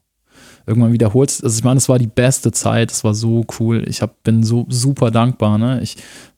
[0.67, 3.85] Irgendwann wiederholt Also ich meine, es war die beste Zeit, es war so cool.
[3.87, 5.57] Ich hab, bin so super dankbar.
[5.57, 5.81] Ne?
[5.81, 5.97] Ich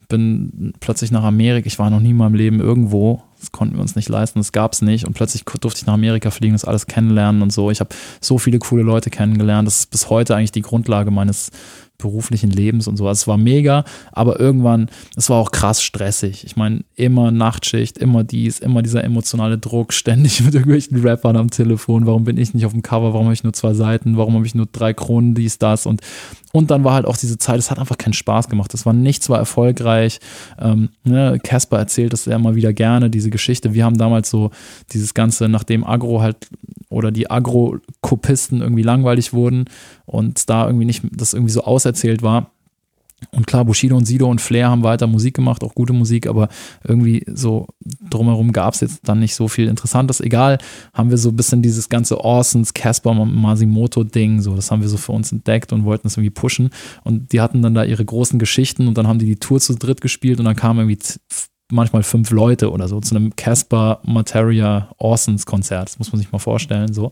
[0.10, 3.82] bin plötzlich nach Amerika, ich war noch nie in meinem Leben irgendwo das konnten wir
[3.82, 5.06] uns nicht leisten, das gab es nicht.
[5.06, 7.70] Und plötzlich durfte ich nach Amerika fliegen, das alles kennenlernen und so.
[7.70, 9.68] Ich habe so viele coole Leute kennengelernt.
[9.68, 11.52] Das ist bis heute eigentlich die Grundlage meines
[11.98, 13.08] beruflichen Lebens und so.
[13.08, 16.46] Also es war mega, aber irgendwann, es war auch krass stressig.
[16.46, 21.52] Ich meine, immer Nachtschicht, immer dies, immer dieser emotionale Druck, ständig mit irgendwelchen Rappern am
[21.52, 22.08] Telefon.
[22.08, 23.14] Warum bin ich nicht auf dem Cover?
[23.14, 24.18] Warum habe ich nur zwei Seiten?
[24.18, 25.86] Warum habe ich nur drei Kronen, dies, das?
[25.86, 26.02] Und,
[26.54, 28.74] und dann war halt auch diese Zeit, es hat einfach keinen Spaß gemacht.
[28.74, 30.20] Es war nicht zwar erfolgreich.
[30.60, 33.76] Ähm, ne, Casper erzählt das ja immer wieder gerne, diese Geschichte.
[33.76, 34.50] Wir haben damals so
[34.92, 36.48] dieses Ganze, nachdem Agro halt
[36.90, 39.66] oder die Agro-Kopisten irgendwie langweilig wurden
[40.06, 42.52] und da irgendwie nicht, das irgendwie so auserzählt war,
[43.32, 46.50] Und klar, Bushido und Sido und Flair haben weiter Musik gemacht, auch gute Musik, aber
[46.84, 47.66] irgendwie so
[48.12, 50.22] drumherum gab es jetzt dann nicht so viel Interessantes.
[50.22, 50.60] Egal,
[50.94, 54.98] haben wir so ein bisschen dieses ganze Orsons, Casper, Masimoto-Ding, so, das haben wir so
[54.98, 56.70] für uns entdeckt und wollten es irgendwie pushen.
[57.04, 59.74] Und die hatten dann da ihre großen Geschichten und dann haben die die Tour zu
[59.74, 61.00] dritt gespielt und dann kamen irgendwie
[61.72, 65.90] manchmal fünf Leute oder so zu einem Casper Materia Orsons Konzert.
[65.90, 67.12] Das muss man sich mal vorstellen, so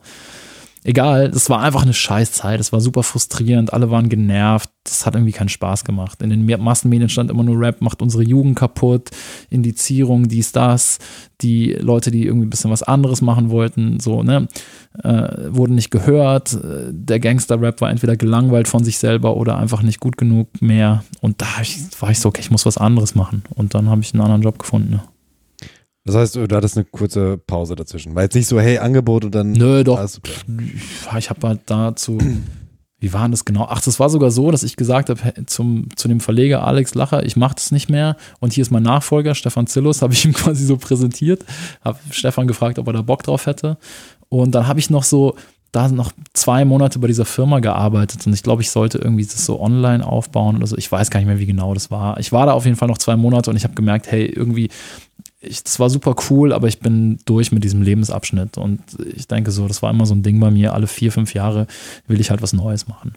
[0.85, 5.15] egal, es war einfach eine Scheißzeit, es war super frustrierend, alle waren genervt, das hat
[5.15, 6.21] irgendwie keinen Spaß gemacht.
[6.21, 9.09] In den Massenmedien stand immer nur Rap, macht unsere Jugend kaputt,
[9.49, 10.99] Indizierung, dies, das,
[11.41, 14.47] die Leute, die irgendwie ein bisschen was anderes machen wollten, so, ne,
[15.03, 16.57] äh, wurden nicht gehört,
[16.91, 21.41] der Gangster-Rap war entweder gelangweilt von sich selber oder einfach nicht gut genug mehr und
[21.41, 21.47] da
[21.99, 24.43] war ich so, okay, ich muss was anderes machen und dann habe ich einen anderen
[24.43, 25.03] Job gefunden, ne.
[26.05, 28.13] Das heißt, du hattest eine kurze Pause dazwischen.
[28.13, 29.51] War jetzt nicht so, hey, Angebot und dann.
[29.51, 29.99] Nö, doch.
[31.17, 32.19] Ich habe halt dazu.
[32.99, 33.67] Wie war das genau?
[33.69, 37.25] Ach, das war sogar so, dass ich gesagt habe zum, zu dem Verleger Alex Lacher,
[37.25, 40.33] ich mache das nicht mehr und hier ist mein Nachfolger, Stefan Zillus, habe ich ihm
[40.33, 41.43] quasi so präsentiert,
[41.83, 43.77] habe Stefan gefragt, ob er da Bock drauf hätte
[44.29, 45.35] und dann habe ich noch so
[45.71, 49.45] da noch zwei Monate bei dieser Firma gearbeitet und ich glaube, ich sollte irgendwie das
[49.45, 50.77] so online aufbauen oder so.
[50.77, 52.17] Ich weiß gar nicht mehr, wie genau das war.
[52.19, 54.69] Ich war da auf jeden Fall noch zwei Monate und ich habe gemerkt, hey, irgendwie
[55.47, 58.57] ich, das war super cool, aber ich bin durch mit diesem Lebensabschnitt.
[58.57, 58.81] Und
[59.15, 60.73] ich denke so, das war immer so ein Ding bei mir.
[60.73, 61.67] Alle vier, fünf Jahre
[62.07, 63.13] will ich halt was Neues machen.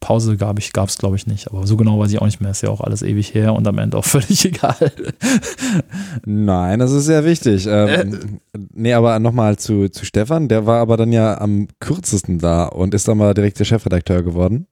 [0.00, 1.48] Pause gab es, glaube ich, nicht.
[1.48, 2.52] Aber so genau weiß ich auch nicht mehr.
[2.52, 4.92] Ist ja auch alles ewig her und am Ende auch völlig egal.
[6.24, 7.66] Nein, das ist sehr wichtig.
[7.68, 8.14] Ähm,
[8.54, 8.58] äh.
[8.72, 10.48] Nee, aber nochmal zu, zu Stefan.
[10.48, 14.22] Der war aber dann ja am kürzesten da und ist dann mal direkt der Chefredakteur
[14.22, 14.66] geworden.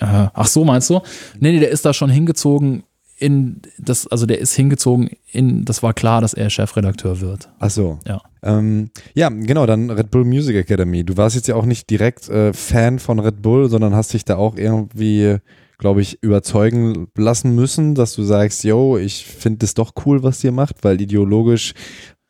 [0.00, 1.00] Äh, ach so, meinst du?
[1.38, 2.84] Nee, nee, der ist da schon hingezogen
[3.20, 7.48] in das, also der ist hingezogen in, das war klar, dass er Chefredakteur wird.
[7.58, 7.98] Ach so.
[8.06, 8.22] Ja.
[8.42, 11.04] Ähm, ja, genau, dann Red Bull Music Academy.
[11.04, 14.24] Du warst jetzt ja auch nicht direkt äh, Fan von Red Bull, sondern hast dich
[14.24, 15.36] da auch irgendwie,
[15.78, 20.42] glaube ich, überzeugen lassen müssen, dass du sagst, yo, ich finde es doch cool, was
[20.42, 21.74] ihr macht, weil ideologisch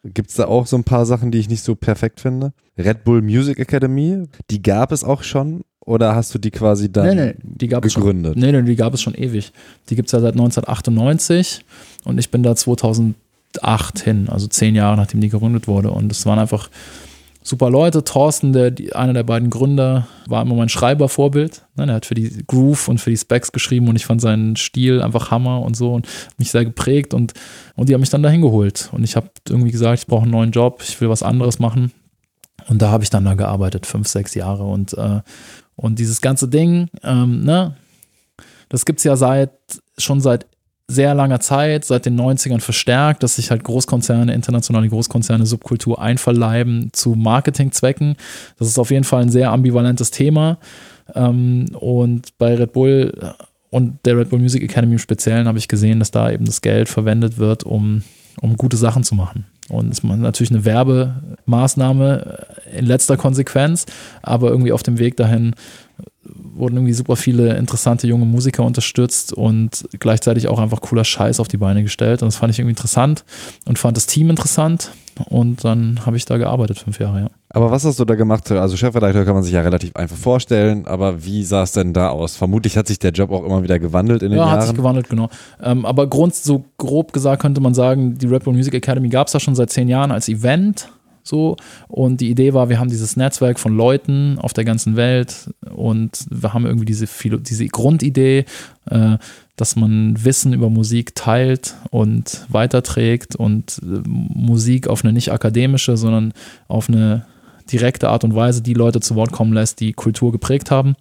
[0.05, 2.53] gibt es da auch so ein paar Sachen, die ich nicht so perfekt finde.
[2.79, 7.17] Red Bull Music Academy, die gab es auch schon oder hast du die quasi dann
[7.17, 8.37] nee, nee, die gab gegründet?
[8.37, 9.53] Es schon, nee, nee, die gab es schon ewig.
[9.89, 11.65] Die gibt es ja seit 1998
[12.05, 13.15] und ich bin da 2008
[14.01, 15.91] hin, also zehn Jahre nachdem die gegründet wurde.
[15.91, 16.71] Und es waren einfach
[17.43, 18.05] super Leute.
[18.05, 21.67] Thorsten, der, einer der beiden Gründer, war immer mein Schreibervorbild.
[21.77, 24.57] Ne, er hat für die Groove und für die Specs geschrieben und ich fand seinen
[24.57, 26.07] Stil einfach Hammer und so und
[26.39, 27.15] mich sehr geprägt.
[27.15, 27.35] Und,
[27.77, 28.91] und die haben mich dann dahin geholt.
[28.93, 31.93] Und ich habe irgendwie gesagt, ich brauche einen neuen Job, ich will was anderes machen.
[32.69, 34.65] Und da habe ich dann da gearbeitet, fünf, sechs Jahre.
[34.65, 35.21] Und äh,
[35.81, 37.75] und dieses ganze Ding, ähm, ne,
[38.69, 39.53] das gibt es ja seit
[39.97, 40.47] schon seit
[40.91, 46.91] sehr langer Zeit, seit den 90ern verstärkt, dass sich halt Großkonzerne, internationale Großkonzerne Subkultur einverleiben
[46.93, 48.17] zu Marketingzwecken.
[48.59, 50.59] Das ist auf jeden Fall ein sehr ambivalentes Thema.
[51.15, 53.13] Ähm, und bei Red Bull
[53.71, 56.61] und der Red Bull Music Academy im Speziellen habe ich gesehen, dass da eben das
[56.61, 58.03] Geld verwendet wird, um,
[58.41, 59.47] um gute Sachen zu machen.
[59.69, 63.87] Und es ist natürlich eine Werbemaßnahme in letzter Konsequenz,
[64.21, 65.55] aber irgendwie auf dem Weg dahin
[66.55, 71.49] wurden irgendwie super viele interessante junge Musiker unterstützt und gleichzeitig auch einfach cooler Scheiß auf
[71.49, 72.23] die Beine gestellt.
[72.23, 73.25] Und das fand ich irgendwie interessant
[73.67, 74.91] und fand das Team interessant.
[75.29, 77.31] Und dann habe ich da gearbeitet, fünf Jahre, ja.
[77.51, 78.51] Aber was hast du da gemacht?
[78.53, 82.09] Also Chefredakteur kann man sich ja relativ einfach vorstellen, aber wie sah es denn da
[82.09, 82.37] aus?
[82.37, 84.55] Vermutlich hat sich der Job auch immer wieder gewandelt in den ja, Jahren.
[84.55, 85.29] Ja, hat sich gewandelt, genau.
[85.63, 89.33] Ähm, aber Grund, so grob gesagt könnte man sagen, die Bull Music Academy gab es
[89.33, 90.89] da schon seit zehn Jahren als Event
[91.23, 91.57] so,
[91.89, 96.27] und die Idee war, wir haben dieses Netzwerk von Leuten auf der ganzen Welt und
[96.31, 97.07] wir haben irgendwie diese,
[97.39, 98.45] diese Grundidee,
[98.87, 99.19] äh,
[99.57, 105.97] dass man Wissen über Musik teilt und weiterträgt und äh, Musik auf eine nicht akademische,
[105.97, 106.33] sondern
[106.69, 107.27] auf eine
[107.71, 110.97] direkte Art und Weise die Leute zu Wort kommen lässt, die Kultur geprägt haben.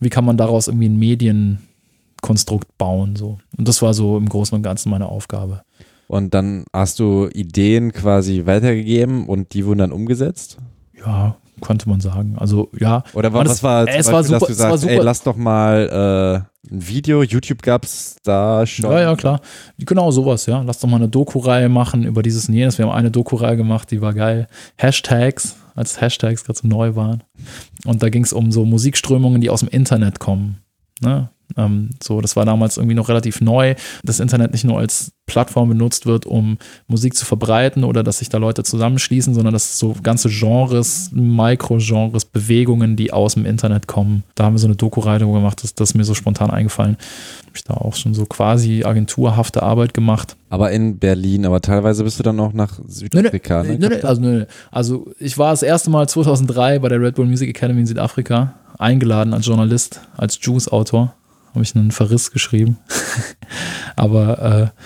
[0.00, 3.16] Wie kann man daraus irgendwie ein Medienkonstrukt bauen?
[3.16, 3.38] So.
[3.56, 5.62] Und das war so im Großen und Ganzen meine Aufgabe.
[6.10, 10.58] Und dann hast du Ideen quasi weitergegeben und die wurden dann umgesetzt?
[10.98, 12.34] Ja, konnte man sagen.
[12.36, 13.04] Also ja.
[13.14, 16.68] Oder war, was war, es war super, dass du sagst, ey, lass doch mal äh,
[16.74, 18.90] ein Video, YouTube gab es da schon.
[18.90, 19.40] Ja, ja, klar.
[19.78, 20.60] Genau sowas, ja.
[20.62, 22.76] Lass doch mal eine Doku-Reihe machen über dieses und jenes.
[22.76, 24.48] Wir haben eine Doku-Reihe gemacht, die war geil.
[24.78, 27.22] Hashtags, als Hashtags gerade so neu waren.
[27.84, 30.58] Und da ging es um so Musikströmungen, die aus dem Internet kommen.
[31.00, 31.30] Ne?
[31.56, 35.68] Ähm, so, das war damals irgendwie noch relativ neu, das Internet nicht nur als Plattform
[35.68, 39.94] benutzt wird, um Musik zu verbreiten oder dass sich da Leute zusammenschließen, sondern dass so
[40.02, 44.24] ganze Genres, Mikrogenres, Bewegungen, die aus dem Internet kommen.
[44.34, 46.96] Da haben wir so eine Doku-Reihe gemacht, das, das ist mir so spontan eingefallen.
[47.46, 50.36] Habe ich da auch schon so quasi agenturhafte Arbeit gemacht.
[50.48, 53.62] Aber in Berlin, aber teilweise bist du dann auch nach Südafrika.
[53.62, 53.88] Nee, nee, ne?
[53.88, 57.48] nee, also, nee, also ich war das erste Mal 2003 bei der Red Bull Music
[57.48, 61.14] Academy in Südafrika eingeladen als Journalist, als Juice-Autor
[61.50, 62.78] habe ich einen Verriss geschrieben.
[63.96, 64.82] Aber äh,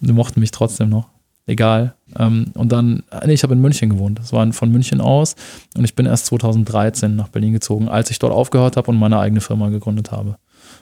[0.00, 1.08] die mochten mich trotzdem noch.
[1.46, 1.94] Egal.
[2.18, 4.18] Ähm, und dann, nee, ich habe in München gewohnt.
[4.18, 5.34] Das war von München aus.
[5.76, 9.18] Und ich bin erst 2013 nach Berlin gezogen, als ich dort aufgehört habe und meine
[9.18, 10.36] eigene Firma gegründet habe.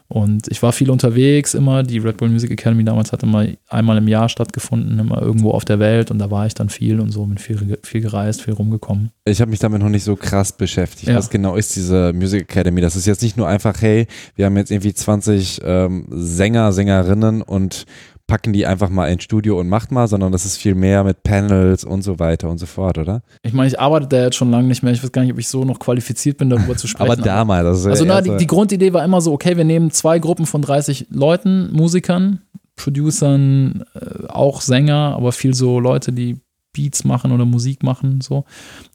[0.08, 1.82] Und ich war viel unterwegs immer.
[1.82, 5.64] Die Red Bull Music Academy damals hat immer einmal im Jahr stattgefunden, immer irgendwo auf
[5.64, 6.10] der Welt.
[6.10, 9.10] Und da war ich dann viel und so, bin viel, viel gereist, viel rumgekommen.
[9.24, 11.08] Ich habe mich damit noch nicht so krass beschäftigt.
[11.08, 11.16] Ja.
[11.16, 12.80] Was genau ist diese Music Academy?
[12.80, 14.06] Das ist jetzt nicht nur einfach, hey,
[14.36, 17.84] wir haben jetzt irgendwie 20 ähm, Sänger, Sängerinnen und
[18.26, 21.22] packen die einfach mal ins Studio und macht mal, sondern das ist viel mehr mit
[21.22, 23.22] Panels und so weiter und so fort, oder?
[23.42, 24.92] Ich meine, ich arbeite da jetzt schon lange nicht mehr.
[24.92, 27.12] Ich weiß gar nicht, ob ich so noch qualifiziert bin, darüber zu sprechen.
[27.12, 27.66] aber damals.
[27.66, 30.60] Also, also na, die, die Grundidee war immer so, okay, wir nehmen zwei Gruppen von
[30.60, 32.40] 30 Leuten, Musikern,
[32.74, 36.40] Producern, äh, auch Sänger, aber viel so Leute, die
[36.72, 38.44] Beats machen oder Musik machen, so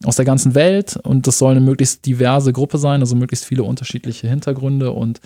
[0.04, 0.98] aus der ganzen Welt.
[1.04, 5.20] Und das soll eine möglichst diverse Gruppe sein, also möglichst viele unterschiedliche Hintergründe und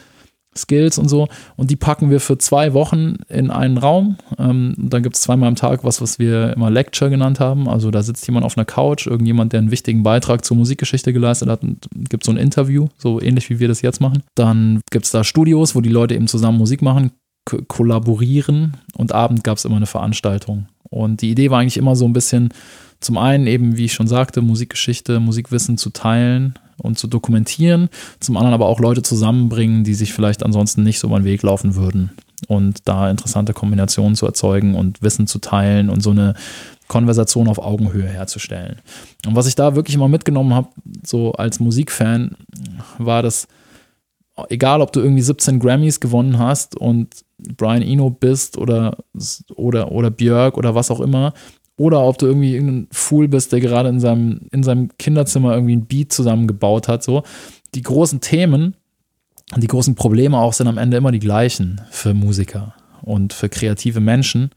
[0.58, 1.28] Skills und so.
[1.56, 4.18] Und die packen wir für zwei Wochen in einen Raum.
[4.40, 7.68] Ähm, dann gibt es zweimal am Tag was, was wir immer Lecture genannt haben.
[7.68, 11.50] Also da sitzt jemand auf einer Couch, irgendjemand, der einen wichtigen Beitrag zur Musikgeschichte geleistet
[11.50, 14.24] hat und gibt so ein Interview, so ähnlich wie wir das jetzt machen.
[14.36, 17.12] Dann gibt es da Studios, wo die Leute eben zusammen Musik machen,
[17.68, 20.68] kollaborieren und abend gab es immer eine Veranstaltung.
[20.90, 22.50] Und die Idee war eigentlich immer so ein bisschen,
[23.02, 27.90] zum einen eben, wie ich schon sagte, Musikgeschichte, Musikwissen zu teilen und zu dokumentieren,
[28.20, 31.44] zum anderen aber auch Leute zusammenbringen, die sich vielleicht ansonsten nicht so über den Weg
[31.44, 32.12] laufen würden
[32.48, 36.36] und da interessante Kombinationen zu erzeugen und Wissen zu teilen und so eine
[36.88, 38.82] Konversation auf Augenhöhe herzustellen.
[39.26, 40.70] Und was ich da wirklich immer mitgenommen habe,
[41.04, 42.36] so als Musikfan,
[43.00, 43.48] war das,
[44.50, 47.26] egal ob du irgendwie 17 Grammys gewonnen hast und
[47.58, 48.98] Brian Eno bist oder,
[49.56, 51.34] oder, oder Björk oder was auch immer,
[51.78, 55.76] oder ob du irgendwie irgendein Fool bist, der gerade in seinem, in seinem Kinderzimmer irgendwie
[55.76, 57.04] ein Beat zusammengebaut hat.
[57.04, 57.24] So.
[57.74, 58.76] Die großen Themen,
[59.56, 64.00] die großen Probleme auch sind am Ende immer die gleichen für Musiker und für kreative
[64.00, 64.50] Menschen.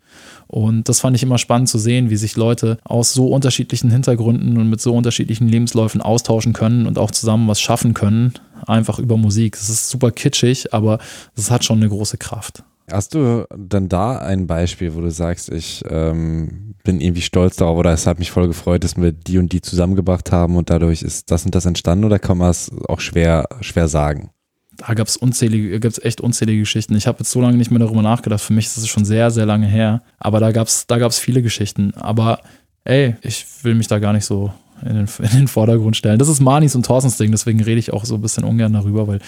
[0.47, 4.57] Und das fand ich immer spannend zu sehen, wie sich Leute aus so unterschiedlichen Hintergründen
[4.57, 8.32] und mit so unterschiedlichen Lebensläufen austauschen können und auch zusammen was schaffen können,
[8.66, 9.57] einfach über Musik.
[9.57, 10.99] Das ist super kitschig, aber
[11.36, 12.62] das hat schon eine große Kraft.
[12.90, 17.78] Hast du dann da ein Beispiel, wo du sagst, ich ähm, bin irgendwie stolz darauf
[17.78, 21.02] oder es hat mich voll gefreut, dass wir die und die zusammengebracht haben und dadurch
[21.02, 24.31] ist das und das entstanden oder kann man es auch schwer, schwer sagen?
[24.78, 26.94] Da gab es unzählige, gibt es echt unzählige Geschichten.
[26.94, 28.40] Ich habe jetzt so lange nicht mehr darüber nachgedacht.
[28.40, 30.02] Für mich ist es schon sehr, sehr lange her.
[30.19, 31.93] Aber da gab es da gab's viele Geschichten.
[31.94, 32.40] Aber
[32.85, 34.52] ey, ich will mich da gar nicht so
[34.83, 36.19] in den, in den Vordergrund stellen.
[36.19, 39.07] Das ist Manis und Thorstens Ding, deswegen rede ich auch so ein bisschen ungern darüber,
[39.07, 39.21] weil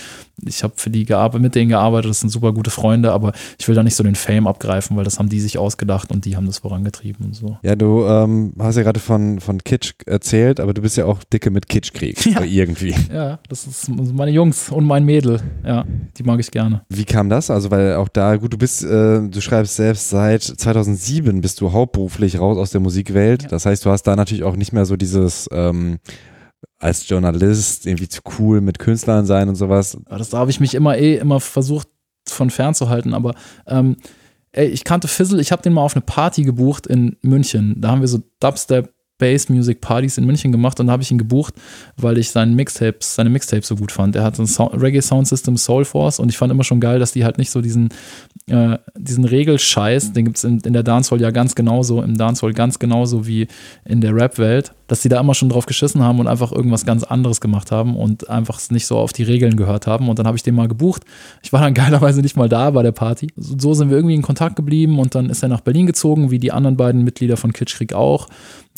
[0.45, 3.69] ich habe für die gearbeitet, mit denen gearbeitet, das sind super gute Freunde, aber ich
[3.69, 6.37] will da nicht so den Fame abgreifen, weil das haben die sich ausgedacht und die
[6.37, 7.59] haben das vorangetrieben und so.
[7.63, 11.23] Ja, du ähm, hast ja gerade von, von Kitsch erzählt, aber du bist ja auch
[11.25, 12.43] dicke mit Kitschkrieg ja.
[12.43, 12.95] irgendwie.
[13.11, 15.85] Ja, das ist meine Jungs und mein Mädel, ja,
[16.17, 16.83] die mag ich gerne.
[16.89, 17.51] Wie kam das?
[17.51, 21.73] Also, weil auch da, gut, du bist, äh, du schreibst selbst seit 2007 bist du
[21.73, 23.43] hauptberuflich raus aus der Musikwelt.
[23.45, 23.49] Ja.
[23.49, 25.99] Das heißt, du hast da natürlich auch nicht mehr so dieses ähm,
[26.79, 29.99] als Journalist irgendwie zu cool mit Künstlern sein und sowas.
[30.09, 31.89] Das habe ich mich immer eh immer versucht
[32.29, 33.35] von fernzuhalten, aber
[33.67, 33.97] ähm,
[34.53, 37.81] ey, ich kannte Fizzle, ich habe den mal auf eine Party gebucht in München.
[37.81, 41.11] Da haben wir so Dubstep Bass Music Partys in München gemacht und da habe ich
[41.13, 41.55] ihn gebucht,
[41.97, 44.17] weil ich seinen Mixtapes, seine Mixtapes so gut fand.
[44.17, 46.99] Er hat ein Sound, Reggae Sound System Soul Force und ich fand immer schon geil,
[46.99, 47.91] dass die halt nicht so diesen,
[48.47, 52.55] äh, diesen Regelscheiß, den gibt es in, in der Dancehall ja ganz genauso, im Dancehall
[52.55, 53.47] ganz genauso wie
[53.85, 57.05] in der Rap-Welt, dass die da immer schon drauf geschissen haben und einfach irgendwas ganz
[57.05, 60.09] anderes gemacht haben und einfach nicht so auf die Regeln gehört haben.
[60.09, 61.05] Und dann habe ich den mal gebucht.
[61.43, 63.29] Ich war dann geilerweise nicht mal da bei der Party.
[63.37, 66.41] So sind wir irgendwie in Kontakt geblieben und dann ist er nach Berlin gezogen, wie
[66.41, 68.27] die anderen beiden Mitglieder von Kitschkrieg auch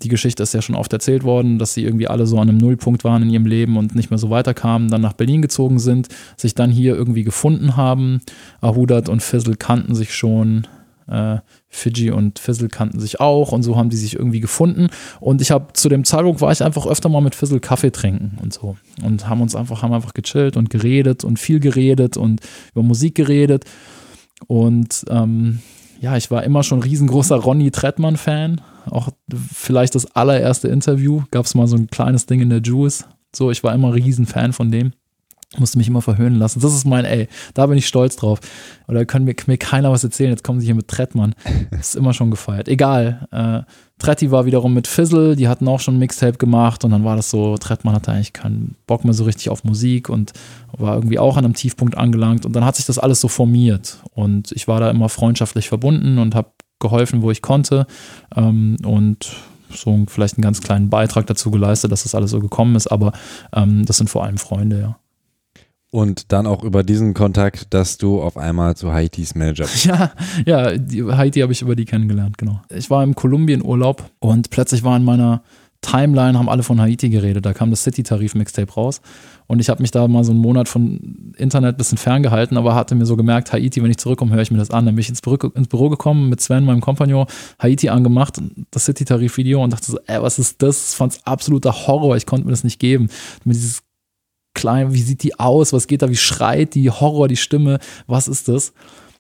[0.03, 2.59] die Geschichte ist ja schon oft erzählt worden, dass sie irgendwie alle so an einem
[2.59, 6.09] Nullpunkt waren in ihrem Leben und nicht mehr so weiterkamen, dann nach Berlin gezogen sind,
[6.37, 8.21] sich dann hier irgendwie gefunden haben.
[8.61, 10.67] Ahudat und Fizzle kannten sich schon.
[11.09, 11.39] Äh,
[11.75, 14.89] Fiji und Fizzle kannten sich auch und so haben die sich irgendwie gefunden.
[15.21, 18.39] Und ich habe zu dem Zeitpunkt war ich einfach öfter mal mit Fizzle Kaffee trinken
[18.43, 18.77] und so.
[19.03, 22.43] Und haben uns einfach, haben einfach gechillt und geredet und viel geredet und
[22.73, 23.65] über Musik geredet.
[24.47, 25.61] Und ähm,
[25.99, 28.61] ja, ich war immer schon riesengroßer Ronny Trettmann-Fan.
[28.91, 29.09] Auch
[29.53, 33.07] vielleicht das allererste Interview gab es mal so ein kleines Ding in der Juice.
[33.35, 34.93] So, ich war immer riesen Fan von dem.
[35.59, 36.61] Musste mich immer verhöhnen lassen.
[36.61, 38.41] Das ist mein, ey, da bin ich stolz drauf.
[38.89, 40.31] Oder können mir, mir keiner was erzählen.
[40.31, 41.35] Jetzt kommen sie hier mit Trettmann.
[41.71, 42.69] Das ist immer schon gefeiert.
[42.69, 43.29] Egal.
[43.31, 43.71] Äh,
[44.03, 47.15] Tretti war wiederum mit Fizzle, die hatten auch schon ein Mixtape gemacht und dann war
[47.15, 50.33] das so, Trettmann hatte eigentlich keinen Bock mehr so richtig auf Musik und
[50.77, 53.99] war irgendwie auch an einem Tiefpunkt angelangt und dann hat sich das alles so formiert
[54.13, 56.51] und ich war da immer freundschaftlich verbunden und habe
[56.81, 57.87] geholfen, wo ich konnte
[58.35, 59.31] ähm, und
[59.71, 63.13] so vielleicht einen ganz kleinen Beitrag dazu geleistet, dass das alles so gekommen ist, aber
[63.55, 64.99] ähm, das sind vor allem Freunde, ja.
[65.95, 69.85] Und dann auch über diesen Kontakt, dass du auf einmal zu Haitis Manager bist.
[69.93, 70.13] Ja,
[70.47, 72.63] ja, die, Haiti habe ich über die kennengelernt, genau.
[72.71, 75.43] Ich war im Kolumbien-Urlaub und plötzlich war in meiner
[75.83, 77.45] Timeline, haben alle von Haiti geredet.
[77.45, 79.03] Da kam das City-Tarif-Mixtape raus.
[79.49, 82.75] Und ich habe mich da mal so einen Monat von Internet ein bisschen ferngehalten, aber
[82.75, 84.87] hatte mir so gemerkt, Haiti, wenn ich zurückkomme, höre ich mir das an.
[84.87, 87.27] Dann bin ich ins Büro, ins Büro gekommen, mit Sven, meinem Kompagnon,
[87.59, 88.41] Haiti angemacht,
[88.71, 90.93] das City-Tarif-Video und dachte so, ey, was ist das?
[90.93, 93.09] Ich fand es absoluter Horror, ich konnte mir das nicht geben.
[93.45, 93.83] Mit dieses
[94.55, 98.29] klein, wie sieht die aus, was geht da, wie schreit die, Horror, die Stimme, was
[98.29, 98.73] ist das?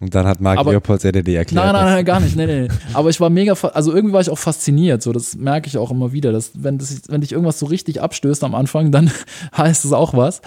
[0.02, 1.52] Und dann hat Marc Aber- Leopold dir erklärt.
[1.52, 2.34] Nein, nein, nein, gar nicht.
[2.34, 2.68] Nee, nee, nee.
[2.92, 5.00] Aber ich war mega, also irgendwie war ich auch fasziniert.
[5.00, 6.32] So, das merke ich auch immer wieder.
[6.32, 9.12] Dass, wenn, das, wenn dich irgendwas so richtig abstößt am Anfang, dann
[9.56, 10.42] heißt es auch was.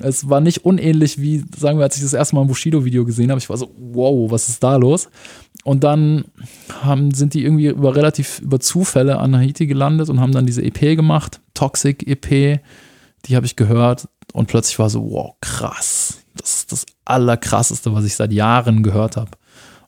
[0.00, 3.30] Es war nicht unähnlich wie, sagen wir, als ich das erste Mal ein Bushido-Video gesehen
[3.30, 3.38] habe.
[3.38, 5.08] Ich war so, wow, was ist da los?
[5.62, 6.24] Und dann
[6.82, 10.64] haben, sind die irgendwie über relativ über Zufälle an Haiti gelandet und haben dann diese
[10.64, 12.58] EP gemacht, Toxic EP.
[13.26, 16.18] Die habe ich gehört und plötzlich war so, wow, krass.
[16.34, 19.30] Das ist das Allerkrasseste, was ich seit Jahren gehört habe.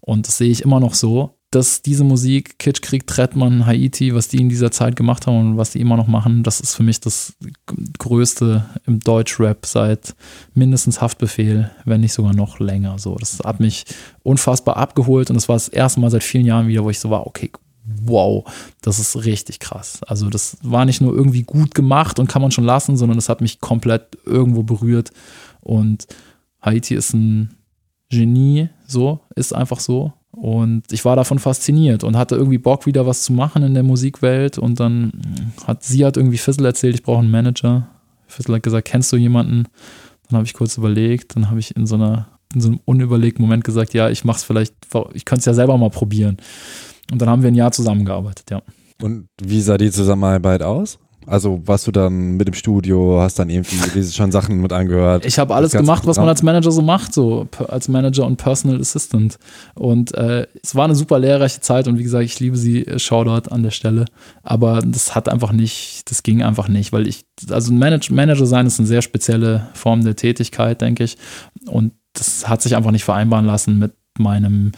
[0.01, 4.39] Und das sehe ich immer noch so, dass diese Musik, Kitschkrieg, Trettmann, Haiti, was die
[4.39, 7.01] in dieser Zeit gemacht haben und was die immer noch machen, das ist für mich
[7.01, 7.35] das
[7.99, 10.15] Größte im Deutschrap seit
[10.53, 12.99] mindestens Haftbefehl, wenn nicht sogar noch länger.
[12.99, 13.85] So, das hat mich
[14.23, 17.09] unfassbar abgeholt und das war das erste Mal seit vielen Jahren wieder, wo ich so
[17.09, 17.51] war, okay,
[18.03, 18.45] wow,
[18.83, 20.01] das ist richtig krass.
[20.07, 23.29] Also das war nicht nur irgendwie gut gemacht und kann man schon lassen, sondern das
[23.29, 25.11] hat mich komplett irgendwo berührt
[25.61, 26.07] und
[26.61, 27.55] Haiti ist ein
[28.11, 30.13] Genie, so, ist einfach so.
[30.31, 33.83] Und ich war davon fasziniert und hatte irgendwie Bock, wieder was zu machen in der
[33.83, 34.57] Musikwelt.
[34.59, 35.13] Und dann
[35.67, 37.89] hat sie hat irgendwie Fizzle erzählt, ich brauche einen Manager.
[38.27, 39.65] Fizzle hat gesagt, kennst du jemanden?
[40.29, 43.45] Dann habe ich kurz überlegt, dann habe ich in so einer in so einem unüberlegten
[43.45, 44.75] Moment gesagt, ja, ich mache es vielleicht,
[45.13, 46.39] ich könnte es ja selber mal probieren.
[47.11, 48.63] Und dann haben wir ein Jahr zusammengearbeitet, ja.
[49.01, 50.99] Und wie sah die Zusammenarbeit aus?
[51.29, 55.27] Also warst du dann mit im Studio, hast dann irgendwie diese schon Sachen mit angehört?
[55.27, 58.81] Ich habe alles gemacht, was man als Manager so macht, so als Manager und Personal
[58.81, 59.39] Assistant.
[59.75, 62.99] Und äh, es war eine super lehrreiche Zeit und wie gesagt, ich liebe sie, äh,
[62.99, 64.07] Shoutout an der Stelle.
[64.43, 68.67] Aber das hat einfach nicht, das ging einfach nicht, weil ich, also Manage, Manager sein
[68.67, 71.19] ist eine sehr spezielle Form der Tätigkeit, denke ich.
[71.67, 74.73] Und das hat sich einfach nicht vereinbaren lassen mit meinem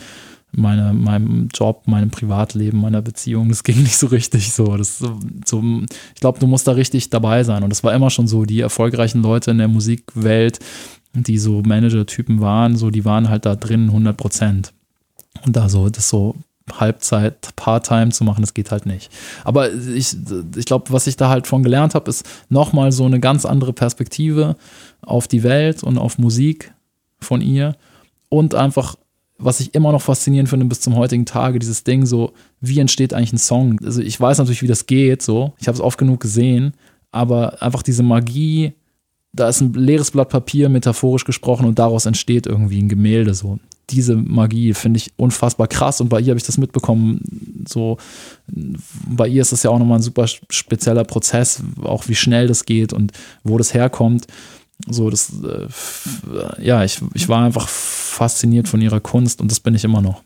[0.53, 3.49] meine, meinem Job, meinem Privatleben, meiner Beziehung.
[3.49, 4.77] Das ging nicht so richtig so.
[4.77, 5.63] Das, so,
[6.15, 7.63] ich glaube, du musst da richtig dabei sein.
[7.63, 8.45] Und das war immer schon so.
[8.45, 10.59] Die erfolgreichen Leute in der Musikwelt,
[11.15, 14.73] die so Manager-Typen waren, so, die waren halt da drin 100 Prozent.
[15.45, 16.37] Und da so, das so
[16.79, 19.11] Halbzeit, Part-Time zu machen, das geht halt nicht.
[19.45, 20.15] Aber ich,
[20.57, 23.73] ich glaube, was ich da halt von gelernt habe, ist nochmal so eine ganz andere
[23.73, 24.57] Perspektive
[25.03, 26.73] auf die Welt und auf Musik
[27.21, 27.77] von ihr.
[28.29, 28.97] Und einfach,
[29.41, 33.15] was ich immer noch faszinierend finde bis zum heutigen Tage, dieses Ding so, wie entsteht
[33.15, 33.79] eigentlich ein Song?
[33.85, 35.55] Also ich weiß natürlich, wie das geht, so.
[35.59, 36.75] Ich habe es oft genug gesehen,
[37.11, 38.75] aber einfach diese Magie,
[39.33, 43.59] da ist ein leeres Blatt Papier, metaphorisch gesprochen, und daraus entsteht irgendwie ein Gemälde, so.
[43.89, 47.97] Diese Magie finde ich unfassbar krass und bei ihr habe ich das mitbekommen, so,
[48.47, 52.65] bei ihr ist das ja auch nochmal ein super spezieller Prozess, auch wie schnell das
[52.65, 53.13] geht und
[53.43, 54.27] wo das herkommt.
[54.89, 59.75] So, das, äh, ja, ich, ich war einfach fasziniert von ihrer Kunst und das bin
[59.75, 60.23] ich immer noch.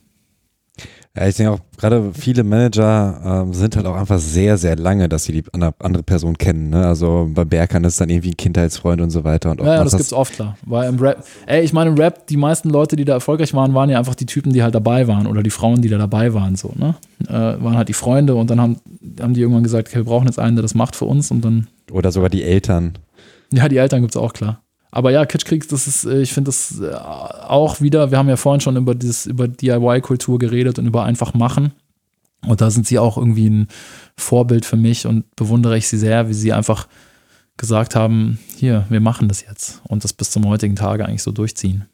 [1.16, 5.08] Ja, ich denke auch, gerade viele Manager ähm, sind halt auch einfach sehr, sehr lange,
[5.08, 6.70] dass sie die andere, Person kennen.
[6.70, 6.84] Ne?
[6.84, 9.52] Also bei Berkan ist es dann irgendwie ein Kindheitsfreund und so weiter.
[9.52, 10.58] Und Ja, ja das gibt's oft klar.
[10.66, 13.74] Weil im Rap, ey, ich meine, im Rap, die meisten Leute, die da erfolgreich waren,
[13.74, 16.34] waren ja einfach die Typen, die halt dabei waren oder die Frauen, die da dabei
[16.34, 16.96] waren, so, ne?
[17.28, 18.80] Äh, waren halt die Freunde und dann haben,
[19.20, 21.44] haben die irgendwann gesagt, okay, wir brauchen jetzt einen, der das macht für uns und
[21.44, 22.98] dann, Oder sogar die Eltern.
[23.56, 24.62] Ja, die Eltern gibt's auch klar.
[24.90, 28.36] Aber ja, Kitschkrieg, das ist, äh, ich finde das äh, auch wieder, wir haben ja
[28.36, 31.72] vorhin schon über dieses, über DIY-Kultur geredet und über einfach machen.
[32.46, 33.68] Und da sind sie auch irgendwie ein
[34.16, 36.86] Vorbild für mich und bewundere ich sie sehr, wie sie einfach
[37.56, 41.32] gesagt haben, hier, wir machen das jetzt und das bis zum heutigen Tage eigentlich so
[41.32, 41.86] durchziehen.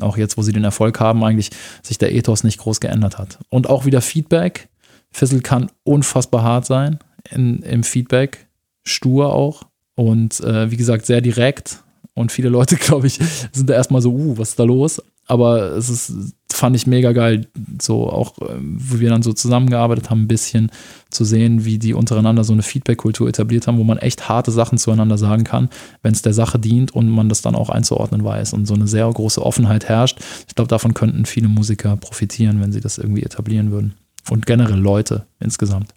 [0.00, 1.50] Auch jetzt, wo sie den Erfolg haben, eigentlich
[1.82, 3.38] sich der Ethos nicht groß geändert hat.
[3.48, 4.68] Und auch wieder Feedback.
[5.10, 6.98] Fizzle kann unfassbar hart sein
[7.30, 8.46] in, im Feedback,
[8.84, 9.64] stur auch
[9.96, 11.82] und äh, wie gesagt sehr direkt.
[12.14, 13.18] Und viele Leute, glaube ich,
[13.52, 15.02] sind da erstmal so, uh, was ist da los?
[15.28, 16.12] Aber es ist,
[16.52, 17.48] fand ich mega geil,
[17.82, 20.70] so auch, ähm, wo wir dann so zusammengearbeitet haben, ein bisschen
[21.10, 24.78] zu sehen, wie die untereinander so eine Feedback-Kultur etabliert haben, wo man echt harte Sachen
[24.78, 25.68] zueinander sagen kann,
[26.02, 28.86] wenn es der Sache dient und man das dann auch einzuordnen weiß und so eine
[28.86, 30.20] sehr große Offenheit herrscht.
[30.46, 33.94] Ich glaube, davon könnten viele Musiker profitieren, wenn sie das irgendwie etablieren würden.
[34.30, 35.92] Und generell Leute insgesamt.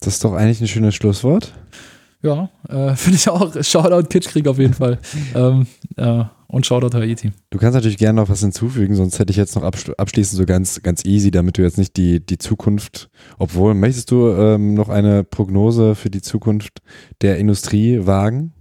[0.00, 1.52] Das ist doch eigentlich ein schönes Schlusswort.
[2.22, 3.52] Ja, äh, finde ich auch.
[3.62, 4.98] Shoutout Kitschkrieg auf jeden Fall.
[5.34, 5.66] ähm,
[5.96, 7.32] äh, und Shoutout Haiti.
[7.48, 10.44] Du kannst natürlich gerne noch was hinzufügen, sonst hätte ich jetzt noch abschl- abschließend so
[10.44, 13.08] ganz, ganz easy, damit du jetzt nicht die, die Zukunft,
[13.38, 16.80] obwohl, möchtest du ähm, noch eine Prognose für die Zukunft
[17.22, 18.52] der Industrie wagen?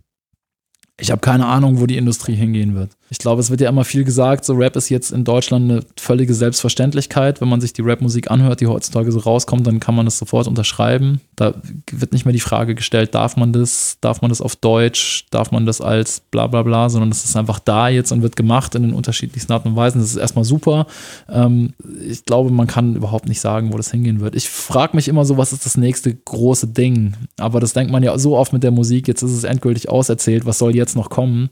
[1.00, 2.96] ich habe keine Ahnung, wo die Industrie hingehen wird.
[3.12, 5.84] Ich glaube, es wird ja immer viel gesagt, so Rap ist jetzt in Deutschland eine
[6.00, 7.42] völlige Selbstverständlichkeit.
[7.42, 10.48] Wenn man sich die Rapmusik anhört, die heutzutage so rauskommt, dann kann man das sofort
[10.48, 11.20] unterschreiben.
[11.36, 11.54] Da
[11.92, 15.52] wird nicht mehr die Frage gestellt, darf man das, darf man das auf Deutsch, darf
[15.52, 18.76] man das als bla bla bla, sondern das ist einfach da jetzt und wird gemacht
[18.76, 20.00] in den unterschiedlichsten Arten und Weisen.
[20.00, 20.88] Das ist erstmal super.
[21.28, 21.74] Ähm,
[22.08, 24.36] ich glaube, man kann überhaupt nicht sagen, wo das hingehen wird.
[24.36, 27.18] Ich frage mich immer so, was ist das nächste große Ding?
[27.38, 30.46] Aber das denkt man ja so oft mit der Musik, jetzt ist es endgültig auserzählt,
[30.46, 31.50] was soll jetzt noch kommen?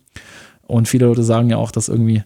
[0.69, 2.23] Und viele Leute sagen ja auch, dass irgendwie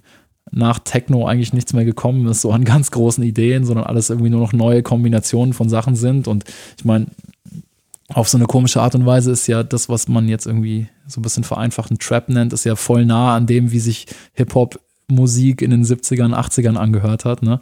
[0.51, 4.29] nach Techno eigentlich nichts mehr gekommen ist, so an ganz großen Ideen, sondern alles irgendwie
[4.29, 6.27] nur noch neue Kombinationen von Sachen sind.
[6.27, 6.43] Und
[6.77, 7.07] ich meine,
[8.09, 11.19] auf so eine komische Art und Weise ist ja das, was man jetzt irgendwie so
[11.19, 15.61] ein bisschen vereinfachten Trap nennt, ist ja voll nah an dem, wie sich Hip-Hop Musik
[15.61, 17.41] in den 70ern, 80ern angehört hat.
[17.41, 17.61] Ne?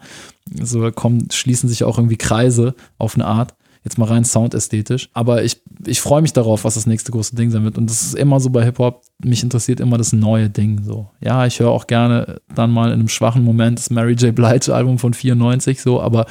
[0.61, 3.55] So kommen, schließen sich auch irgendwie Kreise auf eine Art.
[3.83, 5.09] Jetzt mal rein soundästhetisch.
[5.13, 7.79] Aber ich, ich freue mich darauf, was das nächste große Ding sein wird.
[7.79, 9.03] Und das ist immer so bei Hip-Hop.
[9.23, 10.83] Mich interessiert immer das neue Ding.
[10.83, 14.35] So, ja, ich höre auch gerne dann mal in einem schwachen Moment das Mary J.
[14.35, 16.27] Blige Album von 94 so, aber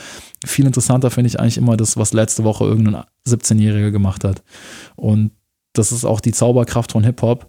[0.47, 4.43] viel interessanter finde ich eigentlich immer das, was letzte Woche irgendein 17-Jähriger gemacht hat.
[4.94, 5.32] Und
[5.72, 7.48] das ist auch die Zauberkraft von Hip-Hop.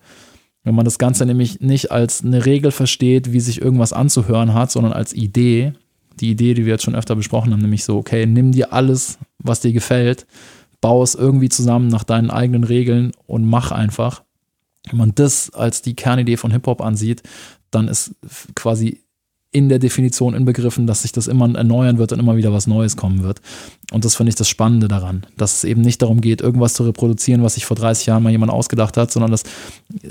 [0.63, 4.71] Wenn man das Ganze nämlich nicht als eine Regel versteht, wie sich irgendwas anzuhören hat,
[4.71, 5.73] sondern als Idee,
[6.21, 9.17] die Idee, die wir jetzt schon öfter besprochen haben, nämlich so, okay, nimm dir alles,
[9.39, 10.27] was dir gefällt,
[10.79, 14.23] baue es irgendwie zusammen nach deinen eigenen Regeln und mach einfach.
[14.89, 17.23] Wenn man das als die Kernidee von Hip-Hop ansieht,
[17.69, 18.15] dann ist
[18.55, 19.01] quasi
[19.53, 22.95] in der Definition inbegriffen, dass sich das immer erneuern wird und immer wieder was Neues
[22.95, 23.41] kommen wird.
[23.91, 26.83] Und das finde ich das Spannende daran, dass es eben nicht darum geht, irgendwas zu
[26.83, 29.43] reproduzieren, was sich vor 30 Jahren mal jemand ausgedacht hat, sondern dass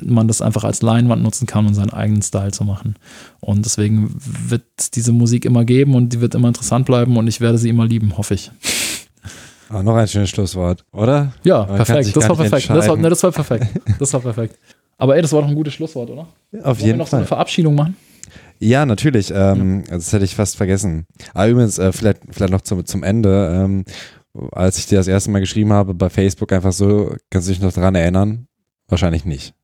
[0.02, 2.96] man das einfach als Leinwand nutzen kann, um seinen eigenen Style zu machen.
[3.40, 7.26] Und deswegen wird es diese Musik immer geben und die wird immer interessant bleiben und
[7.26, 8.50] ich werde sie immer lieben, hoffe ich.
[9.70, 11.32] Ah, noch ein schönes Schlusswort, oder?
[11.44, 12.14] Ja, Man perfekt.
[12.14, 12.68] Das war perfekt.
[12.68, 13.68] Das war, ne, das war perfekt.
[13.98, 14.58] Das war perfekt.
[14.98, 16.26] Aber ey, das war doch ein gutes Schlusswort, oder?
[16.52, 17.10] Ja, auf Wollen jeden wir noch Fall.
[17.10, 17.96] so eine Verabschiedung machen?
[18.60, 19.32] Ja, natürlich.
[19.34, 19.96] Ähm, ja.
[19.96, 21.06] Das hätte ich fast vergessen.
[21.34, 23.64] Aber übrigens, äh, vielleicht, vielleicht noch zum, zum Ende.
[23.64, 23.84] Ähm,
[24.52, 27.60] als ich dir das erste Mal geschrieben habe bei Facebook, einfach so, kannst du dich
[27.60, 28.46] noch daran erinnern?
[28.86, 29.54] Wahrscheinlich nicht.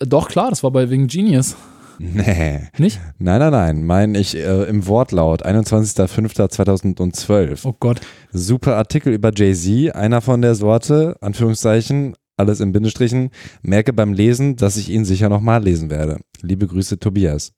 [0.00, 1.56] Äh, doch, klar, das war bei wegen Genius.
[2.02, 2.60] Nee.
[2.78, 2.98] Nicht?
[3.18, 3.84] Nein, nein, nein.
[3.84, 7.60] Mein ich äh, im Wortlaut, 21.05.2012.
[7.64, 8.00] Oh Gott.
[8.32, 13.28] Super Artikel über Jay-Z, einer von der Sorte, Anführungszeichen, alles in Bindestrichen.
[13.60, 16.20] Merke beim Lesen, dass ich ihn sicher nochmal lesen werde.
[16.40, 17.52] Liebe Grüße, Tobias.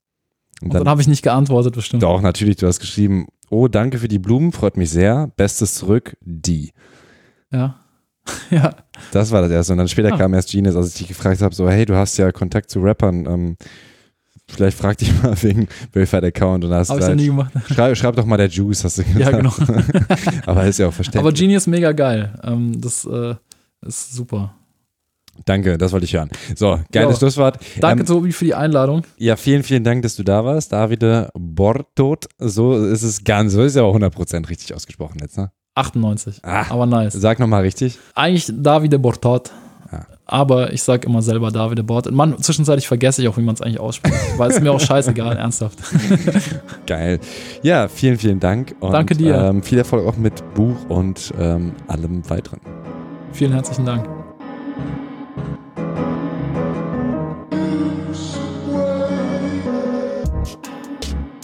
[0.62, 2.02] Und, und dann, dann habe ich nicht geantwortet, bestimmt.
[2.02, 5.30] Doch, natürlich, du hast geschrieben, oh, danke für die Blumen, freut mich sehr.
[5.36, 6.72] Bestes zurück, die.
[7.50, 7.80] Ja.
[8.50, 8.74] ja.
[9.10, 9.72] Das war das erste.
[9.72, 10.16] Und dann später ah.
[10.16, 12.80] kam erst Genius, als ich dich gefragt habe, so, hey, du hast ja Kontakt zu
[12.80, 13.56] Rappern, ähm,
[14.48, 17.52] vielleicht frag dich mal wegen Verified Account und hast Hab ich ja nie gemacht.
[17.74, 19.20] Schreib, schreib doch mal der Juice, hast du gesagt.
[19.20, 19.52] Ja, genau.
[20.46, 21.20] Aber ist ja auch verständlich.
[21.20, 22.38] Aber Genius mega geil.
[22.44, 23.34] Ähm, das äh,
[23.82, 24.54] ist super.
[25.44, 26.30] Danke, das wollte ich hören.
[26.54, 27.18] So, geiles ja.
[27.18, 27.58] Schlusswort.
[27.80, 29.02] Danke, ähm, Tobi, für die Einladung.
[29.16, 30.72] Ja, vielen, vielen Dank, dass du da warst.
[30.72, 35.50] Davide Bortot, so ist es ganz, so ist ja auch 100% richtig ausgesprochen jetzt, ne?
[35.74, 37.14] 98, ah, aber nice.
[37.14, 37.98] Sag nochmal richtig.
[38.14, 39.50] Eigentlich Davide Bortot,
[39.90, 40.06] ja.
[40.26, 42.12] aber ich sag immer selber Davide Bortot.
[42.12, 45.38] Mann, zwischenzeitlich vergesse ich auch, wie man es eigentlich ausspricht, weil es mir auch scheißegal,
[45.38, 45.78] ernsthaft.
[46.86, 47.20] Geil.
[47.62, 48.76] Ja, vielen, vielen Dank.
[48.80, 49.34] Und, Danke dir.
[49.34, 52.60] Ähm, viel Erfolg auch mit Buch und ähm, allem weiteren.
[53.32, 54.21] Vielen herzlichen Dank.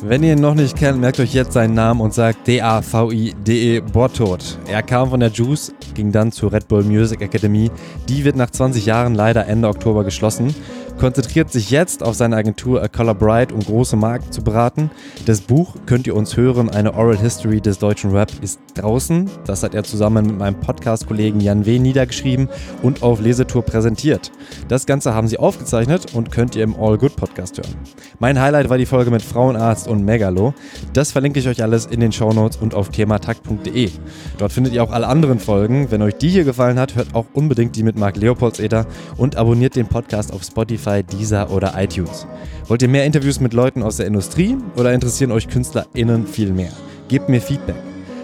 [0.09, 4.59] Wenn ihr ihn noch nicht kennt, merkt euch jetzt seinen Namen und sagt D-A-V-I-D-E Bortot.
[4.67, 7.71] Er kam von der Juice, ging dann zur Red Bull Music Academy.
[8.09, 10.55] Die wird nach 20 Jahren leider Ende Oktober geschlossen
[10.99, 14.91] konzentriert sich jetzt auf seine Agentur A Color Bright, um große Marken zu beraten.
[15.27, 19.31] Das Buch könnt ihr uns hören, eine Oral History des deutschen Rap ist draußen.
[19.47, 21.79] Das hat er zusammen mit meinem Podcast-Kollegen Jan W.
[21.79, 22.49] niedergeschrieben
[22.83, 24.33] und auf Lesetour präsentiert.
[24.67, 27.75] Das Ganze haben sie aufgezeichnet und könnt ihr im All Good Podcast hören.
[28.19, 30.53] Mein Highlight war die Folge mit Frauenarzt und Megalo.
[30.93, 33.91] Das verlinke ich euch alles in den Shownotes und auf thematakt.de.
[34.39, 35.91] Dort findet ihr auch alle anderen Folgen.
[35.91, 39.77] Wenn euch die hier gefallen hat, hört auch unbedingt die mit Marc Leopoldseder und abonniert
[39.77, 42.27] den Podcast auf Spotify Spotify, Deezer oder iTunes.
[42.67, 46.73] Wollt ihr mehr Interviews mit Leuten aus der Industrie oder interessieren euch KünstlerInnen viel mehr?
[47.09, 47.77] Gebt mir Feedback.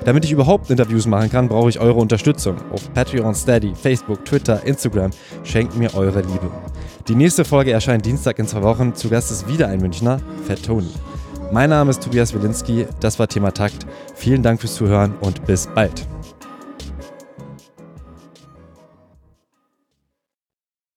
[0.05, 2.57] Damit ich überhaupt Interviews machen kann, brauche ich eure Unterstützung.
[2.73, 5.11] Auf Patreon, Steady, Facebook, Twitter, Instagram.
[5.45, 6.51] Schenkt mir eure Liebe.
[7.09, 8.95] Die nächste Folge erscheint Dienstag in zwei Wochen.
[8.95, 10.93] Zu Gast ist wieder ein Münchner, Fat Tony.
[11.53, 13.87] Mein Name ist Tobias Wilinski, das war Thema Takt.
[14.15, 16.07] Vielen Dank fürs Zuhören und bis bald.